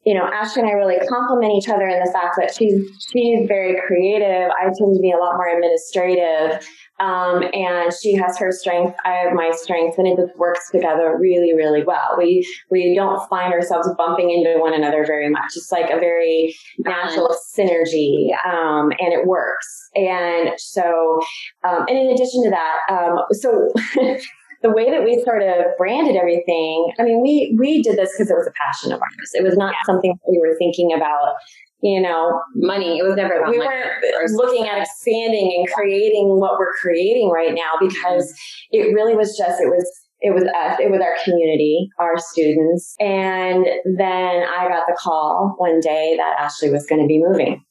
you 0.05 0.13
know, 0.13 0.25
Ashley 0.25 0.61
and 0.61 0.69
I 0.69 0.73
really 0.73 0.97
complement 1.07 1.53
each 1.53 1.69
other 1.69 1.87
in 1.87 1.99
the 2.03 2.11
fact 2.11 2.35
that 2.37 2.53
she's, 2.53 2.75
she's 3.11 3.47
very 3.47 3.79
creative. 3.87 4.51
I 4.51 4.65
tend 4.65 4.95
to 4.95 5.01
be 5.01 5.11
a 5.11 5.17
lot 5.17 5.35
more 5.35 5.47
administrative. 5.47 6.65
Um, 6.99 7.43
and 7.53 7.91
she 7.91 8.13
has 8.13 8.37
her 8.37 8.51
strength, 8.51 8.95
I 9.03 9.13
have 9.13 9.33
my 9.33 9.51
strengths, 9.55 9.97
and 9.97 10.07
it 10.07 10.15
just 10.15 10.37
works 10.37 10.69
together 10.71 11.17
really, 11.19 11.53
really 11.53 11.83
well. 11.83 12.15
We 12.17 12.47
we 12.69 12.93
don't 12.95 13.27
find 13.29 13.51
ourselves 13.51 13.89
bumping 13.97 14.29
into 14.29 14.59
one 14.59 14.73
another 14.73 15.03
very 15.05 15.27
much. 15.27 15.51
It's 15.55 15.71
like 15.71 15.89
a 15.89 15.99
very 15.99 16.55
natural 16.77 17.35
synergy, 17.57 18.27
um, 18.45 18.91
and 18.99 19.11
it 19.11 19.25
works. 19.25 19.89
And 19.95 20.51
so, 20.57 21.19
um, 21.63 21.85
and 21.89 21.97
in 21.97 22.09
addition 22.11 22.43
to 22.43 22.51
that, 22.51 22.79
um, 22.89 23.19
so. 23.31 23.69
the 24.63 24.71
way 24.71 24.89
that 24.89 25.03
we 25.03 25.21
sort 25.23 25.43
of 25.43 25.77
branded 25.77 26.15
everything, 26.15 26.91
I 26.99 27.03
mean, 27.03 27.21
we 27.21 27.55
we 27.59 27.83
did 27.83 27.97
this 27.97 28.11
because 28.17 28.31
it 28.31 28.35
was 28.35 28.47
a 28.47 28.53
passion 28.59 28.91
of 28.91 29.01
ours. 29.01 29.31
It 29.33 29.43
was 29.43 29.57
not 29.57 29.73
yeah. 29.73 29.85
something 29.85 30.17
we 30.27 30.39
were 30.39 30.55
thinking 30.57 30.93
about 30.93 31.35
you 31.83 32.01
know, 32.01 32.41
money. 32.55 32.97
It 32.97 33.03
was 33.03 33.17
never 33.17 33.39
about 33.39 33.51
we 33.51 33.57
money. 33.57 33.69
weren't 33.69 34.31
looking 34.31 34.69
at 34.69 34.81
expanding 34.81 35.51
and 35.53 35.75
creating 35.75 36.39
what 36.39 36.57
we're 36.57 36.71
creating 36.81 37.29
right 37.29 37.53
now 37.53 37.71
because 37.77 38.33
it 38.71 38.93
really 38.93 39.15
was 39.15 39.37
just 39.37 39.59
it 39.59 39.67
was 39.67 39.85
it 40.21 40.33
was 40.33 40.43
us, 40.43 40.79
it 40.79 40.89
was 40.89 41.01
our 41.01 41.17
community, 41.25 41.89
our 41.99 42.17
students. 42.17 42.95
And 43.01 43.65
then 43.97 44.43
I 44.43 44.69
got 44.69 44.87
the 44.87 44.97
call 44.97 45.55
one 45.57 45.81
day 45.81 46.15
that 46.17 46.37
Ashley 46.39 46.71
was 46.71 46.85
going 46.85 47.01
to 47.01 47.07
be 47.07 47.21
moving. 47.21 47.61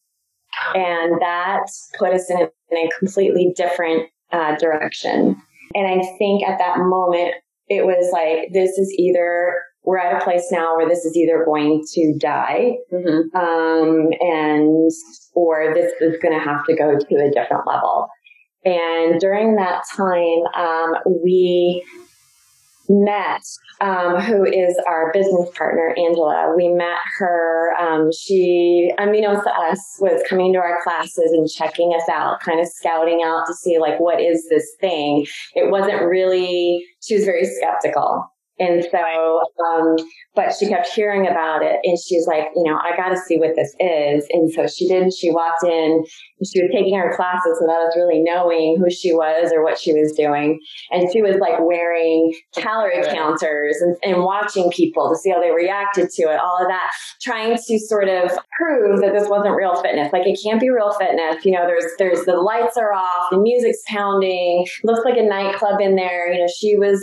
And 0.75 1.19
that 1.23 1.65
put 1.99 2.13
us 2.13 2.31
in 2.31 2.37
a, 2.37 2.49
in 2.71 2.87
a 2.87 2.91
completely 2.99 3.55
different 3.57 4.11
uh, 4.33 4.57
direction. 4.57 5.41
And 5.75 5.87
I 5.87 6.05
think 6.19 6.43
at 6.47 6.59
that 6.59 6.79
moment, 6.79 7.35
it 7.69 7.87
was 7.87 8.11
like, 8.13 8.53
this 8.53 8.71
is 8.79 8.95
either 8.99 9.55
we're 9.85 9.99
at 9.99 10.21
a 10.21 10.25
place 10.25 10.47
now 10.53 10.77
where 10.77 10.89
this 10.89 11.05
is 11.05 11.17
either 11.17 11.45
going 11.45 11.83
to 11.93 12.15
die, 12.19 12.77
mm-hmm. 12.93 13.37
um, 13.37 14.11
and 14.21 14.91
or 15.35 15.75
this 15.75 15.93
is 16.01 16.17
going 16.23 16.39
to 16.39 16.45
have 16.45 16.65
to 16.67 16.77
go 16.77 16.97
to 16.97 17.15
a 17.17 17.31
different 17.31 17.67
level. 17.67 18.09
And 18.65 19.19
during 19.19 19.57
that 19.57 19.83
time, 19.97 20.45
um, 20.55 20.95
we 21.25 21.85
met 22.89 23.43
um, 23.81 24.21
who 24.21 24.45
is 24.45 24.79
our 24.89 25.13
business 25.13 25.51
partner, 25.57 25.95
Angela. 25.97 26.55
We 26.57 26.69
met 26.69 26.99
her. 27.19 27.75
Um, 27.79 28.11
she, 28.13 28.93
unbeknownst 28.99 29.45
to 29.45 29.51
us, 29.51 29.79
was 30.01 30.23
coming 30.29 30.53
to 30.53 30.59
our 30.59 30.83
classes 30.83 31.33
and 31.33 31.49
checking 31.49 31.93
us 31.95 32.09
out, 32.09 32.41
kind 32.41 32.61
of 32.61 32.67
scouting 32.67 33.23
out 33.25 33.45
to 33.47 33.55
see 33.55 33.79
like 33.79 33.99
what 33.99 34.21
is 34.21 34.47
this 34.49 34.75
thing. 34.81 35.27
It 35.55 35.71
wasn't 35.71 36.03
really. 36.03 36.85
She 37.03 37.15
was 37.15 37.25
very 37.25 37.45
skeptical. 37.45 38.32
And 38.59 38.85
so, 38.91 39.43
um, 39.67 39.97
but 40.35 40.55
she 40.59 40.69
kept 40.69 40.89
hearing 40.89 41.27
about 41.27 41.63
it 41.63 41.81
and 41.85 41.99
she's 41.99 42.27
like, 42.27 42.49
you 42.55 42.65
know, 42.65 42.77
I 42.77 42.97
got 42.97 43.09
to 43.09 43.17
see 43.17 43.39
what 43.39 43.57
this 43.57 43.75
is. 43.81 44.27
And 44.31 44.53
so 44.53 44.67
she 44.67 44.89
did. 44.89 45.13
She 45.13 45.31
walked 45.31 45.65
in 45.65 46.05
she 46.45 46.63
was 46.63 46.71
taking 46.73 46.97
her 46.99 47.15
classes 47.15 47.59
without 47.61 47.87
us 47.87 47.97
really 47.97 48.23
knowing 48.23 48.77
who 48.79 48.91
she 48.91 49.13
was 49.13 49.53
or 49.53 49.63
what 49.63 49.79
she 49.79 49.93
was 49.93 50.13
doing. 50.13 50.59
And 50.91 51.09
she 51.13 51.23
was 51.23 51.37
like 51.37 51.61
wearing 51.61 52.35
calorie 52.55 53.03
counters 53.05 53.77
and, 53.81 53.97
and 54.03 54.23
watching 54.23 54.71
people 54.71 55.11
to 55.11 55.17
see 55.17 55.31
how 55.31 55.41
they 55.41 55.51
reacted 55.51 56.11
to 56.11 56.23
it, 56.23 56.41
all 56.41 56.59
of 56.61 56.69
that, 56.69 56.91
trying 57.21 57.57
to 57.57 57.79
sort 57.79 58.09
of 58.09 58.31
prove 58.59 59.01
that 59.01 59.13
this 59.13 59.29
wasn't 59.29 59.57
real 59.57 59.81
fitness. 59.81 60.13
Like 60.13 60.27
it 60.27 60.39
can't 60.43 60.61
be 60.61 60.71
real 60.71 60.93
fitness. 60.93 61.45
You 61.45 61.53
know, 61.53 61.67
there's, 61.67 61.87
there's 61.99 62.25
the 62.25 62.37
lights 62.37 62.77
are 62.77 62.93
off, 62.93 63.31
the 63.31 63.39
music's 63.39 63.83
pounding, 63.87 64.67
looks 64.85 65.05
like 65.05 65.17
a 65.17 65.23
nightclub 65.23 65.81
in 65.81 65.97
there. 65.97 66.33
You 66.33 66.41
know, 66.41 66.49
she 66.49 66.77
was, 66.77 67.01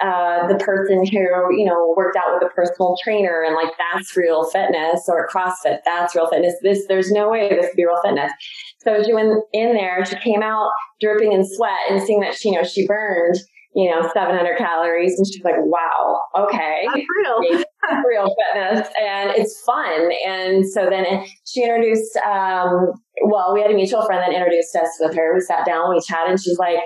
uh, 0.00 0.46
the 0.48 0.56
person 0.56 0.99
who, 1.04 1.56
you 1.56 1.64
know, 1.64 1.94
worked 1.96 2.16
out 2.16 2.34
with 2.34 2.42
a 2.42 2.54
personal 2.54 2.96
trainer 3.02 3.44
and 3.46 3.54
like 3.54 3.72
that's 3.78 4.16
real 4.16 4.44
fitness 4.50 5.08
or 5.08 5.28
CrossFit. 5.28 5.78
That's 5.84 6.14
real 6.14 6.28
fitness. 6.28 6.54
This, 6.62 6.86
there's 6.88 7.10
no 7.10 7.30
way 7.30 7.48
this 7.48 7.66
could 7.66 7.76
be 7.76 7.84
real 7.84 8.00
fitness. 8.02 8.32
So 8.78 9.02
she 9.02 9.12
went 9.12 9.42
in 9.52 9.74
there, 9.74 10.04
she 10.04 10.16
came 10.16 10.42
out 10.42 10.70
dripping 11.00 11.32
in 11.32 11.44
sweat 11.44 11.90
and 11.90 12.02
seeing 12.02 12.20
that 12.20 12.34
she, 12.34 12.50
you 12.50 12.54
know, 12.54 12.64
she 12.64 12.86
burned, 12.86 13.36
you 13.74 13.90
know, 13.90 14.02
700 14.12 14.56
calories. 14.56 15.18
And 15.18 15.26
she's 15.26 15.44
like, 15.44 15.56
wow, 15.58 16.20
okay. 16.36 16.86
That's 16.86 17.06
real. 17.18 17.64
real 18.06 18.34
fitness. 18.36 18.88
And 19.00 19.30
it's 19.36 19.62
fun. 19.64 20.10
And 20.26 20.66
so 20.66 20.88
then 20.90 21.24
she 21.46 21.62
introduced, 21.62 22.16
um, 22.16 22.92
well, 23.24 23.52
we 23.54 23.62
had 23.62 23.70
a 23.70 23.74
mutual 23.74 24.04
friend 24.06 24.22
that 24.22 24.34
introduced 24.34 24.74
us 24.76 24.88
with 25.00 25.14
her. 25.14 25.34
We 25.34 25.40
sat 25.40 25.66
down, 25.66 25.90
we 25.90 26.00
chatted, 26.00 26.30
and 26.30 26.40
she's 26.40 26.58
like, 26.58 26.78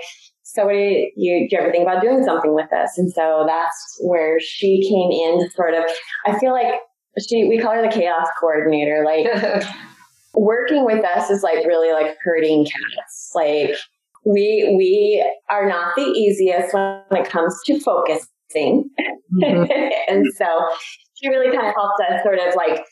so 0.55 0.65
what 0.65 0.71
do 0.71 0.77
you, 0.77 1.11
you, 1.15 1.47
do 1.49 1.55
you 1.55 1.61
ever 1.61 1.71
think 1.71 1.83
about 1.83 2.01
doing 2.01 2.23
something 2.23 2.55
with 2.55 2.69
this? 2.71 2.97
And 2.97 3.11
so 3.11 3.43
that's 3.45 3.99
where 3.99 4.39
she 4.39 4.81
came 4.87 5.11
in 5.11 5.49
sort 5.51 5.73
of, 5.73 5.83
I 6.25 6.39
feel 6.39 6.53
like 6.53 6.79
she, 7.27 7.45
we 7.45 7.59
call 7.59 7.73
her 7.73 7.81
the 7.81 7.89
chaos 7.89 8.27
coordinator. 8.39 9.03
Like, 9.05 9.63
working 10.35 10.85
with 10.85 11.03
us 11.03 11.29
is 11.29 11.43
like 11.43 11.65
really 11.65 11.91
like 11.91 12.15
herding 12.23 12.65
cats. 12.65 13.31
Like 13.33 13.75
we 14.25 14.73
we 14.77 15.25
are 15.49 15.67
not 15.67 15.95
the 15.95 16.03
easiest 16.03 16.73
when 16.73 17.03
it 17.11 17.29
comes 17.29 17.55
to 17.65 17.79
focusing. 17.79 18.89
Mm-hmm. 19.33 19.71
and 20.07 20.25
so 20.35 20.45
she 21.15 21.29
really 21.29 21.55
kind 21.55 21.67
of 21.67 21.73
helped 21.73 22.01
us 22.09 22.23
sort 22.23 22.39
of 22.39 22.55
like 22.55 22.83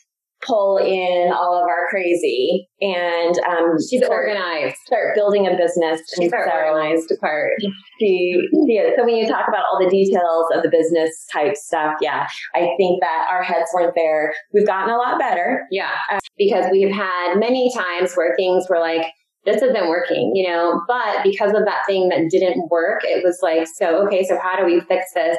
pull 0.46 0.78
in 0.78 1.32
all 1.32 1.54
of 1.54 1.68
our 1.68 1.88
crazy 1.88 2.68
and 2.80 3.38
um, 3.48 3.76
she's 3.78 4.04
start, 4.04 4.12
organized. 4.12 4.76
Start 4.86 5.14
building 5.14 5.46
a 5.46 5.56
business. 5.56 6.00
She's 6.16 6.32
our 6.32 6.46
so 6.46 6.54
organized 6.54 7.12
part. 7.20 7.52
She, 7.98 8.40
she. 8.66 8.92
So 8.96 9.04
when 9.04 9.16
you 9.16 9.26
talk 9.26 9.48
about 9.48 9.64
all 9.70 9.78
the 9.82 9.90
details 9.90 10.46
of 10.54 10.62
the 10.62 10.70
business 10.70 11.10
type 11.32 11.56
stuff, 11.56 11.94
yeah, 12.00 12.26
I 12.54 12.70
think 12.76 13.00
that 13.00 13.26
our 13.30 13.42
heads 13.42 13.70
weren't 13.74 13.94
there. 13.94 14.34
We've 14.52 14.66
gotten 14.66 14.90
a 14.90 14.96
lot 14.96 15.18
better. 15.18 15.62
Yeah, 15.70 15.92
because 16.36 16.66
we've 16.70 16.94
had 16.94 17.36
many 17.36 17.72
times 17.74 18.14
where 18.14 18.34
things 18.36 18.66
were 18.68 18.80
like. 18.80 19.06
This 19.46 19.60
isn't 19.60 19.88
working, 19.90 20.32
you 20.34 20.48
know, 20.48 20.80
but 20.88 21.22
because 21.22 21.52
of 21.52 21.66
that 21.66 21.80
thing 21.86 22.08
that 22.08 22.30
didn't 22.30 22.70
work, 22.70 23.02
it 23.04 23.22
was 23.22 23.40
like, 23.42 23.66
so, 23.76 24.06
okay, 24.06 24.24
so 24.24 24.38
how 24.42 24.56
do 24.56 24.64
we 24.64 24.80
fix 24.80 25.04
this 25.14 25.36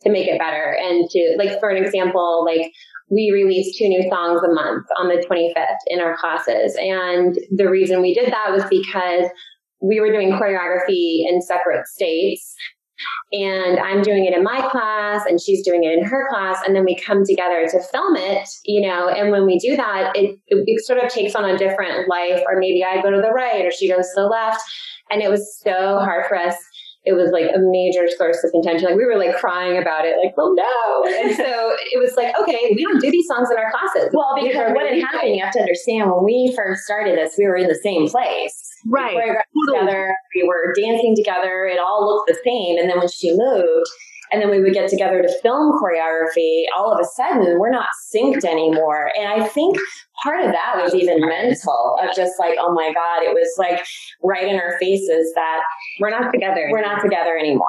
to 0.00 0.10
make 0.10 0.26
it 0.26 0.38
better? 0.38 0.74
And 0.80 1.06
to, 1.10 1.34
like, 1.36 1.60
for 1.60 1.68
an 1.68 1.76
example, 1.76 2.46
like, 2.46 2.72
we 3.12 3.30
released 3.32 3.78
two 3.78 3.88
new 3.88 4.02
songs 4.08 4.40
a 4.42 4.52
month 4.52 4.86
on 4.98 5.08
the 5.08 5.24
25th 5.28 5.82
in 5.86 6.00
our 6.00 6.16
classes. 6.16 6.76
And 6.80 7.38
the 7.50 7.68
reason 7.68 8.00
we 8.00 8.14
did 8.14 8.32
that 8.32 8.50
was 8.50 8.64
because 8.70 9.30
we 9.82 10.00
were 10.00 10.10
doing 10.10 10.30
choreography 10.30 11.28
in 11.28 11.42
separate 11.42 11.86
states 11.86 12.54
and 13.32 13.78
I'm 13.80 14.02
doing 14.02 14.24
it 14.24 14.34
in 14.34 14.44
my 14.44 14.66
class 14.70 15.26
and 15.26 15.40
she's 15.40 15.64
doing 15.64 15.84
it 15.84 15.92
in 15.92 16.04
her 16.04 16.28
class. 16.30 16.60
And 16.66 16.74
then 16.74 16.84
we 16.84 16.96
come 16.96 17.24
together 17.24 17.66
to 17.66 17.80
film 17.80 18.16
it, 18.16 18.48
you 18.64 18.86
know, 18.86 19.08
and 19.08 19.30
when 19.30 19.44
we 19.44 19.58
do 19.58 19.76
that, 19.76 20.12
it, 20.14 20.38
it 20.46 20.84
sort 20.84 21.02
of 21.02 21.10
takes 21.10 21.34
on 21.34 21.44
a 21.44 21.58
different 21.58 22.08
life, 22.08 22.42
or 22.46 22.58
maybe 22.58 22.84
I 22.84 23.02
go 23.02 23.10
to 23.10 23.20
the 23.20 23.32
right 23.32 23.64
or 23.64 23.70
she 23.70 23.88
goes 23.88 24.06
to 24.14 24.22
the 24.22 24.26
left. 24.26 24.62
And 25.10 25.20
it 25.20 25.28
was 25.28 25.60
so 25.62 25.98
hard 25.98 26.26
for 26.26 26.36
us 26.36 26.56
it 27.04 27.14
was 27.14 27.30
like 27.32 27.50
a 27.50 27.58
major 27.58 28.06
source 28.16 28.44
of 28.44 28.52
contention. 28.52 28.86
Like 28.86 28.96
we 28.96 29.04
were 29.04 29.18
like 29.18 29.34
crying 29.34 29.76
about 29.76 30.04
it, 30.04 30.16
like, 30.22 30.34
oh 30.38 30.54
no. 30.54 31.02
And 31.18 31.34
so 31.34 31.74
it 31.90 31.98
was 31.98 32.14
like, 32.16 32.32
okay, 32.38 32.70
we 32.76 32.84
don't 32.84 33.00
do 33.00 33.10
these 33.10 33.26
songs 33.26 33.50
in 33.50 33.58
our 33.58 33.70
classes. 33.70 34.10
Well, 34.12 34.38
because 34.38 34.70
what 34.72 34.86
had 34.86 35.02
happened, 35.02 35.34
you 35.34 35.42
have 35.42 35.52
to 35.54 35.60
understand 35.60 36.10
when 36.10 36.24
we 36.24 36.52
first 36.54 36.84
started 36.84 37.18
this, 37.18 37.34
we 37.36 37.46
were 37.46 37.56
in 37.56 37.66
the 37.66 37.80
same 37.82 38.08
place. 38.08 38.70
Right. 38.86 39.16
We 39.16 39.74
together, 39.74 40.14
we 40.34 40.46
were 40.46 40.74
dancing 40.78 41.14
together, 41.16 41.66
it 41.66 41.78
all 41.78 42.06
looked 42.06 42.28
the 42.28 42.38
same. 42.44 42.78
And 42.78 42.88
then 42.88 42.98
when 42.98 43.08
she 43.08 43.36
moved, 43.36 43.90
and 44.32 44.40
then 44.40 44.50
we 44.50 44.60
would 44.60 44.72
get 44.72 44.88
together 44.88 45.22
to 45.22 45.40
film 45.42 45.72
choreography, 45.72 46.64
all 46.76 46.92
of 46.92 46.98
a 47.00 47.04
sudden 47.16 47.58
we're 47.58 47.70
not 47.70 47.88
synced 48.14 48.44
anymore. 48.44 49.10
And 49.18 49.28
I 49.28 49.46
think 49.46 49.76
part 50.22 50.44
of 50.44 50.52
that 50.52 50.82
was 50.82 50.94
even 50.94 51.20
mental 51.20 51.98
of 52.02 52.14
just 52.14 52.32
like, 52.38 52.56
oh 52.58 52.72
my 52.74 52.92
God, 52.92 53.22
it 53.22 53.34
was 53.34 53.54
like 53.58 53.84
right 54.22 54.48
in 54.48 54.56
our 54.56 54.78
faces 54.78 55.32
that 55.34 55.60
we're 56.00 56.10
not 56.10 56.32
together. 56.32 56.68
We're 56.70 56.82
not 56.82 57.02
together 57.02 57.36
anymore. 57.38 57.66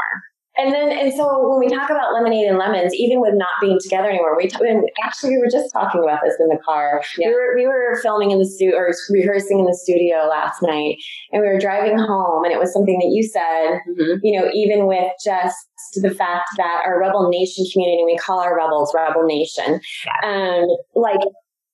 And 0.55 0.71
then, 0.71 0.91
and 0.91 1.11
so 1.11 1.49
when 1.49 1.59
we 1.59 1.67
talk 1.67 1.89
about 1.89 2.13
lemonade 2.13 2.47
and 2.47 2.59
lemons, 2.59 2.93
even 2.93 3.19
with 3.19 3.33
not 3.33 3.49
being 3.59 3.79
together 3.81 4.09
anymore, 4.09 4.37
we 4.37 4.47
t- 4.47 4.57
actually 5.03 5.31
we 5.31 5.39
were 5.39 5.49
just 5.51 5.73
talking 5.73 6.03
about 6.03 6.19
this 6.23 6.35
in 6.39 6.47
the 6.47 6.59
car. 6.63 7.01
Yeah. 7.17 7.29
We 7.29 7.33
were 7.33 7.55
we 7.55 7.67
were 7.67 7.99
filming 8.03 8.29
in 8.29 8.37
the 8.37 8.45
studio 8.45 8.77
or 8.77 8.93
rehearsing 9.09 9.59
in 9.59 9.65
the 9.65 9.75
studio 9.75 10.27
last 10.29 10.61
night, 10.61 10.97
and 11.31 11.41
we 11.41 11.47
were 11.47 11.59
driving 11.59 11.97
home, 11.97 12.43
and 12.43 12.53
it 12.53 12.59
was 12.59 12.71
something 12.71 12.99
that 12.99 13.09
you 13.11 13.23
said. 13.23 13.79
Mm-hmm. 13.89 14.19
You 14.21 14.39
know, 14.39 14.51
even 14.53 14.85
with 14.85 15.11
just 15.25 15.57
the 15.95 16.11
fact 16.11 16.49
that 16.57 16.83
our 16.85 16.99
Rebel 16.99 17.29
Nation 17.29 17.65
community, 17.73 18.03
we 18.05 18.17
call 18.17 18.39
our 18.39 18.55
rebels 18.55 18.93
Rebel 18.93 19.23
Nation, 19.23 19.79
yeah. 20.05 20.29
um, 20.29 20.67
like 20.93 21.21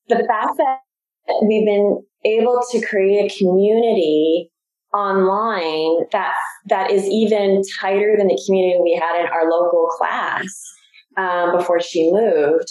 the 0.08 0.24
fact 0.26 0.56
that 0.56 0.78
we've 1.46 1.66
been 1.66 2.02
able 2.24 2.60
to 2.70 2.80
create 2.80 3.30
a 3.30 3.38
community 3.38 4.50
online 4.94 6.06
that 6.12 6.34
that 6.68 6.90
is 6.90 7.04
even 7.04 7.62
tighter 7.80 8.14
than 8.18 8.28
the 8.28 8.42
community 8.46 8.78
we 8.82 9.00
had 9.00 9.20
in 9.20 9.26
our 9.26 9.48
local 9.48 9.88
class 9.96 10.44
um, 11.16 11.56
before 11.56 11.80
she 11.80 12.10
moved 12.12 12.66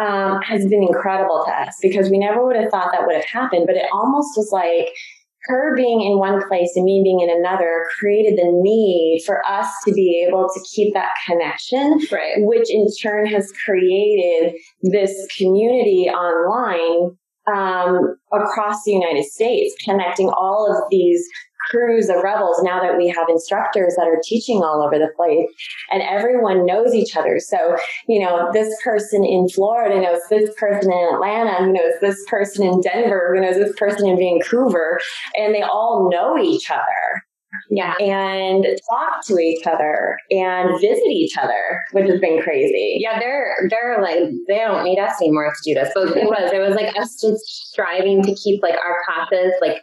um, 0.00 0.40
has 0.42 0.66
been 0.66 0.82
incredible 0.82 1.44
to 1.46 1.52
us 1.52 1.74
because 1.82 2.10
we 2.10 2.18
never 2.18 2.44
would 2.44 2.56
have 2.56 2.70
thought 2.70 2.92
that 2.92 3.06
would 3.06 3.16
have 3.16 3.24
happened. 3.24 3.64
But 3.66 3.76
it 3.76 3.86
almost 3.92 4.36
was 4.36 4.50
like 4.52 4.94
her 5.42 5.74
being 5.74 6.02
in 6.02 6.18
one 6.18 6.46
place 6.46 6.72
and 6.76 6.84
me 6.84 7.00
being 7.02 7.20
in 7.20 7.30
another 7.30 7.86
created 7.98 8.38
the 8.38 8.50
need 8.62 9.22
for 9.24 9.42
us 9.48 9.68
to 9.86 9.92
be 9.92 10.24
able 10.26 10.48
to 10.52 10.60
keep 10.74 10.92
that 10.94 11.10
connection, 11.26 11.98
right. 12.12 12.34
which 12.38 12.70
in 12.70 12.86
turn 13.02 13.26
has 13.26 13.50
created 13.64 14.54
this 14.82 15.26
community 15.36 16.08
online 16.10 17.16
um, 17.52 18.16
across 18.32 18.84
the 18.84 18.92
United 18.92 19.24
States, 19.24 19.74
connecting 19.84 20.28
all 20.28 20.70
of 20.70 20.84
these 20.90 21.26
crews 21.70 22.08
of 22.08 22.22
rebels 22.22 22.60
now 22.62 22.80
that 22.80 22.96
we 22.96 23.08
have 23.08 23.28
instructors 23.28 23.94
that 23.96 24.06
are 24.06 24.20
teaching 24.22 24.62
all 24.62 24.82
over 24.82 24.98
the 24.98 25.12
place 25.16 25.48
and 25.90 26.02
everyone 26.02 26.66
knows 26.66 26.94
each 26.94 27.16
other. 27.16 27.38
So, 27.38 27.76
you 28.08 28.20
know, 28.20 28.50
this 28.52 28.74
person 28.82 29.24
in 29.24 29.48
Florida 29.48 30.00
knows 30.00 30.20
this 30.30 30.50
person 30.58 30.92
in 30.92 31.14
Atlanta, 31.14 31.64
who 31.64 31.72
knows 31.72 31.94
this 32.00 32.18
person 32.28 32.66
in 32.66 32.80
Denver, 32.80 33.34
who 33.34 33.40
knows 33.40 33.56
this 33.56 33.74
person 33.76 34.08
in 34.08 34.16
Vancouver, 34.16 35.00
and 35.36 35.54
they 35.54 35.62
all 35.62 36.08
know 36.10 36.38
each 36.38 36.70
other. 36.70 37.22
Yeah. 37.70 37.94
And 37.98 38.64
talk 38.90 39.24
to 39.26 39.38
each 39.38 39.66
other 39.66 40.18
and 40.30 40.80
visit 40.80 41.06
each 41.06 41.36
other, 41.36 41.82
which 41.92 42.08
has 42.08 42.20
been 42.20 42.40
crazy. 42.42 42.98
Yeah, 43.00 43.18
they're 43.18 43.56
they're 43.70 44.02
like 44.02 44.20
they 44.46 44.58
don't 44.58 44.84
need 44.84 44.98
us 44.98 45.14
anymore 45.20 45.50
to 45.50 45.70
do 45.70 45.74
this. 45.74 45.90
But 45.94 46.16
it 46.16 46.24
was 46.24 46.52
it 46.52 46.58
was 46.58 46.74
like 46.74 46.94
us 46.96 47.20
just 47.20 47.42
striving 47.70 48.22
to 48.22 48.34
keep 48.34 48.62
like 48.62 48.74
our 48.74 48.98
classes 49.06 49.52
like 49.60 49.78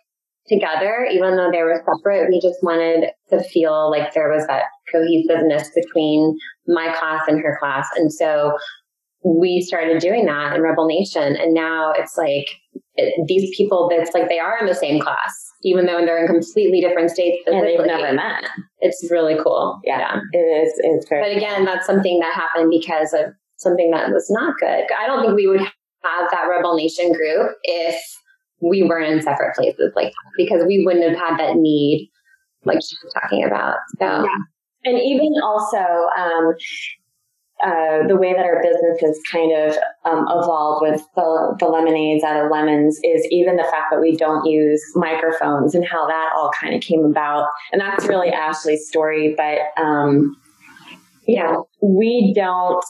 together, 0.48 1.08
even 1.12 1.36
though 1.36 1.52
they 1.52 1.64
were 1.64 1.82
separate. 1.86 2.30
We 2.30 2.40
just 2.40 2.62
wanted 2.62 3.10
to 3.30 3.44
feel 3.44 3.90
like 3.90 4.14
there 4.14 4.32
was 4.32 4.46
that 4.48 4.64
cohesiveness 4.92 5.70
between 5.74 6.38
my 6.68 6.94
class 6.98 7.24
and 7.28 7.42
her 7.42 7.58
class. 7.60 7.88
And 7.96 8.12
so 8.12 8.58
we 9.24 9.62
started 9.62 10.00
doing 10.00 10.26
that 10.26 10.56
in 10.56 10.62
Rebel 10.62 10.86
Nation. 10.86 11.36
And 11.36 11.54
now 11.54 11.92
it's 11.98 12.16
like 12.18 12.48
it, 12.96 13.26
these 13.28 13.56
people, 13.58 13.90
it's 13.92 14.14
like 14.14 14.30
they 14.30 14.40
are 14.40 14.58
in 14.60 14.68
the 14.68 14.76
same 14.76 15.02
class, 15.02 15.34
even 15.64 15.88
though 15.88 16.06
they're 16.06 16.24
in 16.24 16.28
completely 16.28 16.80
different 16.80 17.10
states. 17.10 17.42
And 17.48 17.66
they've 17.66 17.86
never 17.86 18.14
met. 18.14 18.48
It's 18.82 19.08
really 19.10 19.36
cool. 19.42 19.80
Yeah, 19.84 20.00
yeah. 20.00 20.20
it 20.32 20.38
is. 20.38 20.74
It's 20.78 21.10
very 21.10 21.24
But 21.24 21.38
again, 21.38 21.66
that's 21.66 21.88
something 21.88 22.20
that 22.20 22.34
happened 22.34 22.70
because 22.70 23.14
of 23.14 23.34
something 23.58 23.90
that 23.92 24.12
was 24.12 24.30
not 24.30 24.56
good. 24.60 24.86
I 24.98 25.08
don't 25.08 25.24
think 25.24 25.36
we 25.36 25.48
would 25.48 25.62
have 25.62 26.30
that 26.32 26.48
Rebel 26.48 26.76
Nation 26.76 27.12
group 27.14 27.52
if 27.64 27.96
we 28.68 28.84
weren't 28.84 29.12
in 29.12 29.22
separate 29.22 29.56
places 29.56 29.92
like 29.96 30.14
because 30.38 30.64
we 30.66 30.84
wouldn't 30.86 31.08
have 31.08 31.18
had 31.18 31.40
that 31.40 31.56
need 31.56 32.10
like 32.66 32.80
she 32.82 32.96
was 33.04 33.14
talking 33.14 33.44
about. 33.44 33.78
So, 34.00 34.06
yeah. 34.06 34.26
and 34.86 35.00
even 35.00 35.34
also, 35.44 35.78
um, 36.18 36.56
uh, 37.64 38.06
the 38.08 38.18
way 38.18 38.34
that 38.34 38.46
our 38.46 38.62
business 38.62 39.00
has 39.00 39.18
kind 39.32 39.52
of 39.56 39.78
um, 40.04 40.26
evolved 40.30 40.82
with 40.82 41.02
the, 41.16 41.56
the 41.58 41.66
lemonades 41.66 42.24
out 42.24 42.44
of 42.44 42.52
lemons 42.52 43.00
is 43.02 43.26
even 43.32 43.56
the 43.56 43.64
fact 43.64 43.88
that 43.92 44.02
we 44.02 44.16
don't 44.18 44.46
use 44.46 44.84
microphones 44.94 45.74
and 45.74 45.86
how 45.86 46.06
that 46.06 46.32
all 46.36 46.52
kind 46.60 46.76
of 46.76 46.82
came 46.82 47.06
about. 47.06 47.48
And 47.72 47.80
that's 47.80 48.08
really 48.08 48.30
Ashley's 48.30 48.86
story. 48.88 49.36
But 49.38 49.60
um, 49.82 50.36
yeah, 51.28 51.56
we 51.82 52.34
don't. 52.36 52.84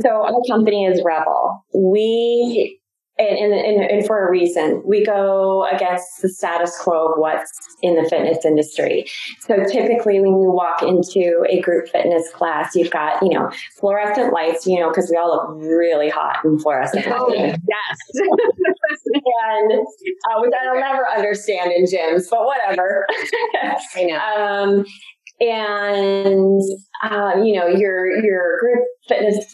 So 0.00 0.08
our 0.08 0.42
company 0.48 0.86
is 0.86 1.00
Rebel. 1.04 1.64
We 1.72 2.79
and, 3.20 3.52
and, 3.52 3.90
and, 3.90 4.06
for 4.06 4.26
a 4.26 4.30
reason. 4.30 4.82
We 4.84 5.04
go 5.04 5.66
against 5.70 6.22
the 6.22 6.28
status 6.28 6.76
quo 6.78 7.08
of 7.08 7.18
what's 7.18 7.50
in 7.82 7.96
the 7.96 8.08
fitness 8.08 8.44
industry. 8.44 9.06
So 9.40 9.56
typically 9.64 10.20
when 10.20 10.40
you 10.40 10.50
walk 10.50 10.82
into 10.82 11.44
a 11.48 11.60
group 11.60 11.88
fitness 11.88 12.30
class, 12.32 12.74
you've 12.74 12.90
got, 12.90 13.22
you 13.22 13.30
know, 13.30 13.50
fluorescent 13.78 14.32
lights, 14.32 14.66
you 14.66 14.80
know, 14.80 14.88
because 14.88 15.10
we 15.10 15.16
all 15.16 15.30
look 15.30 15.70
really 15.70 16.08
hot 16.08 16.38
in 16.44 16.58
fluorescent 16.58 17.06
oh, 17.08 17.32
yes. 17.34 17.58
and, 18.14 19.72
uh, 19.72 20.40
which 20.40 20.52
I'll 20.66 20.80
never 20.80 21.06
understand 21.08 21.72
in 21.72 21.84
gyms, 21.84 22.24
but 22.30 22.44
whatever. 22.44 23.06
I 23.62 24.02
know. 24.04 24.16
Um, 24.18 24.86
and, 25.40 26.62
uh, 27.02 27.42
you 27.42 27.56
know, 27.58 27.66
your, 27.66 28.22
your 28.22 28.58
group 28.60 28.84
fitness 29.08 29.44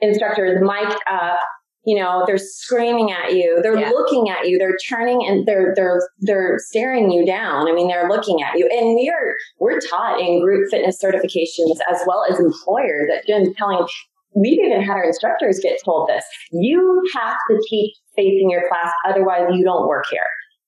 instructor, 0.00 0.58
the 0.58 0.64
mic 0.64 0.96
up, 1.10 1.38
you 1.86 1.98
know 1.98 2.24
they're 2.26 2.36
screaming 2.36 3.12
at 3.12 3.32
you 3.32 3.60
they're 3.62 3.78
yeah. 3.78 3.90
looking 3.90 4.28
at 4.28 4.48
you 4.48 4.58
they're 4.58 4.76
turning 4.88 5.24
and 5.26 5.46
they're 5.46 5.72
they're 5.74 6.00
they're 6.20 6.58
staring 6.58 7.10
you 7.10 7.24
down. 7.24 7.68
I 7.68 7.72
mean 7.72 7.88
they're 7.88 8.08
looking 8.08 8.42
at 8.42 8.58
you. 8.58 8.68
And 8.70 8.96
we're 8.96 9.36
we're 9.58 9.80
taught 9.80 10.20
in 10.20 10.42
group 10.42 10.70
fitness 10.70 10.98
certifications 11.02 11.78
as 11.90 12.00
well 12.06 12.24
as 12.28 12.38
employers 12.38 13.08
that 13.08 13.26
Jen's 13.26 13.54
telling 13.56 13.86
we've 14.34 14.58
even 14.58 14.82
had 14.82 14.92
our 14.92 15.04
instructors 15.04 15.60
get 15.62 15.78
told 15.84 16.08
this 16.08 16.24
you 16.50 17.02
have 17.14 17.36
to 17.48 17.58
teach 17.70 17.96
facing 18.14 18.50
your 18.50 18.68
class 18.68 18.92
otherwise 19.08 19.48
you 19.52 19.64
don't 19.64 19.88
work 19.88 20.04
here. 20.10 20.20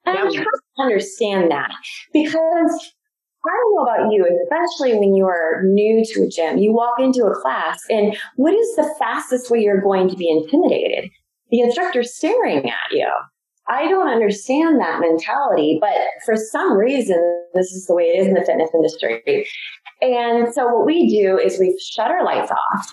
And 0.06 0.16
i'm 0.16 0.32
trying 0.32 0.46
understand 0.78 1.50
that 1.50 1.70
because 2.12 2.92
I 3.46 3.50
don't 3.50 3.74
know 3.76 3.82
about 3.82 4.12
you, 4.12 4.26
especially 4.44 4.98
when 4.98 5.14
you 5.14 5.24
are 5.26 5.62
new 5.64 6.04
to 6.04 6.22
a 6.24 6.28
gym. 6.28 6.58
You 6.58 6.72
walk 6.72 6.98
into 6.98 7.24
a 7.24 7.34
class, 7.40 7.80
and 7.88 8.16
what 8.36 8.52
is 8.52 8.76
the 8.76 8.92
fastest 8.98 9.50
way 9.50 9.60
you're 9.60 9.80
going 9.80 10.08
to 10.08 10.16
be 10.16 10.28
intimidated? 10.28 11.10
The 11.50 11.60
instructor 11.60 12.02
staring 12.02 12.68
at 12.68 12.92
you. 12.92 13.08
I 13.68 13.86
don't 13.88 14.08
understand 14.08 14.80
that 14.80 15.00
mentality, 15.00 15.78
but 15.80 15.94
for 16.24 16.36
some 16.36 16.76
reason, 16.76 17.18
this 17.54 17.70
is 17.70 17.86
the 17.86 17.94
way 17.94 18.04
it 18.04 18.20
is 18.20 18.26
in 18.26 18.34
the 18.34 18.44
fitness 18.44 18.70
industry. 18.74 19.46
And 20.00 20.52
so 20.52 20.66
what 20.66 20.86
we 20.86 21.08
do 21.08 21.38
is 21.38 21.58
we 21.58 21.78
shut 21.80 22.10
our 22.10 22.24
lights 22.24 22.50
off. 22.50 22.92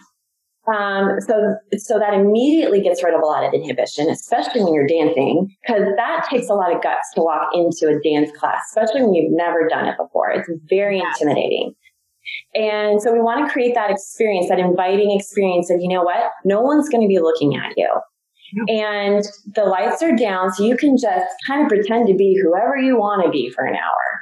Um, 0.68 1.20
so, 1.20 1.56
so 1.78 2.00
that 2.00 2.14
immediately 2.14 2.82
gets 2.82 3.04
rid 3.04 3.14
of 3.14 3.22
a 3.22 3.26
lot 3.26 3.44
of 3.46 3.54
inhibition, 3.54 4.10
especially 4.10 4.64
when 4.64 4.74
you're 4.74 4.88
dancing, 4.88 5.56
because 5.62 5.84
that 5.96 6.28
takes 6.30 6.50
a 6.50 6.54
lot 6.54 6.76
of 6.76 6.82
guts 6.82 7.12
to 7.14 7.22
walk 7.22 7.50
into 7.54 7.88
a 7.88 8.00
dance 8.02 8.32
class, 8.38 8.62
especially 8.70 9.04
when 9.04 9.14
you've 9.14 9.32
never 9.32 9.68
done 9.68 9.88
it 9.88 9.96
before. 9.98 10.32
It's 10.32 10.50
very 10.68 11.00
intimidating. 11.00 11.76
And 12.56 13.00
so 13.00 13.14
we 13.14 13.20
want 13.20 13.46
to 13.46 13.54
create 13.54 13.76
that 13.76 13.92
experience, 13.92 14.50
that 14.50 14.58
inviting 14.58 15.12
experience 15.12 15.70
of, 15.70 15.78
you 15.80 15.90
know 15.90 16.02
what? 16.02 16.32
No 16.44 16.62
one's 16.62 16.90
going 16.90 17.04
to 17.04 17.08
be 17.08 17.20
looking 17.20 17.56
at 17.56 17.74
you. 17.78 17.90
And 18.68 19.24
the 19.54 19.66
lights 19.66 20.02
are 20.02 20.16
down, 20.16 20.52
so 20.52 20.64
you 20.64 20.78
can 20.78 20.98
just 20.98 21.28
kind 21.46 21.64
of 21.64 21.68
pretend 21.68 22.08
to 22.08 22.16
be 22.16 22.40
whoever 22.42 22.78
you 22.78 22.98
want 22.98 23.24
to 23.24 23.30
be 23.30 23.52
for 23.52 23.66
an 23.66 23.76
hour. 23.76 24.22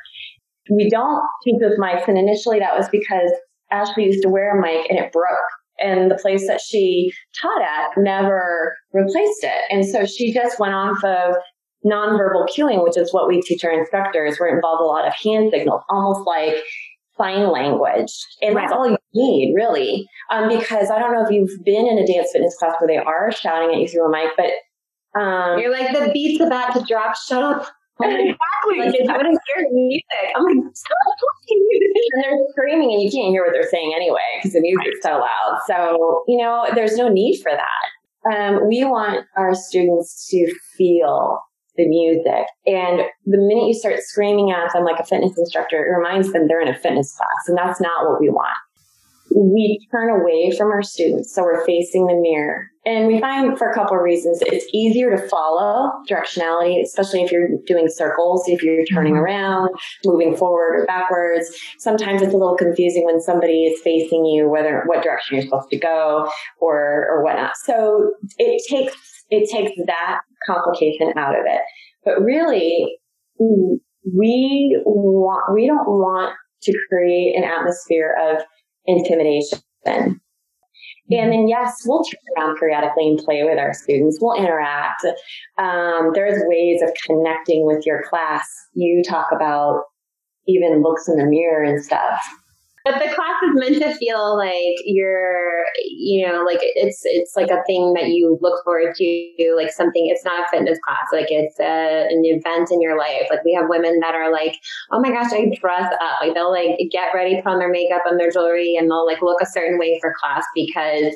We 0.70 0.90
don't 0.90 1.22
keep 1.44 1.62
those 1.62 1.78
mics, 1.78 2.08
and 2.08 2.18
initially 2.18 2.60
that 2.60 2.76
was 2.76 2.90
because 2.90 3.32
Ashley 3.70 4.06
used 4.06 4.24
to 4.24 4.30
wear 4.30 4.58
a 4.58 4.62
mic 4.62 4.90
and 4.90 4.98
it 4.98 5.12
broke 5.12 5.24
and 5.80 6.10
the 6.10 6.20
place 6.22 6.48
that 6.48 6.62
she 6.62 7.12
taught 7.42 7.62
at 7.62 7.92
never 7.98 8.76
replaced 8.94 9.44
it. 9.44 9.64
And 9.70 9.86
so 9.86 10.06
she 10.06 10.34
just 10.34 10.60
went 10.60 10.74
off 10.74 11.04
of 11.04 11.36
nonverbal 11.86 12.48
cueing, 12.56 12.84
which 12.84 12.98
is 12.98 13.14
what 13.14 13.28
we 13.28 13.42
teach 13.42 13.64
our 13.64 13.72
instructors. 13.72 14.38
We're 14.40 14.56
involved 14.56 14.82
a 14.82 14.86
lot 14.86 15.08
of 15.08 15.14
hand 15.14 15.52
signals, 15.52 15.82
almost 15.90 16.26
like 16.26 16.56
sign 17.18 17.52
language. 17.52 18.12
And 18.42 18.56
right. 18.56 18.64
that's 18.64 18.74
all 18.74 18.90
you 18.90 18.98
need, 19.14 19.54
really. 19.56 20.08
Um, 20.32 20.50
because 20.50 20.90
I 20.90 21.00
don't 21.00 21.14
know 21.14 21.24
if 21.24 21.32
you've 21.32 21.64
been 21.64 21.88
in 21.88 21.98
a 21.98 22.08
dance 22.08 22.30
fitness 22.32 22.56
class 22.58 22.76
where 22.80 22.88
they 22.88 22.98
are 22.98 23.32
shouting 23.32 23.76
at 23.76 23.82
you 23.82 23.88
through 23.88 24.08
a 24.08 24.12
mic, 24.12 24.32
but 24.38 25.20
um, 25.20 25.60
you're 25.60 25.72
like, 25.72 25.92
the 25.94 26.12
beat's 26.12 26.42
about 26.42 26.74
to 26.74 26.84
drop, 26.88 27.16
shut 27.16 27.44
up. 27.44 27.68
Exactly. 28.02 28.80
Like, 28.80 29.10
I 29.10 29.18
want 29.18 29.28
to 29.30 29.40
hear 29.54 29.68
music. 29.72 30.04
I'm 30.36 30.44
like, 30.44 30.76
stop 30.76 30.98
And 32.14 32.24
they're 32.24 32.38
screaming 32.52 32.92
and 32.94 33.02
you 33.02 33.12
can't 33.12 33.30
hear 33.30 33.44
what 33.44 33.54
they're 33.54 33.70
saying 33.70 33.94
anyway 33.96 34.20
because 34.38 34.54
the 34.54 34.62
music's 34.62 35.04
so 35.04 35.20
loud. 35.20 35.60
So, 35.68 36.24
you 36.28 36.38
know, 36.38 36.66
there's 36.74 36.98
no 36.98 37.08
need 37.08 37.42
for 37.42 37.52
that. 37.52 38.34
Um, 38.34 38.68
we 38.68 38.84
want 38.84 39.26
our 39.38 39.54
students 39.54 40.28
to 40.30 40.54
feel 40.78 41.40
the 41.76 41.88
music. 41.88 42.48
And 42.66 43.02
the 43.26 43.38
minute 43.38 43.68
you 43.68 43.74
start 43.74 44.00
screaming 44.00 44.52
at 44.52 44.72
them 44.74 44.86
like 44.86 45.00
a 45.00 45.06
fitness 45.06 45.38
instructor, 45.38 45.78
it 45.78 45.90
reminds 45.90 46.32
them 46.32 46.48
they're 46.48 46.62
in 46.62 46.74
a 46.74 46.78
fitness 46.78 47.16
class. 47.16 47.48
And 47.48 47.58
that's 47.58 47.82
not 47.82 48.08
what 48.08 48.22
we 48.22 48.30
want. 48.30 48.58
We 49.36 49.86
turn 49.92 50.10
away 50.10 50.56
from 50.56 50.68
our 50.72 50.84
students. 50.84 51.34
So 51.34 51.44
we're 51.44 51.66
facing 51.66 52.08
the 52.08 52.16
mirror. 52.16 52.70
And 52.86 53.08
we 53.08 53.22
find 53.22 53.58
for 53.58 53.70
a 53.70 53.74
couple 53.74 53.96
of 53.96 54.04
reasons, 54.04 54.42
it's 54.42 54.66
easier 54.74 55.16
to 55.16 55.28
follow 55.30 55.90
directionality, 56.10 56.82
especially 56.82 57.24
if 57.24 57.32
you're 57.32 57.48
doing 57.66 57.88
circles, 57.88 58.44
if 58.48 58.62
you're 58.62 58.84
turning 58.86 59.14
mm-hmm. 59.14 59.24
around, 59.24 59.70
moving 60.06 60.36
forward 60.36 60.82
or 60.82 60.86
backwards. 60.86 61.48
Sometimes 61.80 62.22
it's 62.22 62.34
a 62.34 62.38
little 62.38 62.58
confusing 62.58 63.06
when 63.06 63.22
somebody 63.22 63.64
is 63.64 63.82
facing 63.82 64.26
you, 64.26 64.50
whether 64.50 64.84
what 64.86 65.02
direction 65.02 65.38
you're 65.38 65.46
supposed 65.46 65.70
to 65.70 65.78
go 65.78 66.30
or, 66.60 67.08
or 67.10 67.24
whatnot. 67.24 67.54
So 67.64 68.16
it 68.38 68.62
takes, 68.70 68.96
it 69.30 69.50
takes 69.50 69.72
that 69.88 70.20
complication 70.46 71.14
out 71.16 71.40
of 71.40 71.46
it. 71.46 71.62
But 72.04 72.22
really, 72.22 72.98
we 73.40 74.82
want, 74.84 75.54
we 75.54 75.68
don't 75.68 75.88
want 75.88 76.36
to 76.64 76.74
create 76.90 77.36
an 77.38 77.46
atmosphere 77.46 78.14
of 78.30 78.44
intimidation. 78.86 79.60
And 81.12 81.32
then, 81.32 81.48
yes, 81.48 81.84
we'll 81.86 82.04
turn 82.04 82.20
around 82.38 82.58
periodically 82.58 83.10
and 83.10 83.20
play 83.20 83.44
with 83.44 83.60
our 83.60 83.74
students. 83.74 84.18
We'll 84.22 84.36
interact. 84.36 85.06
Um, 85.58 86.12
there's 86.14 86.42
ways 86.46 86.82
of 86.82 86.90
connecting 87.06 87.66
with 87.66 87.86
your 87.86 88.04
class. 88.10 88.48
You 88.74 89.04
talk 89.08 89.28
about 89.36 89.84
even 90.48 90.82
looks 90.82 91.08
in 91.08 91.18
the 91.18 91.26
mirror 91.26 91.64
and 91.64 91.84
stuff. 91.84 92.22
But 92.84 92.96
the 92.96 93.14
class 93.16 93.40
is 93.44 93.54
meant 93.54 93.82
to 93.82 93.96
feel 93.96 94.36
like 94.36 94.76
you're, 94.84 95.64
you 95.86 96.28
know, 96.28 96.44
like 96.44 96.60
it's 96.62 97.02
it's 97.06 97.34
like 97.34 97.50
a 97.50 97.64
thing 97.66 97.94
that 97.94 98.10
you 98.10 98.38
look 98.42 98.62
forward 98.66 98.94
to, 98.96 99.54
like 99.56 99.72
something. 99.72 100.08
It's 100.08 100.26
not 100.26 100.46
a 100.46 100.50
fitness 100.50 100.80
class, 100.86 101.08
like 101.14 101.28
it's 101.30 101.58
a, 101.62 102.08
an 102.10 102.24
event 102.26 102.72
in 102.72 102.82
your 102.82 102.98
life. 102.98 103.28
Like 103.30 103.46
we 103.46 103.54
have 103.54 103.70
women 103.70 104.00
that 104.02 104.16
are 104.16 104.32
like, 104.32 104.60
oh 104.92 105.00
my 105.00 105.12
gosh, 105.12 105.32
I 105.32 105.50
dress 105.60 105.94
up. 105.94 106.18
Like 106.20 106.34
they'll 106.34 106.52
like 106.52 106.78
get 106.92 107.14
ready, 107.16 107.42
put 107.42 107.54
on 107.54 107.60
their 107.60 107.72
makeup 107.72 108.02
and 108.06 108.20
their 108.20 108.32
jewelry, 108.32 108.76
and 108.76 108.92
they'll 108.92 109.06
like 109.06 109.22
look 109.22 109.42
a 109.42 109.46
certain 109.46 109.80
way 109.80 109.98
for 110.02 110.14
class 110.20 110.44
because 110.54 111.16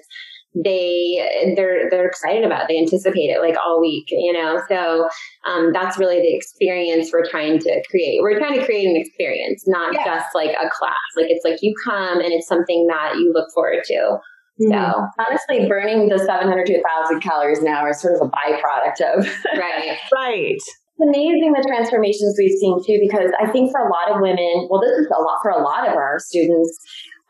they 0.64 1.54
they're 1.56 1.90
they're 1.90 2.08
excited 2.08 2.44
about 2.44 2.68
they 2.68 2.78
anticipate 2.78 3.30
it 3.30 3.42
like 3.42 3.56
all 3.66 3.80
week 3.80 4.08
you 4.10 4.34
know? 4.34 4.62
So 4.68 5.08
um, 5.46 5.72
that's 5.74 5.98
really 5.98 6.20
the 6.20 6.36
experience 6.36 7.10
we're 7.12 7.28
trying 7.30 7.60
to 7.60 7.84
create. 7.90 8.20
We're 8.22 8.40
trying 8.40 8.60
to 8.60 8.66
create 8.66 8.86
an 8.86 8.96
experience 8.96 9.64
not 9.68 9.94
yeah. 9.94 10.06
just 10.06 10.28
like 10.34 10.52
a 10.52 10.70
class. 10.70 10.96
Like 11.16 11.28
it's 11.30 11.46
like 11.46 11.60
you 11.62 11.74
come 11.86 12.20
and 12.20 12.32
it's 12.32 12.48
something 12.48 12.88
that 12.88 13.16
you 13.18 13.32
look 13.34 13.48
forward 13.54 13.84
to. 13.86 14.18
Mm-hmm. 14.58 14.74
so 14.74 15.06
honestly 15.22 15.70
burning 15.70 16.10
the 16.10 16.18
700 16.18 16.66
to 16.66 16.82
1000 16.82 17.22
calories 17.22 17.60
an 17.60 17.68
hour 17.68 17.92
is 17.92 18.02
sort 18.02 18.16
of 18.16 18.26
a 18.26 18.32
byproduct 18.34 19.06
of 19.06 19.30
right. 19.56 20.00
Right. 20.12 20.58
It's 20.98 21.08
amazing 21.10 21.54
the 21.54 21.62
transformations 21.62 22.34
we've 22.40 22.58
seen 22.58 22.82
too, 22.82 22.98
because 23.00 23.30
I 23.38 23.52
think 23.52 23.70
for 23.70 23.86
a 23.86 23.90
lot 23.94 24.10
of 24.10 24.18
women, 24.20 24.66
well, 24.66 24.82
this 24.82 24.98
is 24.98 25.06
a 25.14 25.22
lot 25.22 25.38
for 25.44 25.52
a 25.52 25.62
lot 25.62 25.88
of 25.88 25.94
our 25.94 26.18
students, 26.18 26.74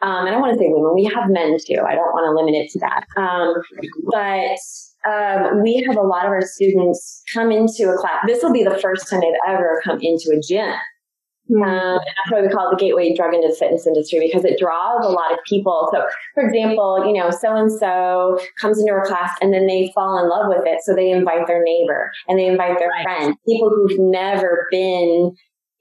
um, 0.01 0.25
I 0.25 0.31
don't 0.31 0.41
want 0.41 0.53
to 0.53 0.59
say 0.59 0.69
women, 0.69 0.93
we 0.93 1.05
have 1.05 1.29
men 1.29 1.57
too. 1.65 1.81
I 1.81 1.95
don't 1.95 2.13
want 2.13 2.29
to 2.29 2.35
limit 2.37 2.53
it 2.53 2.69
to 2.71 2.79
that. 2.79 3.05
Um, 3.17 3.55
but 4.11 4.59
um, 5.09 5.63
we 5.63 5.83
have 5.87 5.97
a 5.97 6.01
lot 6.01 6.25
of 6.25 6.31
our 6.31 6.41
students 6.41 7.23
come 7.33 7.51
into 7.51 7.89
a 7.89 7.97
class. 7.97 8.23
This 8.27 8.43
will 8.43 8.53
be 8.53 8.63
the 8.63 8.77
first 8.77 9.09
time 9.09 9.21
they've 9.21 9.33
ever 9.47 9.81
come 9.83 9.99
into 10.01 10.29
a 10.35 10.39
gym. 10.39 10.75
Mm-hmm. 11.49 11.63
Um, 11.63 11.97
that's 11.97 12.31
why 12.31 12.41
we 12.41 12.49
call 12.49 12.69
it 12.69 12.77
the 12.77 12.85
gateway 12.85 13.15
drug 13.15 13.33
into 13.33 13.47
the 13.47 13.55
fitness 13.55 13.87
industry 13.87 14.19
because 14.19 14.43
it 14.43 14.59
draws 14.59 15.05
a 15.05 15.09
lot 15.09 15.31
of 15.31 15.39
people. 15.47 15.89
So, 15.93 16.05
for 16.35 16.45
example, 16.45 17.03
you 17.07 17.13
know, 17.13 17.31
so 17.31 17.55
and 17.55 17.71
so 17.71 18.37
comes 18.59 18.79
into 18.79 18.91
our 18.91 19.05
class 19.05 19.31
and 19.41 19.53
then 19.53 19.65
they 19.65 19.91
fall 19.95 20.19
in 20.21 20.29
love 20.29 20.47
with 20.49 20.67
it. 20.67 20.81
So 20.83 20.93
they 20.93 21.09
invite 21.09 21.47
their 21.47 21.63
neighbor 21.63 22.11
and 22.27 22.37
they 22.37 22.45
invite 22.45 22.77
their 22.79 22.89
right. 22.89 23.03
friend, 23.03 23.35
people 23.47 23.69
who've 23.69 23.97
never 23.97 24.67
been 24.69 25.33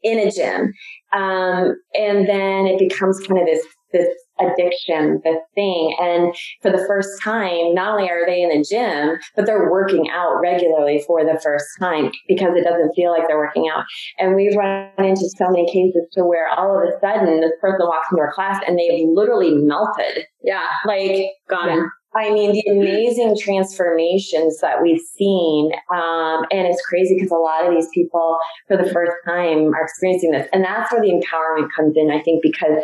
in 0.02 0.20
a 0.20 0.30
gym. 0.30 0.72
Um, 1.12 1.74
and 1.94 2.28
then 2.28 2.66
it 2.66 2.78
becomes 2.78 3.18
kind 3.26 3.40
of 3.40 3.46
this 3.46 3.66
this 3.92 4.08
addiction, 4.38 5.20
this 5.24 5.38
thing. 5.54 5.96
And 5.98 6.34
for 6.60 6.70
the 6.70 6.84
first 6.86 7.08
time, 7.22 7.74
not 7.74 7.92
only 7.92 8.10
are 8.10 8.26
they 8.26 8.42
in 8.42 8.50
the 8.50 8.64
gym, 8.68 9.18
but 9.34 9.46
they're 9.46 9.70
working 9.70 10.10
out 10.10 10.40
regularly 10.40 11.02
for 11.06 11.24
the 11.24 11.40
first 11.42 11.66
time 11.78 12.10
because 12.28 12.54
it 12.54 12.64
doesn't 12.64 12.92
feel 12.94 13.10
like 13.10 13.28
they're 13.28 13.38
working 13.38 13.68
out. 13.74 13.84
And 14.18 14.34
we've 14.34 14.56
run 14.56 14.90
into 14.98 15.28
so 15.36 15.48
many 15.48 15.66
cases 15.66 16.06
to 16.12 16.24
where 16.24 16.48
all 16.48 16.78
of 16.78 16.88
a 16.88 17.00
sudden 17.00 17.40
this 17.40 17.52
person 17.60 17.86
walks 17.86 18.08
into 18.10 18.20
our 18.20 18.32
class 18.32 18.62
and 18.66 18.78
they've 18.78 19.08
literally 19.08 19.54
melted. 19.54 20.26
Yeah. 20.42 20.66
Like 20.86 21.30
gone. 21.48 21.68
Yeah. 21.68 21.86
I 22.14 22.32
mean, 22.32 22.52
the 22.52 22.64
amazing 22.70 23.36
transformations 23.38 24.58
that 24.60 24.80
we've 24.82 25.00
seen. 25.18 25.70
Um, 25.92 26.46
and 26.50 26.66
it's 26.66 26.80
crazy 26.80 27.14
because 27.14 27.30
a 27.30 27.34
lot 27.34 27.66
of 27.66 27.74
these 27.74 27.88
people 27.92 28.38
for 28.68 28.76
the 28.78 28.90
first 28.90 29.12
time 29.26 29.74
are 29.74 29.82
experiencing 29.82 30.30
this. 30.30 30.48
And 30.52 30.64
that's 30.64 30.90
where 30.92 31.02
the 31.02 31.10
empowerment 31.10 31.68
comes 31.76 31.94
in, 31.94 32.10
I 32.10 32.22
think, 32.22 32.42
because 32.42 32.82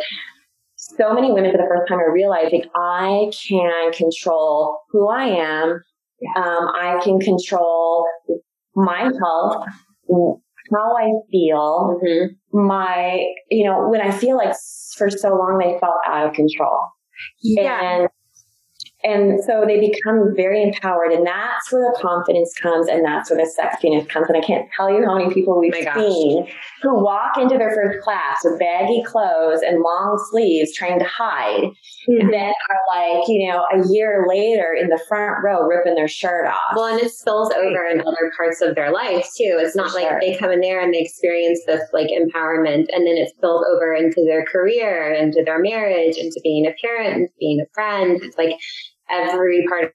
so 0.97 1.13
many 1.13 1.31
women 1.31 1.51
for 1.51 1.57
the 1.57 1.67
first 1.67 1.87
time 1.87 1.99
are 1.99 2.13
realizing 2.13 2.63
I 2.75 3.31
can 3.47 3.91
control 3.93 4.79
who 4.89 5.07
I 5.07 5.25
am. 5.25 5.81
Um, 6.35 6.67
I 6.75 6.99
can 7.03 7.19
control 7.19 8.05
my 8.75 9.03
health, 9.03 9.65
how 10.73 10.95
I 10.97 11.11
feel, 11.31 11.99
mm-hmm. 12.01 12.67
my, 12.67 13.25
you 13.49 13.65
know, 13.65 13.87
when 13.89 14.01
I 14.01 14.11
feel 14.11 14.37
like 14.37 14.55
for 14.95 15.09
so 15.09 15.29
long 15.29 15.59
they 15.59 15.77
felt 15.79 15.95
out 16.07 16.27
of 16.27 16.33
control. 16.33 16.87
Yeah. 17.41 17.79
And 17.81 18.09
and 19.03 19.43
so 19.43 19.65
they 19.67 19.79
become 19.79 20.33
very 20.35 20.63
empowered. 20.63 21.11
And 21.11 21.27
that's 21.27 21.71
where 21.71 21.91
the 21.91 21.99
confidence 21.99 22.53
comes 22.61 22.87
and 22.87 23.03
that's 23.03 23.29
where 23.29 23.37
the 23.37 23.51
sexiness 23.51 24.07
comes. 24.07 24.27
And 24.29 24.37
I 24.37 24.41
can't 24.41 24.69
tell 24.75 24.89
you 24.89 25.05
how 25.05 25.17
many 25.17 25.33
people 25.33 25.59
we've 25.59 25.73
seen 25.73 26.47
who 26.81 27.03
walk 27.03 27.37
into 27.37 27.57
their 27.57 27.75
first 27.75 28.01
class 28.01 28.39
with 28.45 28.59
baggy 28.59 29.03
clothes 29.05 29.61
and 29.61 29.81
long 29.81 30.25
sleeves 30.31 30.73
trying 30.73 30.99
to 30.99 31.05
hide. 31.05 31.63
Mm-hmm. 31.63 32.21
And 32.21 32.33
then 32.33 32.53
are 32.69 33.17
like, 33.17 33.27
you 33.27 33.49
know, 33.49 33.65
a 33.73 33.87
year 33.91 34.25
later 34.27 34.73
in 34.79 34.87
the 34.87 35.01
front 35.07 35.43
row 35.43 35.67
ripping 35.67 35.95
their 35.95 36.07
shirt 36.07 36.47
off. 36.47 36.75
Well, 36.75 36.85
and 36.85 37.01
it 37.01 37.11
spills 37.11 37.51
over 37.51 37.85
in 37.85 38.01
other 38.01 38.31
parts 38.37 38.61
of 38.61 38.75
their 38.75 38.93
life 38.93 39.25
too. 39.37 39.57
It's 39.59 39.75
not 39.75 39.93
like 39.93 40.07
they 40.21 40.37
come 40.37 40.51
in 40.51 40.61
there 40.61 40.81
and 40.81 40.93
they 40.93 41.01
experience 41.01 41.59
this 41.67 41.81
like 41.91 42.07
empowerment 42.07 42.87
and 42.91 43.05
then 43.05 43.17
it 43.17 43.33
spills 43.35 43.65
over 43.73 43.93
into 43.93 44.23
their 44.25 44.45
career, 44.45 45.13
into 45.13 45.43
their 45.43 45.59
marriage, 45.59 46.17
into 46.17 46.39
being 46.41 46.65
a 46.65 46.73
parent, 46.81 47.31
being 47.37 47.59
a 47.59 47.73
friend. 47.73 48.21
It's 48.23 48.37
like 48.37 48.57
every 49.13 49.65
part 49.67 49.85
of 49.85 49.91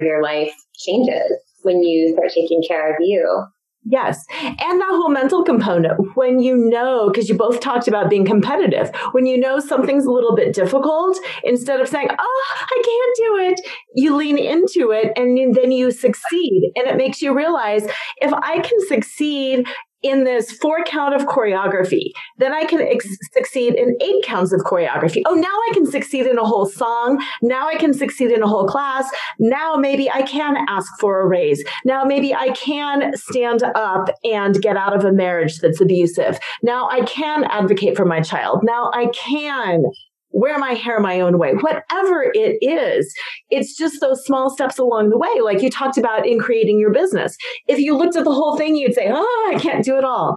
your 0.00 0.22
life 0.22 0.54
changes 0.76 1.32
when 1.62 1.82
you 1.82 2.12
start 2.12 2.30
taking 2.30 2.62
care 2.66 2.90
of 2.90 2.96
you. 3.00 3.46
Yes. 3.84 4.22
And 4.42 4.80
that 4.80 4.90
whole 4.90 5.08
mental 5.08 5.42
component, 5.42 6.14
when 6.14 6.38
you 6.40 6.54
know, 6.54 7.08
because 7.10 7.30
you 7.30 7.34
both 7.34 7.60
talked 7.60 7.88
about 7.88 8.10
being 8.10 8.26
competitive, 8.26 8.90
when 9.12 9.24
you 9.24 9.38
know 9.38 9.58
something's 9.58 10.04
a 10.04 10.10
little 10.10 10.36
bit 10.36 10.54
difficult, 10.54 11.18
instead 11.44 11.80
of 11.80 11.88
saying, 11.88 12.08
oh, 12.10 12.44
I 12.60 12.82
can't 12.84 13.16
do 13.16 13.36
it, 13.48 13.60
you 13.94 14.16
lean 14.16 14.36
into 14.36 14.90
it 14.90 15.12
and 15.16 15.54
then 15.54 15.72
you 15.72 15.90
succeed. 15.90 16.72
And 16.76 16.88
it 16.88 16.96
makes 16.96 17.22
you 17.22 17.34
realize 17.34 17.84
if 18.18 18.32
I 18.34 18.58
can 18.58 18.86
succeed 18.86 19.66
in 20.02 20.24
this 20.24 20.50
four 20.52 20.82
count 20.84 21.14
of 21.14 21.22
choreography. 21.22 22.10
Then 22.38 22.52
I 22.52 22.64
can 22.64 22.80
ex- 22.80 23.16
succeed 23.32 23.74
in 23.74 23.96
eight 24.00 24.24
counts 24.24 24.52
of 24.52 24.60
choreography. 24.60 25.22
Oh, 25.26 25.34
now 25.34 25.48
I 25.48 25.70
can 25.72 25.86
succeed 25.86 26.26
in 26.26 26.38
a 26.38 26.44
whole 26.44 26.66
song. 26.66 27.22
Now 27.42 27.68
I 27.68 27.76
can 27.76 27.92
succeed 27.92 28.30
in 28.30 28.42
a 28.42 28.46
whole 28.46 28.66
class. 28.66 29.10
Now 29.38 29.76
maybe 29.76 30.10
I 30.10 30.22
can 30.22 30.56
ask 30.68 30.90
for 30.98 31.20
a 31.20 31.26
raise. 31.26 31.62
Now 31.84 32.04
maybe 32.04 32.34
I 32.34 32.50
can 32.50 33.16
stand 33.16 33.62
up 33.62 34.08
and 34.24 34.60
get 34.60 34.76
out 34.76 34.96
of 34.96 35.04
a 35.04 35.12
marriage 35.12 35.58
that's 35.58 35.80
abusive. 35.80 36.38
Now 36.62 36.88
I 36.88 37.02
can 37.02 37.44
advocate 37.44 37.96
for 37.96 38.04
my 38.04 38.20
child. 38.20 38.60
Now 38.62 38.90
I 38.94 39.06
can 39.06 39.84
wear 40.32 40.58
my 40.58 40.72
hair 40.72 41.00
my 41.00 41.20
own 41.20 41.38
way, 41.38 41.52
whatever 41.54 42.30
it 42.32 42.58
is. 42.62 43.12
It's 43.50 43.76
just 43.76 44.00
those 44.00 44.24
small 44.24 44.50
steps 44.50 44.78
along 44.78 45.10
the 45.10 45.18
way, 45.18 45.40
like 45.42 45.62
you 45.62 45.70
talked 45.70 45.98
about 45.98 46.26
in 46.26 46.38
creating 46.38 46.78
your 46.78 46.92
business. 46.92 47.36
If 47.66 47.78
you 47.78 47.96
looked 47.96 48.16
at 48.16 48.24
the 48.24 48.32
whole 48.32 48.56
thing, 48.56 48.76
you'd 48.76 48.94
say, 48.94 49.10
Oh, 49.12 49.52
I 49.54 49.58
can't 49.58 49.84
do 49.84 49.98
it 49.98 50.04
all. 50.04 50.36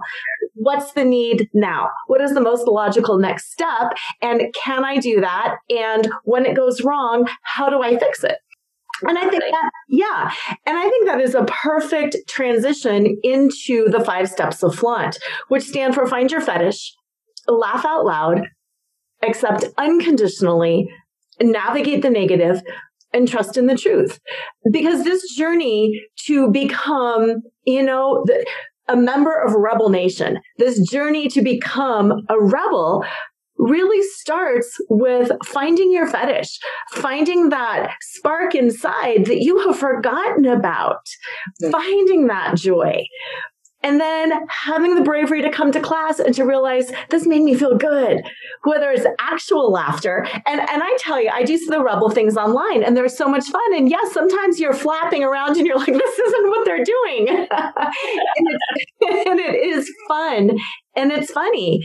What's 0.54 0.92
the 0.92 1.04
need 1.04 1.48
now? 1.54 1.88
What 2.06 2.20
is 2.20 2.34
the 2.34 2.40
most 2.40 2.66
logical 2.66 3.18
next 3.18 3.52
step? 3.52 3.94
And 4.22 4.54
can 4.54 4.84
I 4.84 4.98
do 4.98 5.20
that? 5.20 5.56
And 5.70 6.10
when 6.24 6.46
it 6.46 6.56
goes 6.56 6.82
wrong, 6.82 7.28
how 7.42 7.68
do 7.68 7.82
I 7.82 7.96
fix 7.96 8.24
it? 8.24 8.38
And 9.02 9.18
I 9.18 9.28
think 9.28 9.42
that, 9.42 9.70
yeah. 9.88 10.30
And 10.66 10.78
I 10.78 10.88
think 10.88 11.06
that 11.06 11.20
is 11.20 11.34
a 11.34 11.44
perfect 11.44 12.16
transition 12.28 13.18
into 13.22 13.88
the 13.88 14.02
five 14.04 14.28
steps 14.28 14.62
of 14.62 14.74
flaunt, 14.74 15.18
which 15.48 15.64
stand 15.64 15.94
for 15.94 16.06
find 16.06 16.30
your 16.30 16.40
fetish, 16.40 16.94
laugh 17.48 17.84
out 17.84 18.04
loud, 18.04 18.46
accept 19.24 19.64
unconditionally, 19.78 20.88
navigate 21.40 22.02
the 22.02 22.10
negative, 22.10 22.62
and 23.12 23.28
trust 23.28 23.56
in 23.56 23.66
the 23.66 23.76
truth. 23.76 24.20
Because 24.70 25.04
this 25.04 25.34
journey 25.34 26.02
to 26.26 26.50
become, 26.50 27.42
you 27.64 27.82
know, 27.82 28.22
the, 28.26 28.44
a 28.88 28.96
member 28.96 29.34
of 29.40 29.54
Rebel 29.54 29.88
Nation, 29.88 30.38
this 30.58 30.80
journey 30.90 31.28
to 31.28 31.42
become 31.42 32.12
a 32.28 32.38
rebel 32.38 33.04
really 33.56 34.02
starts 34.14 34.76
with 34.90 35.30
finding 35.44 35.92
your 35.92 36.08
fetish, 36.08 36.58
finding 36.90 37.50
that 37.50 37.94
spark 38.00 38.54
inside 38.54 39.26
that 39.26 39.42
you 39.42 39.66
have 39.66 39.78
forgotten 39.78 40.44
about, 40.44 41.06
finding 41.70 42.26
that 42.26 42.56
joy. 42.56 43.04
And 43.84 44.00
then 44.00 44.32
having 44.48 44.94
the 44.94 45.02
bravery 45.02 45.42
to 45.42 45.50
come 45.50 45.70
to 45.72 45.78
class 45.78 46.18
and 46.18 46.34
to 46.36 46.44
realize 46.44 46.90
this 47.10 47.26
made 47.26 47.42
me 47.42 47.54
feel 47.54 47.76
good, 47.76 48.22
whether 48.62 48.90
it's 48.90 49.04
actual 49.20 49.70
laughter. 49.70 50.26
And, 50.46 50.58
and 50.58 50.82
I 50.82 50.96
tell 50.98 51.20
you, 51.20 51.28
I 51.30 51.42
do 51.42 51.58
see 51.58 51.68
the 51.68 51.82
rebel 51.82 52.08
things 52.08 52.38
online 52.38 52.82
and 52.82 52.96
they're 52.96 53.10
so 53.10 53.28
much 53.28 53.44
fun. 53.44 53.74
And 53.74 53.90
yes, 53.90 54.10
sometimes 54.12 54.58
you're 54.58 54.72
flapping 54.72 55.22
around 55.22 55.58
and 55.58 55.66
you're 55.66 55.76
like, 55.76 55.92
this 55.92 56.18
isn't 56.18 56.48
what 56.48 56.64
they're 56.64 56.82
doing. 56.82 57.28
and, 57.28 57.48
and 59.28 59.38
it 59.38 59.54
is 59.54 59.92
fun 60.08 60.58
and 60.96 61.12
it's 61.12 61.30
funny. 61.30 61.84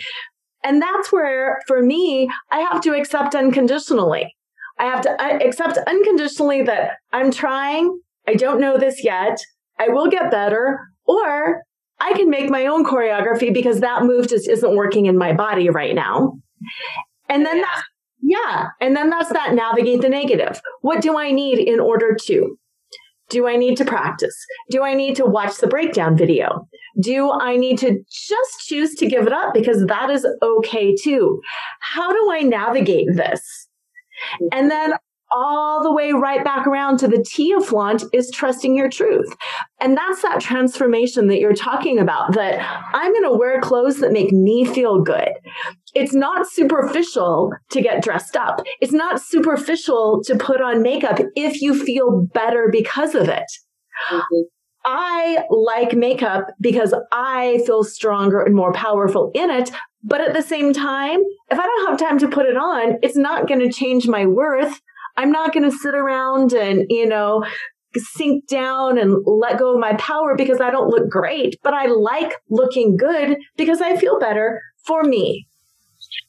And 0.63 0.81
that's 0.81 1.11
where, 1.11 1.59
for 1.67 1.81
me, 1.83 2.29
I 2.49 2.59
have 2.59 2.79
to 2.81 2.93
accept 2.93 3.35
unconditionally. 3.35 4.33
I 4.77 4.85
have 4.85 5.01
to 5.01 5.21
accept 5.45 5.77
unconditionally 5.85 6.63
that 6.63 6.91
I'm 7.11 7.29
trying. 7.29 7.99
I 8.25 8.35
don't 8.35 8.61
know 8.61 8.77
this 8.77 9.03
yet. 9.03 9.37
I 9.77 9.89
will 9.89 10.07
get 10.07 10.31
better. 10.31 10.79
Or 11.05 11.61
I 11.99 12.13
can 12.13 12.29
make 12.29 12.49
my 12.49 12.65
own 12.65 12.85
choreography 12.85 13.53
because 13.53 13.81
that 13.81 14.03
move 14.03 14.27
just 14.27 14.47
isn't 14.49 14.75
working 14.75 15.05
in 15.05 15.17
my 15.17 15.33
body 15.33 15.69
right 15.69 15.93
now. 15.93 16.39
And 17.27 17.45
then 17.45 17.61
that's, 17.61 17.83
yeah. 18.21 18.67
And 18.81 18.95
then 18.95 19.09
that's 19.09 19.31
that 19.31 19.53
navigate 19.53 20.01
the 20.01 20.09
negative. 20.09 20.61
What 20.81 21.01
do 21.01 21.17
I 21.17 21.31
need 21.31 21.59
in 21.59 21.79
order 21.79 22.15
to? 22.25 22.57
Do 23.29 23.47
I 23.47 23.57
need 23.57 23.77
to 23.77 23.85
practice? 23.85 24.35
Do 24.71 24.83
I 24.83 24.95
need 24.95 25.15
to 25.17 25.25
watch 25.25 25.57
the 25.57 25.67
breakdown 25.67 26.17
video? 26.17 26.67
Do 26.99 27.31
I 27.31 27.57
need 27.57 27.77
to 27.79 28.03
just 28.09 28.59
choose 28.67 28.95
to 28.95 29.07
give 29.07 29.27
it 29.27 29.33
up 29.33 29.53
because 29.53 29.85
that 29.85 30.09
is 30.09 30.25
okay 30.41 30.95
too? 30.95 31.39
How 31.79 32.11
do 32.11 32.31
I 32.31 32.41
navigate 32.41 33.15
this? 33.15 33.67
And 34.51 34.71
then 34.71 34.93
all 35.31 35.83
the 35.83 35.91
way 35.91 36.11
right 36.11 36.43
back 36.43 36.65
around 36.67 36.97
to 36.99 37.07
the 37.07 37.23
T 37.27 37.51
of 37.53 37.65
flaunt 37.65 38.03
is 38.13 38.31
trusting 38.31 38.75
your 38.75 38.89
truth. 38.89 39.27
And 39.79 39.95
that's 39.95 40.21
that 40.21 40.41
transformation 40.41 41.27
that 41.27 41.39
you're 41.39 41.53
talking 41.53 41.99
about 41.99 42.33
that 42.33 42.59
I'm 42.93 43.11
going 43.11 43.23
to 43.23 43.37
wear 43.37 43.61
clothes 43.61 43.99
that 43.99 44.11
make 44.11 44.31
me 44.31 44.65
feel 44.65 45.01
good. 45.01 45.29
It's 45.93 46.13
not 46.13 46.47
superficial 46.47 47.51
to 47.71 47.81
get 47.81 48.03
dressed 48.03 48.35
up. 48.35 48.61
It's 48.81 48.93
not 48.93 49.21
superficial 49.21 50.21
to 50.25 50.35
put 50.35 50.61
on 50.61 50.81
makeup 50.81 51.19
if 51.35 51.61
you 51.61 51.73
feel 51.73 52.27
better 52.33 52.69
because 52.71 53.15
of 53.15 53.29
it. 53.29 53.45
Mm-hmm. 54.11 54.41
I 54.85 55.43
like 55.49 55.93
makeup 55.93 56.47
because 56.59 56.93
I 57.11 57.61
feel 57.65 57.83
stronger 57.83 58.41
and 58.41 58.55
more 58.55 58.73
powerful 58.73 59.31
in 59.33 59.49
it. 59.49 59.71
But 60.03 60.21
at 60.21 60.33
the 60.33 60.41
same 60.41 60.73
time, 60.73 61.19
if 61.51 61.59
I 61.59 61.63
don't 61.63 61.89
have 61.89 61.99
time 61.99 62.17
to 62.19 62.29
put 62.29 62.45
it 62.45 62.55
on, 62.55 62.97
it's 63.01 63.17
not 63.17 63.47
going 63.47 63.59
to 63.59 63.71
change 63.71 64.07
my 64.07 64.25
worth. 64.25 64.79
I'm 65.17 65.31
not 65.31 65.53
going 65.53 65.69
to 65.69 65.77
sit 65.77 65.95
around 65.95 66.53
and, 66.53 66.85
you 66.89 67.07
know, 67.07 67.45
sink 67.95 68.47
down 68.47 68.97
and 68.97 69.17
let 69.25 69.57
go 69.57 69.73
of 69.73 69.79
my 69.79 69.93
power 69.93 70.35
because 70.35 70.61
I 70.61 70.69
don't 70.69 70.89
look 70.89 71.09
great, 71.09 71.57
but 71.63 71.73
I 71.73 71.87
like 71.87 72.33
looking 72.49 72.97
good 72.97 73.37
because 73.57 73.81
I 73.81 73.97
feel 73.97 74.19
better 74.19 74.61
for 74.85 75.03
me. 75.03 75.47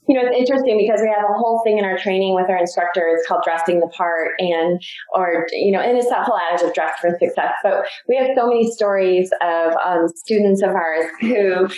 You 0.09 0.17
know, 0.17 0.27
it's 0.27 0.37
interesting 0.37 0.77
because 0.77 1.01
we 1.01 1.09
have 1.09 1.25
a 1.25 1.39
whole 1.39 1.61
thing 1.65 1.79
in 1.79 1.85
our 1.85 1.97
training 1.97 2.35
with 2.35 2.51
our 2.51 2.57
instructors 2.57 3.21
called 3.29 3.43
dressing 3.45 3.79
the 3.79 3.87
part 3.89 4.31
and, 4.39 4.81
or, 5.15 5.47
you 5.53 5.71
know, 5.71 5.81
and 5.81 5.97
it's 5.97 6.09
that 6.09 6.25
whole 6.25 6.37
adage 6.37 6.67
of 6.67 6.75
dress 6.75 6.99
for 7.01 7.11
success. 7.21 7.53
But 7.63 7.87
we 8.09 8.17
have 8.17 8.31
so 8.35 8.49
many 8.49 8.71
stories 8.71 9.31
of 9.41 9.75
um, 9.85 10.09
students 10.09 10.63
of 10.63 10.71
ours 10.71 11.07
who 11.21 11.69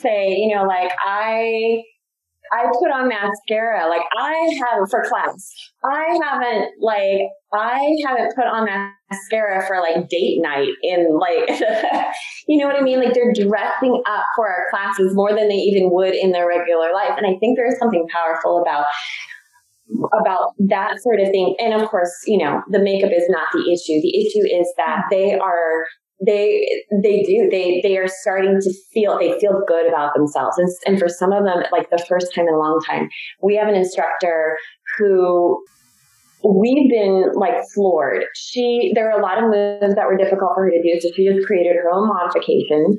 say, 0.00 0.28
you 0.36 0.54
know, 0.54 0.64
like, 0.64 0.92
I, 1.04 1.82
I 2.52 2.66
put 2.66 2.90
on 2.90 3.08
mascara. 3.08 3.88
Like 3.88 4.02
I 4.18 4.34
have 4.60 4.90
for 4.90 5.04
class. 5.08 5.52
I 5.84 6.18
haven't 6.22 6.72
like 6.80 7.22
I 7.52 7.96
haven't 8.04 8.34
put 8.34 8.46
on 8.46 8.66
mascara 9.10 9.66
for 9.66 9.80
like 9.80 10.08
date 10.08 10.40
night 10.40 10.72
in 10.82 11.18
like 11.18 11.48
you 12.48 12.58
know 12.58 12.66
what 12.66 12.76
I 12.76 12.82
mean? 12.82 13.00
Like 13.00 13.14
they're 13.14 13.32
dressing 13.32 14.02
up 14.06 14.24
for 14.34 14.48
our 14.48 14.66
classes 14.70 15.14
more 15.14 15.34
than 15.34 15.48
they 15.48 15.56
even 15.56 15.90
would 15.92 16.14
in 16.14 16.32
their 16.32 16.48
regular 16.48 16.92
life. 16.92 17.12
And 17.16 17.26
I 17.26 17.38
think 17.38 17.56
there's 17.56 17.78
something 17.78 18.06
powerful 18.12 18.60
about 18.60 18.86
about 20.20 20.52
that 20.58 21.00
sort 21.02 21.20
of 21.20 21.28
thing. 21.28 21.56
And 21.58 21.74
of 21.80 21.88
course, 21.88 22.12
you 22.26 22.38
know, 22.38 22.62
the 22.70 22.78
makeup 22.78 23.10
is 23.12 23.24
not 23.28 23.48
the 23.52 23.72
issue. 23.72 24.00
The 24.00 24.26
issue 24.26 24.46
is 24.46 24.72
that 24.76 25.04
they 25.10 25.34
are 25.34 25.86
they 26.24 26.66
they 27.02 27.22
do 27.22 27.48
they 27.50 27.80
they 27.82 27.96
are 27.96 28.08
starting 28.08 28.58
to 28.60 28.72
feel 28.92 29.18
they 29.18 29.38
feel 29.40 29.62
good 29.66 29.88
about 29.88 30.14
themselves. 30.14 30.58
And, 30.58 30.68
and 30.86 30.98
for 30.98 31.08
some 31.08 31.32
of 31.32 31.44
them 31.44 31.62
like 31.72 31.90
the 31.90 32.04
first 32.08 32.34
time 32.34 32.46
in 32.48 32.54
a 32.54 32.58
long 32.58 32.80
time 32.86 33.08
we 33.42 33.56
have 33.56 33.68
an 33.68 33.74
instructor 33.74 34.56
who 34.98 35.62
we've 36.42 36.90
been 36.90 37.32
like 37.34 37.54
floored. 37.74 38.24
She 38.34 38.92
there 38.94 39.10
are 39.10 39.18
a 39.18 39.22
lot 39.22 39.38
of 39.38 39.44
moves 39.44 39.94
that 39.94 40.06
were 40.06 40.16
difficult 40.16 40.52
for 40.54 40.64
her 40.64 40.70
to 40.70 40.82
do 40.82 41.00
so 41.00 41.10
she 41.14 41.26
just 41.26 41.46
created 41.46 41.76
her 41.76 41.90
own 41.92 42.08
modification 42.08 42.98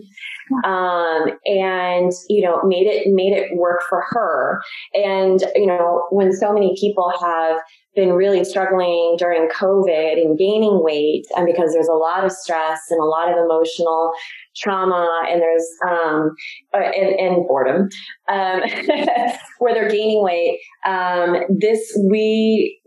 um, 0.64 1.38
and 1.46 2.12
you 2.30 2.46
know 2.46 2.62
made 2.64 2.88
it 2.88 3.08
made 3.08 3.34
it 3.34 3.58
work 3.58 3.82
for 3.90 4.04
her. 4.10 4.62
And 4.94 5.44
you 5.56 5.68
know 5.68 6.08
when 6.12 6.32
so 6.32 6.54
many 6.54 6.76
people 6.80 7.12
have 7.22 7.58
been 7.96 8.14
really 8.14 8.44
struggling 8.44 9.16
during 9.18 9.50
COVID 9.50 10.14
and 10.14 10.38
gaining 10.38 10.82
weight, 10.84 11.26
and 11.36 11.46
because 11.46 11.74
there's 11.74 11.90
a 11.90 11.94
lot 11.94 12.24
of 12.24 12.32
stress 12.32 12.80
and 12.90 13.00
a 13.00 13.06
lot 13.06 13.30
of 13.30 13.38
emotional 13.38 14.12
trauma, 14.56 15.08
and 15.30 15.42
there's 15.42 15.68
um, 15.88 16.32
uh, 16.74 16.78
and, 16.78 17.20
and 17.20 17.48
boredom, 17.48 17.90
um, 18.30 18.62
where 19.60 19.74
they're 19.74 19.90
gaining 19.90 20.24
weight. 20.24 20.60
Um, 20.86 21.38
this 21.50 21.98
we, 22.10 22.80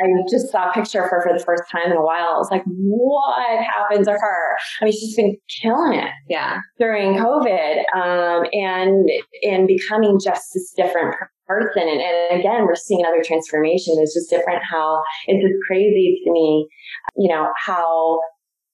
I 0.00 0.06
just 0.30 0.50
saw 0.50 0.70
a 0.70 0.72
picture 0.72 1.02
of 1.02 1.10
her 1.10 1.22
for 1.22 1.36
the 1.36 1.44
first 1.44 1.64
time 1.70 1.90
in 1.90 1.96
a 1.96 2.02
while. 2.02 2.34
I 2.34 2.38
was 2.38 2.48
like, 2.50 2.62
what 2.66 3.64
happened 3.64 4.04
to 4.04 4.12
her? 4.12 4.56
I 4.80 4.84
mean, 4.84 4.92
she's 4.92 5.16
been 5.16 5.36
killing 5.60 5.98
it, 5.98 6.10
yeah, 6.28 6.58
during 6.78 7.14
COVID, 7.14 7.78
um, 7.94 8.46
and 8.52 9.10
and 9.42 9.66
becoming 9.66 10.18
just 10.22 10.50
this 10.54 10.72
different 10.76 11.16
person. 11.46 11.82
And, 11.82 12.00
and 12.00 12.40
again, 12.40 12.66
we're 12.66 12.74
seeing 12.74 13.00
another 13.00 13.22
transformation. 13.24 13.96
It's 13.98 14.14
just 14.14 14.30
different 14.30 14.62
how 14.68 15.02
it's 15.26 15.42
just 15.42 15.58
crazy 15.66 16.20
to 16.24 16.30
me, 16.32 16.68
you 17.16 17.32
know, 17.32 17.50
how 17.64 18.20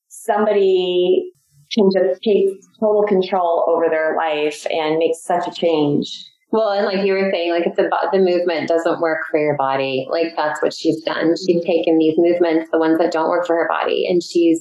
somebody 0.08 1.32
can 1.74 1.88
just 1.92 2.20
take 2.22 2.48
total 2.80 3.04
control 3.04 3.64
over 3.68 3.88
their 3.88 4.16
life 4.16 4.66
and 4.70 4.98
make 4.98 5.14
such 5.14 5.48
a 5.48 5.52
change. 5.52 6.06
Well, 6.50 6.70
and 6.70 6.84
like 6.84 7.06
you 7.06 7.14
were 7.14 7.30
saying, 7.32 7.50
like 7.50 7.66
it's 7.66 7.78
about 7.78 8.12
the 8.12 8.18
movement 8.18 8.68
doesn't 8.68 9.00
work 9.00 9.20
for 9.30 9.40
your 9.40 9.56
body. 9.56 10.06
Like 10.10 10.36
that's 10.36 10.60
what 10.60 10.74
she's 10.74 11.02
done. 11.02 11.34
She's 11.46 11.64
taken 11.64 11.96
these 11.98 12.14
movements, 12.18 12.70
the 12.70 12.78
ones 12.78 12.98
that 12.98 13.10
don't 13.10 13.30
work 13.30 13.46
for 13.46 13.56
her 13.56 13.68
body, 13.68 14.06
and 14.06 14.22
she's 14.22 14.60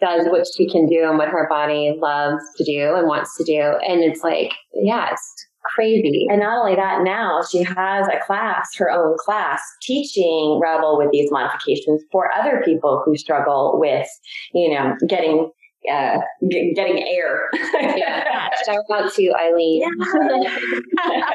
does 0.00 0.26
what 0.26 0.46
she 0.56 0.68
can 0.68 0.86
do 0.86 1.08
and 1.08 1.16
what 1.16 1.28
her 1.28 1.46
body 1.48 1.96
loves 2.00 2.42
to 2.56 2.64
do 2.64 2.94
and 2.96 3.06
wants 3.06 3.36
to 3.36 3.44
do. 3.44 3.60
And 3.86 4.02
it's 4.02 4.22
like, 4.24 4.52
yeah, 4.74 5.10
it's 5.12 5.46
crazy. 5.64 6.26
And 6.30 6.40
not 6.40 6.58
only 6.58 6.76
that, 6.76 7.02
now 7.02 7.40
she 7.50 7.62
has 7.62 8.08
a 8.08 8.18
class, 8.24 8.74
her 8.76 8.90
own 8.90 9.16
class, 9.18 9.60
teaching 9.80 10.60
Rebel 10.62 10.98
with 10.98 11.10
these 11.12 11.30
modifications 11.30 12.02
for 12.10 12.30
other 12.32 12.62
people 12.64 13.02
who 13.04 13.16
struggle 13.16 13.78
with, 13.78 14.08
you 14.54 14.74
know, 14.74 14.94
getting 15.08 15.50
uh, 15.90 16.18
g- 16.48 16.72
getting 16.74 17.02
air. 17.08 17.48
yeah. 17.96 18.48
Shout 18.64 18.84
out 18.92 19.12
to 19.12 19.32
Eileen. 19.34 19.82
Yeah, 19.82 21.30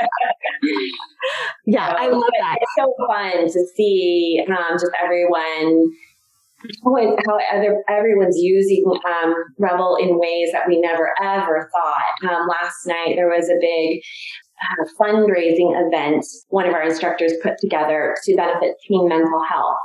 yeah 1.65 1.93
I 1.97 2.07
love 2.07 2.23
that. 2.39 2.57
It's 2.61 2.71
so 2.78 2.93
fun 3.07 3.47
to 3.47 3.65
see 3.75 4.41
um, 4.47 4.78
just 4.78 4.91
everyone 5.03 5.91
how 7.25 7.37
other, 7.53 7.83
everyone's 7.89 8.37
using 8.37 8.83
um, 9.05 9.35
Rebel 9.59 9.97
in 9.99 10.19
ways 10.19 10.49
that 10.51 10.67
we 10.67 10.79
never 10.79 11.13
ever 11.21 11.69
thought. 11.71 12.31
Um, 12.31 12.47
last 12.47 12.85
night 12.85 13.15
there 13.15 13.29
was 13.29 13.49
a 13.49 13.59
big 13.61 14.01
uh, 14.61 14.85
fundraising 14.99 15.73
event 15.75 16.25
one 16.49 16.67
of 16.67 16.73
our 16.73 16.83
instructors 16.83 17.33
put 17.43 17.53
together 17.59 18.15
to 18.23 18.35
benefit 18.35 18.75
teen 18.87 19.07
mental 19.07 19.43
health. 19.47 19.77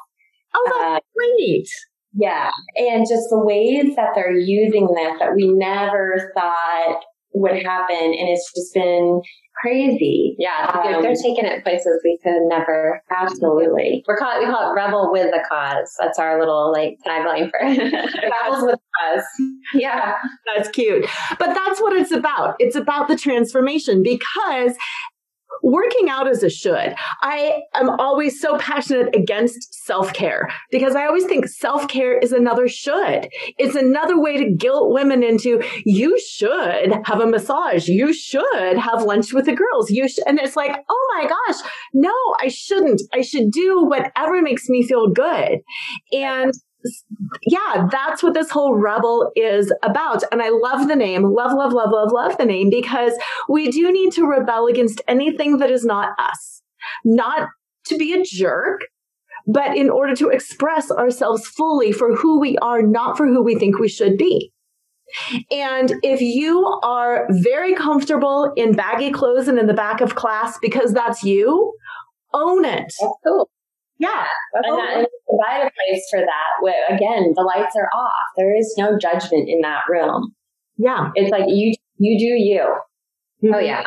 Oh, 0.55 0.65
that's 0.67 0.99
uh, 0.99 1.01
great. 1.17 1.69
Yeah. 2.15 2.51
And 2.77 3.07
just 3.09 3.29
the 3.31 3.43
ways 3.43 3.97
that 3.97 4.11
they're 4.15 4.37
using 4.37 4.87
this 4.87 5.19
that 5.19 5.35
we 5.35 5.49
never 5.49 6.33
thought 6.35 7.03
would 7.35 7.63
happen. 7.63 7.97
And 7.97 8.29
it's 8.29 8.53
just 8.55 8.75
been 8.75 9.21
crazy. 9.61 10.35
Yeah, 10.39 10.71
um, 10.75 11.03
they're 11.03 11.15
taking 11.15 11.45
it 11.45 11.63
places 11.63 12.01
we 12.05 12.19
could 12.23 12.43
never. 12.49 13.03
Absolutely, 13.11 14.05
we're 14.07 14.17
call 14.17 14.37
it, 14.37 14.47
we 14.47 14.53
call 14.53 14.71
it 14.71 14.75
rebel 14.75 15.11
with 15.13 15.31
the 15.31 15.43
cause. 15.49 15.95
That's 15.99 16.19
our 16.19 16.39
little 16.39 16.73
like 16.73 16.99
tagline 17.07 17.51
for 17.51 17.61
rebels 17.63 18.65
with 18.65 18.81
cause. 19.01 19.25
Yeah, 19.75 20.15
that's 20.55 20.69
cute. 20.71 21.07
But 21.39 21.55
that's 21.55 21.81
what 21.81 21.93
it's 21.93 22.13
about. 22.13 22.57
It's 22.59 22.77
about 22.77 23.09
the 23.09 23.17
transformation 23.17 24.03
because 24.03 24.75
working 25.63 26.09
out 26.09 26.29
is 26.29 26.43
a 26.43 26.51
should. 26.51 26.95
I 27.23 27.63
am 27.75 27.91
always 27.91 28.41
so 28.41 28.59
passionate 28.59 29.15
against 29.15 29.75
self 29.85 30.13
care 30.13 30.51
because 30.71 30.95
I 30.95 31.07
always 31.07 31.25
think 31.25 31.47
self 31.49 31.89
care 31.89 32.19
is 32.19 32.33
another 32.33 32.69
should. 32.69 33.29
It's 33.59 33.75
another 33.75 34.21
way 34.21 34.37
to 34.37 34.51
guilt 34.51 34.93
women 34.93 35.23
into 35.23 35.63
you 35.85 36.19
should 36.21 36.93
have 37.05 37.21
a 37.21 37.27
massage. 37.27 37.89
You 37.89 38.13
should 38.13 38.77
have 38.79 39.03
lunch 39.03 39.33
with 39.33 39.47
the 39.47 39.55
girls. 39.55 39.91
You 39.91 40.09
should, 40.09 40.25
and 40.27 40.39
it's 40.39 40.57
like, 40.57 40.77
oh 40.89 41.17
my 41.17 41.29
gosh, 41.29 41.61
no, 41.95 42.15
I 42.41 42.49
shouldn't. 42.49 43.03
I 43.13 43.23
should 43.23 43.51
do 43.51 43.85
whatever 43.85 44.43
makes 44.43 44.69
me 44.69 44.83
feel 44.87 45.09
good. 45.09 45.61
And 46.13 46.53
yeah, 47.47 47.89
that's 47.91 48.23
what 48.23 48.35
this 48.35 48.51
whole 48.51 48.75
rebel 48.75 49.31
is 49.37 49.73
about. 49.83 50.23
And 50.33 50.43
I 50.43 50.51
love 50.51 50.89
the 50.89 50.97
name, 50.97 51.25
love, 51.25 51.53
love, 51.53 51.73
love, 51.73 51.91
love, 51.91 52.13
love 52.13 52.37
the 52.39 52.45
name 52.45 52.71
because 52.71 53.13
we 53.49 53.71
do 53.71 53.93
need 53.93 54.13
to 54.13 54.27
rebel 54.27 54.67
against 54.67 55.01
anything 55.09 55.59
that 55.59 55.71
is 55.71 55.85
not 55.85 56.11
us, 56.19 56.63
not 57.05 57.49
to 57.87 57.97
be 57.97 58.13
a 58.15 58.23
jerk, 58.23 58.83
but 59.47 59.77
in 59.77 59.91
order 59.91 60.15
to 60.17 60.29
express 60.29 60.91
ourselves 60.91 61.47
fully 61.47 61.93
for 61.93 62.15
who 62.15 62.39
we 62.41 62.57
are, 62.59 62.83
not 62.83 63.17
for 63.17 63.27
who 63.27 63.43
we 63.43 63.55
think 63.55 63.79
we 63.79 63.89
should 63.89 64.17
be. 64.17 64.53
And 65.51 65.93
if 66.03 66.21
you 66.21 66.67
are 66.83 67.27
very 67.31 67.75
comfortable 67.75 68.53
in 68.57 68.73
baggy 68.73 69.11
clothes 69.11 69.49
and 69.49 69.59
in 69.59 69.67
the 69.67 69.75
back 69.75 70.01
of 70.01 70.15
class 70.15 70.59
because 70.61 70.93
that's 70.93 71.23
you, 71.23 71.75
own 72.33 72.65
it. 72.65 72.93
That's 73.01 73.15
cool. 73.27 73.51
Yeah. 73.99 74.27
And, 74.55 74.79
that, 74.79 75.09
provide 75.29 75.67
a 75.67 75.71
place 75.71 76.05
for 76.11 76.21
that. 76.21 76.61
Where, 76.61 76.87
again, 76.89 77.33
the 77.35 77.43
lights 77.43 77.77
are 77.77 77.89
off. 77.95 78.13
There 78.37 78.57
is 78.57 78.75
no 78.77 78.99
judgment 78.99 79.49
in 79.49 79.61
that 79.63 79.83
room. 79.89 80.35
Yeah. 80.77 81.11
It's 81.15 81.31
like 81.31 81.45
you, 81.49 81.75
you 81.99 82.19
do 82.19 82.43
you. 82.43 82.75
Mm-hmm. 83.45 83.55
Oh 83.55 83.59
yeah. 83.59 83.85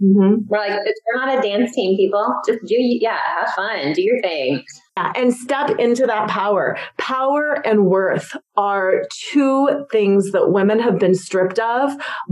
Mm-hmm. 0.00 0.42
We're 0.46 0.58
like, 0.58 0.78
we're 0.78 1.26
not 1.26 1.38
a 1.38 1.42
dance 1.42 1.74
team, 1.74 1.96
people. 1.96 2.32
Just 2.46 2.60
do, 2.66 2.76
yeah, 2.78 3.18
have 3.38 3.48
fun, 3.54 3.92
do 3.94 4.02
your 4.02 4.20
thing. 4.22 4.62
Yeah, 4.96 5.12
and 5.16 5.34
step 5.34 5.70
into 5.78 6.06
that 6.06 6.28
power. 6.28 6.78
Power 6.98 7.60
and 7.66 7.86
worth 7.86 8.36
are 8.56 9.02
two 9.32 9.86
things 9.90 10.30
that 10.30 10.52
women 10.52 10.78
have 10.78 11.00
been 11.00 11.16
stripped 11.16 11.58
of 11.58 11.90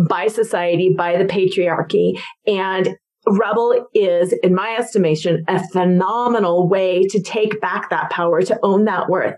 by 0.09 0.29
society, 0.29 0.95
by 0.97 1.17
the 1.17 1.25
patriarchy. 1.25 2.21
And 2.47 2.97
Rebel 3.29 3.89
is, 3.95 4.33
in 4.43 4.55
my 4.55 4.77
estimation, 4.79 5.45
a 5.49 5.62
phenomenal 5.68 6.68
way 6.68 7.05
to 7.11 7.20
take 7.20 7.61
back 7.61 7.91
that 7.91 8.11
power, 8.11 8.43
to 8.43 8.59
own 8.62 8.85
that 8.85 9.09
worth. 9.09 9.35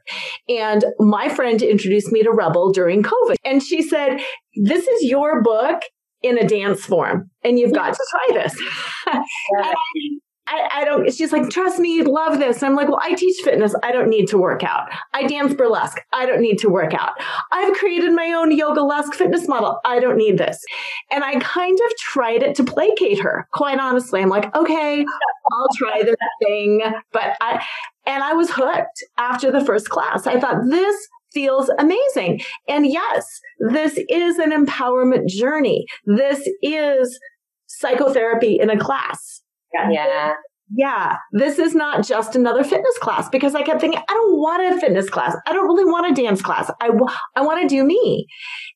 And 0.48 0.84
my 0.98 1.28
friend 1.28 1.62
introduced 1.62 2.12
me 2.12 2.22
to 2.22 2.30
Rebel 2.30 2.70
during 2.70 3.02
COVID. 3.02 3.36
And 3.44 3.62
she 3.62 3.82
said, 3.82 4.20
This 4.56 4.86
is 4.86 5.04
your 5.04 5.42
book 5.42 5.82
in 6.22 6.36
a 6.36 6.46
dance 6.46 6.84
form, 6.84 7.30
and 7.44 7.58
you've 7.58 7.72
got 7.72 7.94
to 7.94 8.06
try 8.10 8.42
this. 8.42 8.60
I, 10.48 10.80
I, 10.80 10.84
don't, 10.84 11.12
she's 11.12 11.32
like, 11.32 11.50
trust 11.50 11.78
me, 11.78 12.02
love 12.02 12.38
this. 12.38 12.62
I'm 12.62 12.74
like, 12.74 12.88
well, 12.88 13.00
I 13.02 13.14
teach 13.14 13.36
fitness. 13.42 13.74
I 13.82 13.92
don't 13.92 14.08
need 14.08 14.26
to 14.28 14.38
work 14.38 14.64
out. 14.64 14.88
I 15.12 15.26
dance 15.26 15.54
burlesque. 15.54 16.00
I 16.12 16.26
don't 16.26 16.40
need 16.40 16.58
to 16.58 16.68
work 16.68 16.94
out. 16.94 17.12
I've 17.52 17.74
created 17.74 18.12
my 18.12 18.32
own 18.32 18.50
yoga-esque 18.56 19.14
fitness 19.14 19.46
model. 19.46 19.80
I 19.84 20.00
don't 20.00 20.16
need 20.16 20.38
this. 20.38 20.64
And 21.10 21.22
I 21.22 21.38
kind 21.40 21.78
of 21.78 21.96
tried 21.98 22.42
it 22.42 22.54
to 22.56 22.64
placate 22.64 23.20
her. 23.20 23.46
Quite 23.52 23.78
honestly, 23.78 24.22
I'm 24.22 24.28
like, 24.28 24.54
okay, 24.56 25.04
I'll 25.52 25.68
try 25.76 26.02
this 26.02 26.16
thing. 26.42 26.82
But 27.12 27.36
I, 27.40 27.64
and 28.06 28.22
I 28.22 28.32
was 28.32 28.50
hooked 28.50 29.04
after 29.18 29.52
the 29.52 29.64
first 29.64 29.90
class. 29.90 30.26
I 30.26 30.40
thought 30.40 30.64
this 30.68 30.96
feels 31.32 31.68
amazing. 31.78 32.40
And 32.68 32.86
yes, 32.86 33.26
this 33.70 33.98
is 34.08 34.38
an 34.38 34.50
empowerment 34.50 35.28
journey. 35.28 35.84
This 36.06 36.48
is 36.62 37.18
psychotherapy 37.66 38.58
in 38.58 38.70
a 38.70 38.78
class. 38.78 39.42
Yeah. 39.74 40.32
Yeah, 40.76 41.16
this 41.32 41.58
is 41.58 41.74
not 41.74 42.06
just 42.06 42.36
another 42.36 42.62
fitness 42.62 42.98
class 42.98 43.28
because 43.30 43.54
I 43.54 43.62
kept 43.62 43.80
thinking, 43.80 44.02
I 44.06 44.12
don't 44.12 44.36
want 44.36 44.76
a 44.76 44.78
fitness 44.78 45.08
class. 45.08 45.34
I 45.46 45.54
don't 45.54 45.64
really 45.64 45.86
want 45.86 46.10
a 46.10 46.22
dance 46.22 46.42
class. 46.42 46.70
I, 46.82 46.88
w- 46.88 47.08
I 47.34 47.40
want 47.40 47.62
to 47.62 47.68
do 47.68 47.84
me. 47.84 48.26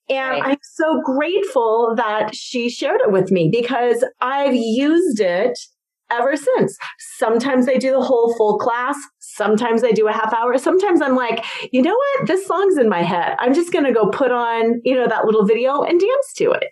And 0.08 0.30
right. 0.30 0.42
I'm 0.42 0.58
so 0.62 1.02
grateful 1.04 1.92
that 1.96 2.34
she 2.34 2.70
shared 2.70 3.02
it 3.02 3.12
with 3.12 3.30
me 3.30 3.50
because 3.52 4.02
I've 4.22 4.54
used 4.54 5.20
it 5.20 5.58
ever 6.10 6.34
since. 6.34 6.76
Sometimes 7.18 7.68
I 7.68 7.76
do 7.76 7.90
the 7.92 8.00
whole 8.00 8.34
full 8.36 8.58
class. 8.58 8.96
Sometimes 9.18 9.84
I 9.84 9.90
do 9.92 10.08
a 10.08 10.12
half 10.12 10.32
hour. 10.32 10.56
Sometimes 10.56 11.02
I'm 11.02 11.14
like, 11.14 11.44
you 11.72 11.82
know 11.82 11.94
what? 11.94 12.26
This 12.26 12.46
song's 12.46 12.78
in 12.78 12.88
my 12.88 13.02
head. 13.02 13.36
I'm 13.38 13.52
just 13.52 13.70
going 13.70 13.84
to 13.84 13.92
go 13.92 14.08
put 14.08 14.30
on, 14.30 14.80
you 14.84 14.94
know, 14.94 15.06
that 15.08 15.26
little 15.26 15.44
video 15.44 15.82
and 15.82 16.00
dance 16.00 16.32
to 16.36 16.52
it. 16.52 16.64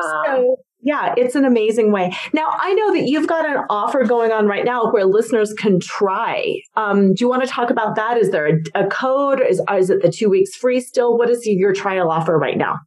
So 0.00 0.56
yeah, 0.82 1.14
it's 1.16 1.34
an 1.34 1.44
amazing 1.44 1.92
way. 1.92 2.12
Now, 2.32 2.48
I 2.58 2.74
know 2.74 2.92
that 2.92 3.06
you've 3.06 3.28
got 3.28 3.48
an 3.48 3.64
offer 3.70 4.04
going 4.04 4.32
on 4.32 4.46
right 4.46 4.64
now 4.64 4.90
where 4.90 5.04
listeners 5.04 5.52
can 5.52 5.78
try. 5.78 6.60
Um, 6.76 7.14
do 7.14 7.24
you 7.24 7.28
want 7.28 7.42
to 7.44 7.48
talk 7.48 7.70
about 7.70 7.94
that? 7.96 8.16
Is 8.18 8.30
there 8.30 8.46
a, 8.46 8.84
a 8.84 8.86
code? 8.88 9.40
Is, 9.40 9.62
is 9.72 9.90
it 9.90 10.02
the 10.02 10.10
two 10.10 10.28
weeks 10.28 10.56
free 10.56 10.80
still? 10.80 11.16
What 11.16 11.30
is 11.30 11.46
your 11.46 11.72
trial 11.72 12.10
offer 12.10 12.36
right 12.36 12.58
now? 12.58 12.78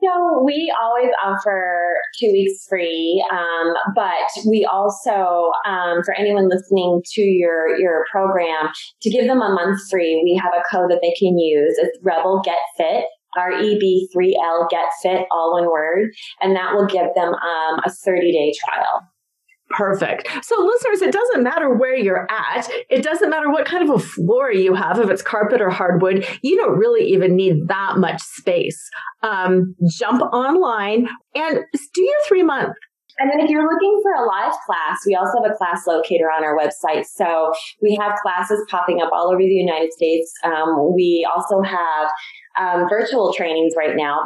So 0.00 0.42
we 0.44 0.72
always 0.80 1.10
offer 1.24 1.94
two 2.18 2.26
weeks 2.26 2.66
free, 2.68 3.24
um, 3.32 3.74
but 3.94 4.48
we 4.48 4.64
also, 4.64 5.50
um, 5.64 6.02
for 6.04 6.14
anyone 6.14 6.48
listening 6.48 7.02
to 7.12 7.22
your 7.22 7.76
your 7.78 8.04
program, 8.10 8.70
to 9.02 9.10
give 9.10 9.26
them 9.26 9.40
a 9.40 9.48
month 9.48 9.78
free, 9.90 10.20
we 10.24 10.40
have 10.42 10.52
a 10.54 10.62
code 10.74 10.90
that 10.90 11.00
they 11.02 11.14
can 11.18 11.38
use. 11.38 11.76
It's 11.78 11.98
Rebel 12.02 12.42
Get 12.44 12.58
Fit. 12.76 13.04
REB3L 13.36 14.68
Get 14.70 14.86
Fit, 15.02 15.26
all 15.30 15.52
one 15.52 15.70
word, 15.70 16.10
and 16.40 16.56
that 16.56 16.74
will 16.74 16.86
give 16.86 17.06
them 17.14 17.34
um, 17.34 17.80
a 17.84 17.90
30 17.90 18.32
day 18.32 18.52
trial. 18.64 19.08
Perfect. 19.70 20.28
So, 20.44 20.60
listeners, 20.62 21.00
it 21.00 21.12
doesn't 21.12 21.42
matter 21.42 21.74
where 21.74 21.96
you're 21.96 22.26
at. 22.30 22.68
It 22.90 23.02
doesn't 23.02 23.30
matter 23.30 23.50
what 23.50 23.64
kind 23.64 23.88
of 23.88 23.94
a 23.94 23.98
floor 23.98 24.52
you 24.52 24.74
have, 24.74 24.98
if 24.98 25.08
it's 25.08 25.22
carpet 25.22 25.62
or 25.62 25.70
hardwood. 25.70 26.26
You 26.42 26.56
don't 26.56 26.76
really 26.78 27.06
even 27.06 27.36
need 27.36 27.68
that 27.68 27.96
much 27.96 28.20
space. 28.20 28.78
Um, 29.22 29.74
jump 29.96 30.20
online 30.20 31.08
and 31.34 31.60
do 31.94 32.02
your 32.02 32.18
three 32.28 32.42
month 32.42 32.74
and 33.18 33.30
then 33.30 33.40
if 33.40 33.50
you're 33.50 33.62
looking 33.62 34.00
for 34.02 34.12
a 34.12 34.26
live 34.26 34.54
class, 34.64 34.98
we 35.06 35.14
also 35.14 35.42
have 35.42 35.52
a 35.52 35.54
class 35.54 35.86
locator 35.86 36.26
on 36.26 36.44
our 36.44 36.56
website. 36.56 37.04
So 37.04 37.52
we 37.80 37.96
have 38.00 38.18
classes 38.22 38.64
popping 38.68 39.00
up 39.02 39.10
all 39.12 39.28
over 39.28 39.38
the 39.38 39.46
United 39.46 39.92
States. 39.92 40.32
Um, 40.44 40.94
we 40.94 41.28
also 41.28 41.60
have 41.62 42.08
um, 42.58 42.88
virtual 42.88 43.32
trainings 43.32 43.74
right 43.76 43.96
now 43.96 44.22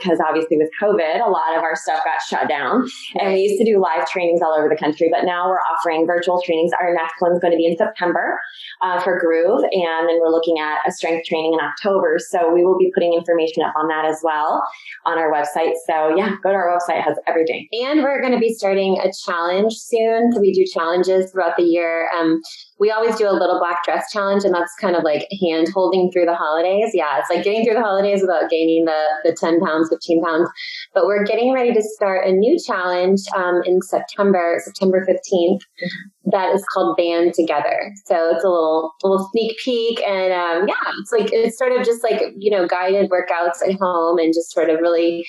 because 0.00 0.18
obviously 0.26 0.56
with 0.56 0.70
COVID, 0.80 1.24
a 1.24 1.30
lot 1.30 1.56
of 1.56 1.62
our 1.62 1.76
stuff 1.76 2.02
got 2.04 2.20
shut 2.28 2.48
down. 2.48 2.88
And 3.18 3.34
we 3.34 3.40
used 3.40 3.58
to 3.58 3.64
do 3.64 3.80
live 3.80 4.08
trainings 4.08 4.40
all 4.42 4.52
over 4.52 4.68
the 4.68 4.76
country, 4.76 5.08
but 5.10 5.24
now 5.24 5.48
we're 5.48 5.60
offering 5.72 6.06
virtual 6.06 6.40
trainings. 6.42 6.72
Our 6.80 6.94
next 6.94 7.20
one's 7.20 7.38
going 7.40 7.52
to 7.52 7.56
be 7.56 7.66
in 7.66 7.76
September 7.76 8.40
uh, 8.82 9.00
for 9.00 9.18
Groove, 9.18 9.62
and 9.62 10.08
then 10.08 10.18
we're 10.20 10.30
looking 10.30 10.58
at 10.58 10.78
a 10.86 10.92
strength 10.92 11.26
training 11.26 11.54
in 11.54 11.60
October. 11.60 12.18
So 12.18 12.52
we 12.52 12.64
will 12.64 12.78
be 12.78 12.90
putting 12.94 13.14
information 13.14 13.62
up 13.62 13.74
on 13.76 13.88
that 13.88 14.04
as 14.04 14.20
well 14.22 14.66
on 15.06 15.18
our 15.18 15.32
website. 15.32 15.74
So 15.86 16.14
yeah, 16.16 16.36
go 16.42 16.50
to 16.50 16.56
our 16.56 16.78
website; 16.78 16.98
it 16.98 17.02
has 17.02 17.18
everything. 17.26 17.68
And 17.72 18.02
we're 18.02 18.20
going 18.20 18.32
to 18.32 18.40
be 18.40 18.54
starting 18.54 18.98
a 18.98 19.10
challenge 19.24 19.74
soon. 19.74 20.32
So 20.32 20.40
we 20.40 20.52
do 20.52 20.64
challenges 20.72 21.30
throughout 21.30 21.56
the 21.56 21.64
year. 21.64 22.08
Um, 22.18 22.40
we 22.80 22.90
always 22.90 23.14
do 23.16 23.28
a 23.28 23.36
little 23.36 23.58
black 23.58 23.84
dress 23.84 24.10
challenge 24.10 24.42
and 24.42 24.54
that's 24.54 24.74
kind 24.80 24.96
of 24.96 25.04
like 25.04 25.28
hand 25.42 25.68
holding 25.72 26.10
through 26.10 26.24
the 26.24 26.34
holidays. 26.34 26.90
Yeah, 26.94 27.18
it's 27.18 27.28
like 27.28 27.44
getting 27.44 27.62
through 27.62 27.74
the 27.74 27.82
holidays 27.82 28.22
without 28.22 28.48
gaining 28.48 28.86
the, 28.86 29.04
the 29.22 29.36
10 29.38 29.60
pounds, 29.60 29.90
15 29.90 30.24
pounds. 30.24 30.48
But 30.94 31.04
we're 31.04 31.24
getting 31.24 31.52
ready 31.52 31.74
to 31.74 31.82
start 31.82 32.26
a 32.26 32.32
new 32.32 32.58
challenge 32.58 33.20
um, 33.36 33.60
in 33.66 33.82
September, 33.82 34.56
September 34.64 35.06
15th. 35.06 35.60
That 36.32 36.54
is 36.54 36.64
called 36.72 36.96
Band 36.96 37.34
Together. 37.34 37.92
So 38.06 38.30
it's 38.34 38.44
a 38.44 38.48
little 38.48 38.92
little 39.02 39.28
sneak 39.32 39.56
peek, 39.64 40.00
and 40.06 40.32
um, 40.32 40.68
yeah, 40.68 40.92
it's 41.00 41.10
like 41.10 41.30
it's 41.32 41.58
sort 41.58 41.72
of 41.72 41.84
just 41.84 42.04
like 42.04 42.20
you 42.38 42.50
know 42.50 42.68
guided 42.68 43.10
workouts 43.10 43.66
at 43.66 43.74
home, 43.80 44.18
and 44.18 44.32
just 44.32 44.52
sort 44.52 44.68
of 44.68 44.80
really 44.80 45.26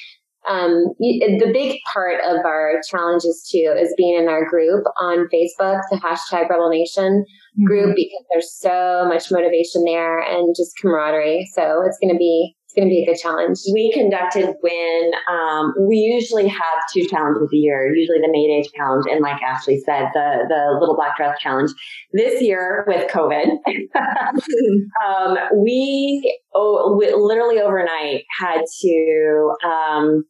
um, 0.49 0.93
the 0.99 1.51
big 1.53 1.77
part 1.93 2.19
of 2.21 2.45
our 2.45 2.81
challenges 2.89 3.47
too 3.51 3.75
is 3.77 3.93
being 3.95 4.19
in 4.19 4.27
our 4.27 4.49
group 4.49 4.83
on 4.99 5.27
Facebook, 5.33 5.81
the 5.91 5.97
hashtag 5.97 6.49
Rebel 6.49 6.69
Nation 6.69 7.25
group, 7.65 7.89
mm-hmm. 7.89 7.95
because 7.95 8.25
there's 8.31 8.51
so 8.59 9.05
much 9.07 9.31
motivation 9.31 9.83
there 9.85 10.19
and 10.19 10.55
just 10.57 10.77
camaraderie. 10.81 11.47
So 11.53 11.83
it's 11.85 11.97
going 11.99 12.13
to 12.13 12.17
be 12.17 12.55
it's 12.71 12.79
going 12.79 12.87
to 12.87 12.89
be 12.89 13.03
a 13.03 13.05
good 13.05 13.19
challenge. 13.19 13.59
We 13.73 13.91
conducted 13.91 14.55
when 14.61 15.11
um, 15.29 15.73
we 15.87 15.97
usually 15.97 16.47
have 16.47 16.79
two 16.93 17.05
challenges 17.07 17.49
a 17.53 17.57
year, 17.57 17.93
usually 17.93 18.19
the 18.19 18.29
May 18.31 18.47
Day 18.47 18.69
challenge 18.75 19.05
and 19.09 19.21
like 19.21 19.41
Ashley 19.41 19.79
said, 19.79 20.07
the 20.13 20.45
the 20.47 20.77
little 20.79 20.95
black 20.95 21.17
dress 21.17 21.37
challenge. 21.39 21.71
This 22.13 22.41
year 22.41 22.85
with 22.87 23.09
COVID, 23.11 23.45
um, 25.05 25.37
we, 25.63 26.39
oh, 26.55 26.95
we 26.97 27.13
literally 27.13 27.59
overnight 27.59 28.23
had 28.39 28.61
to 28.81 29.53
um, 29.65 30.23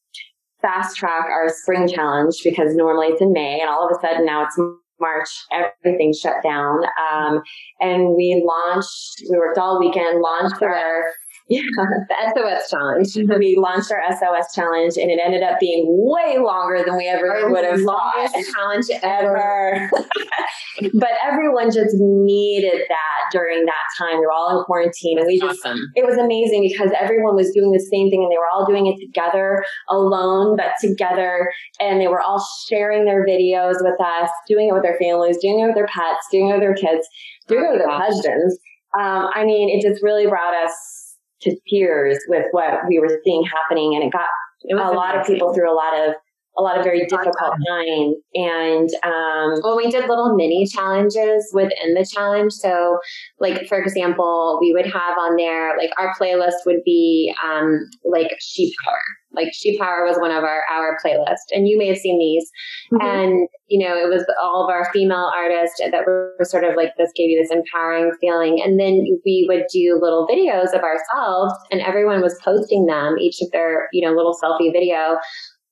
fast 0.61 0.97
track 0.97 1.25
our 1.25 1.49
spring 1.49 1.87
challenge 1.87 2.37
because 2.43 2.75
normally 2.75 3.07
it's 3.07 3.21
in 3.21 3.33
May 3.33 3.59
and 3.59 3.69
all 3.69 3.87
of 3.87 3.95
a 3.95 4.01
sudden 4.01 4.25
now 4.25 4.45
it's 4.45 4.59
March, 4.99 5.29
everything 5.51 6.13
shut 6.13 6.43
down. 6.43 6.83
Um, 7.11 7.41
and 7.79 8.15
we 8.15 8.43
launched, 8.45 9.23
we 9.29 9.37
worked 9.37 9.57
all 9.57 9.79
weekend, 9.79 10.21
launched 10.21 10.61
our 10.61 11.11
Yeah, 11.51 11.59
the 12.07 12.15
SOS 12.31 12.69
challenge. 12.69 13.11
we 13.39 13.57
launched 13.59 13.91
our 13.91 13.99
SOS 14.09 14.55
challenge 14.55 14.95
and 14.95 15.11
it 15.11 15.19
ended 15.21 15.43
up 15.43 15.59
being 15.59 15.83
way 15.85 16.37
longer 16.39 16.81
than 16.85 16.95
we 16.95 17.07
ever 17.09 17.51
would 17.51 17.65
have 17.65 17.81
longest 17.81 18.35
thought. 18.35 18.45
challenge 18.55 18.85
ever. 19.03 19.35
Ever. 19.35 19.89
but 20.93 21.09
everyone 21.27 21.67
just 21.67 21.91
needed 21.99 22.79
that 22.87 23.19
during 23.33 23.65
that 23.65 23.85
time. 23.97 24.19
We 24.19 24.25
were 24.25 24.31
all 24.31 24.57
in 24.59 24.63
quarantine 24.63 25.17
and 25.19 25.27
we 25.27 25.39
just 25.39 25.59
Awesome. 25.65 25.77
it 25.95 26.05
was 26.05 26.15
amazing 26.17 26.63
because 26.71 26.91
everyone 26.97 27.35
was 27.35 27.51
doing 27.51 27.71
the 27.73 27.83
same 27.91 28.09
thing 28.09 28.23
and 28.23 28.31
they 28.31 28.39
were 28.39 28.47
all 28.53 28.65
doing 28.65 28.87
it 28.87 28.95
together, 29.03 29.65
alone, 29.89 30.55
but 30.55 30.71
together. 30.79 31.51
And 31.81 31.99
they 31.99 32.07
were 32.07 32.21
all 32.21 32.39
sharing 32.69 33.03
their 33.03 33.25
videos 33.25 33.75
with 33.83 33.99
us, 33.99 34.29
doing 34.47 34.69
it 34.69 34.73
with 34.73 34.83
their 34.83 34.97
families, 35.01 35.37
doing 35.41 35.59
it 35.59 35.65
with 35.65 35.75
their 35.75 35.87
pets, 35.87 36.23
doing 36.31 36.47
it 36.47 36.53
with 36.53 36.61
their 36.61 36.75
kids, 36.75 37.05
doing 37.49 37.65
it 37.65 37.71
with 37.71 37.81
their 37.81 37.91
husbands. 37.91 38.57
Um, 38.97 39.27
I 39.35 39.43
mean, 39.43 39.67
it 39.67 39.81
just 39.85 40.01
really 40.01 40.27
brought 40.27 40.53
us 40.53 41.00
to 41.41 41.55
tears 41.67 42.19
with 42.27 42.45
what 42.51 42.87
we 42.87 42.99
were 42.99 43.19
seeing 43.23 43.43
happening. 43.43 43.95
And 43.95 44.03
it 44.03 44.11
got 44.11 44.27
It 44.63 44.75
a 44.75 44.77
was 44.77 44.95
lot 44.95 45.17
of 45.17 45.25
people 45.25 45.53
through 45.53 45.71
a 45.71 45.75
lot 45.75 45.97
of, 46.07 46.15
a 46.57 46.61
lot 46.61 46.77
of 46.77 46.83
very 46.83 47.05
difficult 47.05 47.53
times. 47.67 48.15
And, 48.33 48.89
um, 49.03 49.61
Well, 49.63 49.77
we 49.77 49.89
did 49.89 50.07
little 50.07 50.35
mini 50.35 50.65
challenges 50.67 51.49
within 51.53 51.93
the 51.93 52.05
challenge. 52.05 52.53
So, 52.53 52.99
like 53.39 53.67
for 53.67 53.79
example, 53.79 54.57
we 54.61 54.73
would 54.73 54.85
have 54.85 55.17
on 55.17 55.35
there 55.37 55.77
like 55.77 55.91
our 55.97 56.13
playlist 56.19 56.65
would 56.65 56.83
be 56.83 57.33
um, 57.43 57.79
like 58.03 58.31
she 58.39 58.73
power. 58.83 58.99
Like 59.33 59.47
she 59.53 59.77
power 59.77 60.03
was 60.05 60.17
one 60.17 60.31
of 60.31 60.43
our 60.43 60.63
our 60.69 60.97
playlist, 61.03 61.51
and 61.51 61.67
you 61.67 61.77
may 61.77 61.87
have 61.87 61.97
seen 61.97 62.19
these. 62.19 62.51
Mm-hmm. 62.91 63.07
And 63.07 63.47
you 63.67 63.79
know, 63.79 63.95
it 63.95 64.09
was 64.09 64.25
all 64.43 64.65
of 64.65 64.69
our 64.69 64.91
female 64.91 65.31
artists 65.33 65.79
that 65.79 66.05
were 66.05 66.35
sort 66.41 66.65
of 66.65 66.75
like 66.75 66.89
this 66.97 67.11
gave 67.15 67.29
you 67.29 67.41
this 67.41 67.51
empowering 67.51 68.11
feeling. 68.19 68.61
And 68.61 68.77
then 68.77 69.05
we 69.25 69.45
would 69.47 69.63
do 69.71 69.97
little 70.01 70.27
videos 70.27 70.73
of 70.73 70.83
ourselves, 70.83 71.53
and 71.71 71.79
everyone 71.79 72.21
was 72.21 72.37
posting 72.43 72.87
them, 72.87 73.17
each 73.19 73.41
of 73.41 73.49
their 73.51 73.87
you 73.93 74.05
know 74.05 74.13
little 74.13 74.37
selfie 74.43 74.73
video 74.73 75.17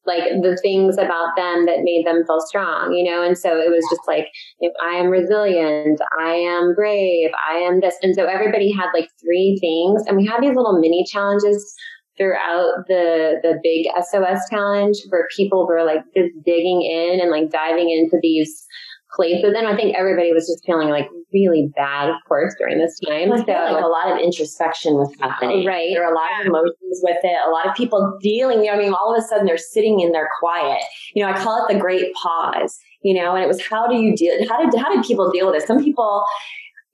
like 0.06 0.24
the 0.42 0.58
things 0.62 0.98
about 0.98 1.36
them 1.36 1.66
that 1.66 1.84
made 1.84 2.06
them 2.06 2.24
feel 2.26 2.42
strong, 2.42 2.94
you 2.94 3.04
know? 3.10 3.22
And 3.22 3.38
so 3.38 3.58
it 3.58 3.70
was 3.70 3.86
just 3.92 4.08
like, 4.08 4.26
if 4.60 4.74
I 4.82 4.96
am 4.96 5.08
resilient, 5.08 6.00
I 6.20 6.34
am 6.34 6.74
brave, 6.74 7.32
I 7.50 7.58
am 7.58 7.80
this. 7.82 7.96
And 8.02 8.16
so 8.16 8.26
everybody 8.26 8.72
had 8.72 8.88
like 8.94 9.10
three 9.22 9.58
things 9.60 10.04
and 10.08 10.18
we 10.18 10.26
had 10.26 10.42
these 10.42 10.56
little 10.56 10.80
mini 10.80 11.06
challenges 11.08 11.76
throughout 12.18 12.84
the, 12.88 13.40
the 13.44 13.60
big 13.64 13.88
SOS 13.96 14.42
challenge 14.50 14.98
where 15.10 15.28
people 15.36 15.66
were 15.68 15.84
like 15.84 16.04
just 16.16 16.34
digging 16.46 16.82
in 16.82 17.20
and 17.22 17.32
like 17.32 17.50
diving 17.50 17.90
into 17.90 18.18
these 18.22 18.66
places. 19.16 19.54
then 19.54 19.66
I 19.66 19.76
think 19.76 19.96
everybody 19.96 20.34
was 20.34 20.48
just 20.48 20.66
feeling 20.66 20.90
like 20.90 21.08
really 21.34 21.72
bad, 21.76 22.10
of 22.10 22.16
course, 22.28 22.56
during 22.58 22.80
this 22.80 23.00
time. 23.00 23.30
So 23.30 23.44
like 23.44 23.84
a 23.84 23.88
lot 23.88 24.12
of 24.12 24.20
introspection 24.20 24.96
was 24.96 25.14
happening. 25.20 25.66
Right. 25.66 25.90
There 25.94 26.04
were 26.04 26.12
a 26.12 26.16
lot 26.16 26.40
of 26.40 26.48
emotions 26.48 27.02
with 27.02 27.18
it. 27.24 27.38
A 27.48 27.52
lot 27.52 27.68
of 27.68 27.76
people 27.76 28.18
dealing. 28.22 28.64
You 28.64 28.72
know, 28.72 28.78
I 28.78 28.78
mean, 28.78 28.94
all 28.94 29.14
of 29.14 29.22
a 29.22 29.26
sudden 29.28 29.46
they're 29.46 29.58
sitting 29.58 30.00
in 30.00 30.12
their 30.12 30.30
quiet. 30.40 30.82
You 31.14 31.26
know, 31.26 31.32
I 31.32 31.38
call 31.38 31.66
it 31.66 31.74
the 31.74 31.80
great 31.80 32.14
pause. 32.14 32.78
You 33.02 33.22
know, 33.22 33.34
and 33.34 33.44
it 33.44 33.48
was 33.48 33.62
how 33.66 33.88
do 33.88 33.96
you 33.96 34.16
deal? 34.16 34.34
How 34.50 34.64
did 34.64 34.78
how 34.80 34.94
did 34.94 35.06
people 35.06 35.32
deal 35.32 35.48
with 35.48 35.62
it? 35.62 35.68
Some 35.68 35.84
people, 35.84 36.24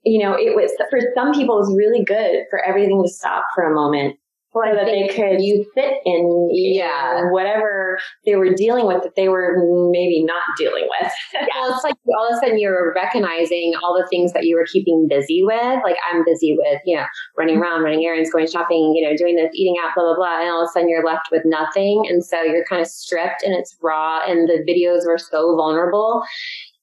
you 0.04 0.22
know, 0.22 0.34
it 0.34 0.54
was 0.54 0.70
for 0.88 1.00
some 1.14 1.32
people 1.32 1.56
it 1.56 1.60
was 1.60 1.74
really 1.76 2.04
good 2.04 2.44
for 2.48 2.64
everything 2.64 3.02
to 3.02 3.10
stop 3.10 3.44
for 3.54 3.64
a 3.64 3.74
moment. 3.74 4.16
That 4.64 4.86
they 4.86 5.08
could 5.08 5.40
you 5.40 5.64
sit 5.74 5.94
in 6.04 6.48
Yeah. 6.52 7.22
whatever 7.30 7.98
they 8.24 8.36
were 8.36 8.54
dealing 8.54 8.86
with 8.86 9.02
that 9.02 9.14
they 9.16 9.28
were 9.28 9.56
maybe 9.90 10.24
not 10.24 10.42
dealing 10.58 10.88
with. 11.00 11.12
Well, 11.54 11.74
it's 11.74 11.84
like 11.84 11.94
all 12.18 12.28
of 12.28 12.36
a 12.36 12.40
sudden 12.40 12.58
you're 12.58 12.92
recognizing 12.94 13.72
all 13.82 13.94
the 13.94 14.06
things 14.10 14.32
that 14.32 14.44
you 14.44 14.56
were 14.56 14.66
keeping 14.70 15.06
busy 15.08 15.42
with. 15.42 15.80
Like 15.84 15.96
I'm 16.12 16.24
busy 16.24 16.56
with, 16.58 16.80
you 16.84 16.96
know, 16.96 17.04
running 17.38 17.58
around, 17.58 17.82
running 17.82 18.04
errands, 18.04 18.30
going 18.30 18.46
shopping, 18.46 18.92
you 18.94 19.08
know, 19.08 19.16
doing 19.16 19.36
this, 19.36 19.50
eating 19.54 19.76
out, 19.82 19.92
blah, 19.94 20.04
blah, 20.04 20.16
blah. 20.16 20.40
And 20.40 20.50
all 20.50 20.62
of 20.62 20.68
a 20.68 20.72
sudden 20.72 20.88
you're 20.88 21.04
left 21.04 21.28
with 21.30 21.42
nothing. 21.44 22.04
And 22.08 22.24
so 22.24 22.42
you're 22.42 22.64
kind 22.68 22.80
of 22.82 22.88
stripped 22.88 23.42
and 23.42 23.54
it's 23.54 23.76
raw 23.82 24.20
and 24.26 24.48
the 24.48 24.64
videos 24.68 25.06
were 25.06 25.18
so 25.18 25.56
vulnerable 25.56 26.22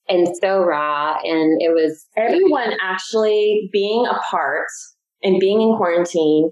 and 0.09 0.27
so 0.41 0.63
raw. 0.63 1.17
And 1.23 1.61
it 1.61 1.73
was 1.73 2.05
everyone 2.17 2.73
actually 2.81 3.69
being 3.71 4.05
apart 4.07 4.67
and 5.21 5.39
being 5.39 5.61
in 5.61 5.75
quarantine, 5.77 6.51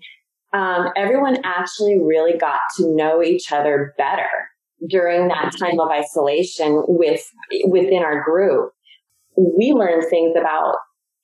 um, 0.54 0.90
everyone 0.96 1.38
actually 1.44 2.00
really 2.00 2.38
got 2.38 2.60
to 2.78 2.96
know 2.96 3.22
each 3.24 3.52
other 3.52 3.94
better 3.98 4.30
during 4.90 5.28
that 5.28 5.54
time 5.60 5.80
of 5.80 5.90
isolation 5.90 6.84
with 6.88 7.24
within 7.66 8.04
our 8.04 8.24
group. 8.24 8.72
We 9.38 9.72
learned 9.74 10.06
things 10.10 10.36
about 10.38 10.76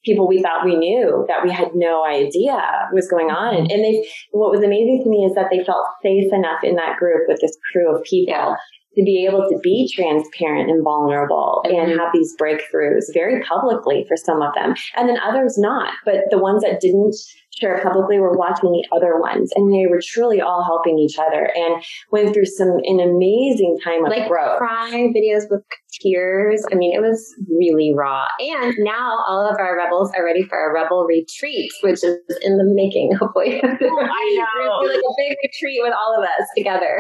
people 0.06 0.28
we 0.28 0.42
thought 0.42 0.64
we 0.64 0.76
knew 0.78 1.26
that 1.28 1.44
we 1.44 1.52
had 1.52 1.70
no 1.76 2.06
idea 2.06 2.62
was 2.94 3.10
going 3.10 3.28
on. 3.28 3.56
And, 3.56 3.70
and 3.72 3.84
they, 3.84 4.08
what 4.32 4.52
was 4.52 4.64
amazing 4.64 5.02
to 5.04 5.10
me 5.10 5.26
is 5.26 5.36
that 5.36 5.48
they 5.52 5.64
felt 5.66 5.86
safe 6.02 6.32
enough 6.32 6.64
in 6.64 6.76
that 6.76 6.98
group 6.98 7.28
with 7.28 7.42
this 7.42 7.58
crew 7.72 7.94
of 7.94 8.04
people 8.04 8.34
Yeah. 8.34 8.56
to 8.96 9.04
be 9.04 9.26
able 9.30 9.50
to 9.50 9.60
be 9.62 9.92
transparent 9.94 10.70
and 10.70 10.82
vulnerable 10.84 11.62
and 11.66 11.92
Mhm. 11.92 11.98
have 12.00 12.14
these 12.14 12.34
breakthroughs 12.40 13.12
very 13.14 13.44
publicly 13.44 14.06
for 14.08 14.16
some 14.16 14.42
of 14.42 14.54
them 14.56 14.76
and 14.96 15.10
then 15.10 15.20
others 15.20 15.58
not 15.58 15.92
but 16.06 16.24
the 16.30 16.38
ones 16.40 16.64
that 16.64 16.80
didn't 16.80 17.14
share 17.60 17.82
publicly 17.84 18.20
were 18.20 18.38
watching 18.38 18.72
the 18.72 18.86
other 18.96 19.20
ones 19.20 19.52
and 19.56 19.74
they 19.74 19.88
were 19.88 20.02
truly 20.04 20.42
all 20.42 20.64
helping 20.64 21.00
each 21.00 21.18
other 21.18 21.52
and 21.56 21.84
went 22.12 22.34
through 22.34 22.46
some 22.46 22.70
an 22.84 23.00
amazing 23.00 23.78
time 23.84 24.06
of 24.06 24.12
like 24.12 24.28
growth 24.28 24.58
cry 24.58 25.12
videos 25.16 25.50
with 25.50 25.64
tears. 26.02 26.64
I 26.72 26.76
mean, 26.76 26.96
it 26.96 27.02
was 27.02 27.34
really 27.50 27.94
raw. 27.96 28.26
And 28.40 28.74
now 28.80 29.24
all 29.28 29.50
of 29.50 29.58
our 29.60 29.78
rebels 29.78 30.12
are 30.18 30.24
ready 30.24 30.44
for 30.44 30.70
a 30.70 30.74
rebel 30.74 31.06
retreat, 31.06 31.72
which 31.82 32.04
is 32.04 32.18
in 32.42 32.58
the 32.58 32.64
making, 32.66 33.12
oh, 33.22 33.26
hopefully. 33.26 33.62
Oh, 33.64 33.68
I 33.68 34.48
know. 34.60 34.88
like 34.88 34.98
a 34.98 35.14
big 35.18 35.38
retreat 35.44 35.80
with 35.82 35.94
all 35.94 36.16
of 36.18 36.24
us 36.24 36.48
together. 36.56 37.00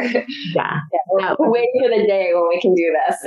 Yeah. 0.53 0.79
yeah, 1.19 1.35
we're 1.39 1.51
waiting 1.51 1.81
for 1.81 1.89
the 1.89 2.05
day 2.07 2.31
when 2.33 2.47
we 2.49 2.61
can 2.61 2.73
do 2.73 2.93
this 3.07 3.17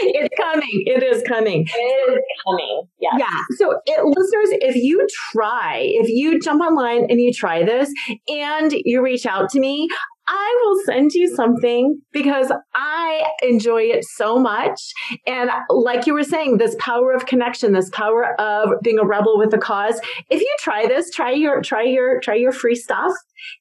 It's 0.00 0.34
coming. 0.40 0.82
It 0.86 1.02
is 1.02 1.22
coming. 1.28 1.66
it 1.66 2.12
is 2.12 2.22
coming 2.46 2.88
yes. 3.04 3.14
Yeah. 3.18 3.56
So, 3.56 3.78
it, 3.86 4.04
listeners, 4.04 4.58
if 4.60 4.76
you 4.76 5.06
try, 5.32 5.78
if 5.80 6.08
you 6.08 6.40
jump 6.40 6.62
online 6.62 7.06
and 7.08 7.20
you 7.20 7.32
try 7.32 7.64
this 7.64 7.92
and 8.28 8.72
you 8.84 9.02
reach 9.02 9.26
out 9.26 9.50
to 9.50 9.60
me, 9.60 9.88
I 10.26 10.60
will 10.62 10.78
send 10.84 11.12
you 11.12 11.34
something 11.34 12.00
because 12.12 12.52
I 12.74 13.24
enjoy 13.42 13.82
it 13.82 14.04
so 14.04 14.38
much. 14.38 14.80
And 15.26 15.50
like 15.68 16.06
you 16.06 16.14
were 16.14 16.22
saying, 16.22 16.58
this 16.58 16.76
power 16.78 17.12
of 17.12 17.26
connection, 17.26 17.72
this 17.72 17.90
power 17.90 18.40
of 18.40 18.70
being 18.82 18.98
a 18.98 19.04
rebel 19.04 19.38
with 19.38 19.52
a 19.52 19.58
cause. 19.58 20.00
If 20.30 20.40
you 20.40 20.56
try 20.60 20.86
this, 20.86 21.10
try 21.10 21.32
your, 21.32 21.60
try 21.62 21.82
your, 21.82 22.20
try 22.20 22.34
your 22.34 22.52
free 22.52 22.74
stuff. 22.74 23.12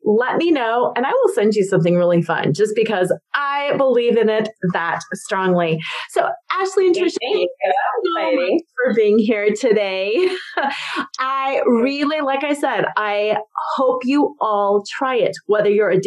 Let 0.06 0.38
me 0.38 0.52
know 0.52 0.94
and 0.96 1.06
I 1.06 1.12
will 1.12 1.34
send 1.34 1.56
you 1.56 1.66
something 1.66 1.96
really 1.96 2.22
fun 2.22 2.54
just 2.54 2.74
because 2.76 3.14
I 3.34 3.76
believe 3.78 4.16
in 4.16 4.30
it 4.30 4.50
that 4.72 5.02
strongly. 5.14 5.80
So 6.10 6.30
Ashley 6.52 6.88
and 6.88 6.96
Tricia, 6.96 7.18
Thank 7.22 7.50
you. 7.64 7.74
so 8.16 8.60
for 8.86 8.94
being 8.94 9.18
here 9.20 9.50
today. 9.60 10.30
I 11.20 11.62
really, 11.66 12.22
like 12.22 12.44
I 12.44 12.54
said, 12.54 12.86
I 12.98 13.38
hope 13.76 14.02
you 14.06 14.36
all 14.40 14.84
try 14.98 15.16
it. 15.18 15.34
Whether 15.48 15.70
you're 15.70 15.90
a 15.90 16.00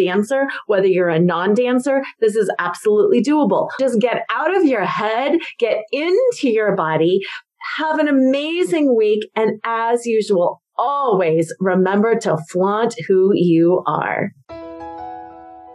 whether 0.67 0.87
you're 0.87 1.09
a 1.09 1.19
non 1.19 1.55
dancer, 1.55 2.03
this 2.21 2.37
is 2.37 2.51
absolutely 2.59 3.23
doable. 3.23 3.69
Just 3.81 4.01
get 4.01 4.25
out 4.31 4.57
of 4.57 4.65
your 4.65 4.85
head, 4.85 5.39
get 5.59 5.79
into 5.93 6.51
your 6.51 6.75
body, 6.77 7.21
have 7.79 7.99
an 7.99 8.09
amazing 8.09 8.95
week. 8.97 9.29
And 9.35 9.61
as 9.65 10.07
usual, 10.07 10.63
always 10.77 11.53
remember 11.61 12.19
to 12.21 12.37
flaunt 12.51 12.95
who 13.09 13.33
you 13.35 13.83
are. 13.87 14.33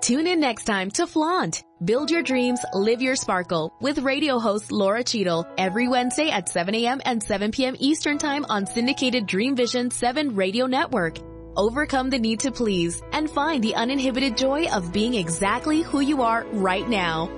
Tune 0.02 0.26
in 0.26 0.40
next 0.40 0.64
time 0.64 0.90
to 0.92 1.06
Flaunt. 1.06 1.64
Build 1.86 2.10
your 2.10 2.24
dreams, 2.24 2.60
live 2.74 3.04
your 3.04 3.16
sparkle 3.16 3.72
with 3.82 4.00
radio 4.00 4.40
host 4.40 4.72
Laura 4.72 5.04
Cheadle 5.04 5.46
every 5.60 5.88
Wednesday 5.88 6.32
at 6.32 6.50
7 6.50 6.74
a.m. 6.74 7.02
and 7.06 7.22
7 7.22 7.52
p.m. 7.52 7.76
Eastern 7.80 8.18
Time 8.18 8.44
on 8.50 8.66
syndicated 8.66 9.28
Dream 9.28 9.56
Vision 9.56 9.92
7 9.92 10.36
radio 10.36 10.66
network. 10.66 11.20
Overcome 11.58 12.10
the 12.10 12.20
need 12.20 12.39
to 12.41 12.52
please 12.52 13.02
and 13.12 13.30
find 13.30 13.62
the 13.62 13.76
uninhibited 13.76 14.38
joy 14.38 14.68
of 14.68 14.93
being 14.93 15.16
exactly 15.16 15.82
who 15.82 15.99
you 15.99 16.22
are 16.22 16.45
right 16.54 16.88
now. 16.88 17.30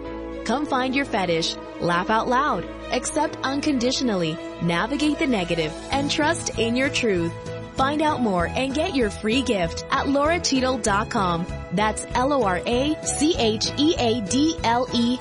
Come 0.46 0.68
find 0.68 0.96
your 0.96 1.06
fetish, 1.06 1.56
laugh 1.82 2.12
out 2.12 2.28
loud, 2.28 2.64
accept 2.92 3.40
unconditionally, 3.44 4.38
navigate 4.62 5.18
the 5.18 5.26
negative, 5.26 5.74
and 5.92 6.12
trust 6.12 6.60
in 6.60 6.76
your 6.76 6.90
truth. 6.90 7.34
Find 7.76 8.04
out 8.04 8.22
more 8.22 8.46
and 8.48 8.76
get 8.76 8.96
your 8.96 9.10
free 9.10 9.42
gift 9.42 9.84
at 9.90 10.06
lauracheadle.com. 10.06 11.48
That's 11.72 12.06
L-O-R-A-C-H-E-A-D-L-E 12.14 12.78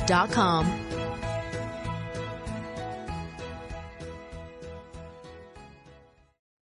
dot 0.06 0.30
com. 0.32 0.91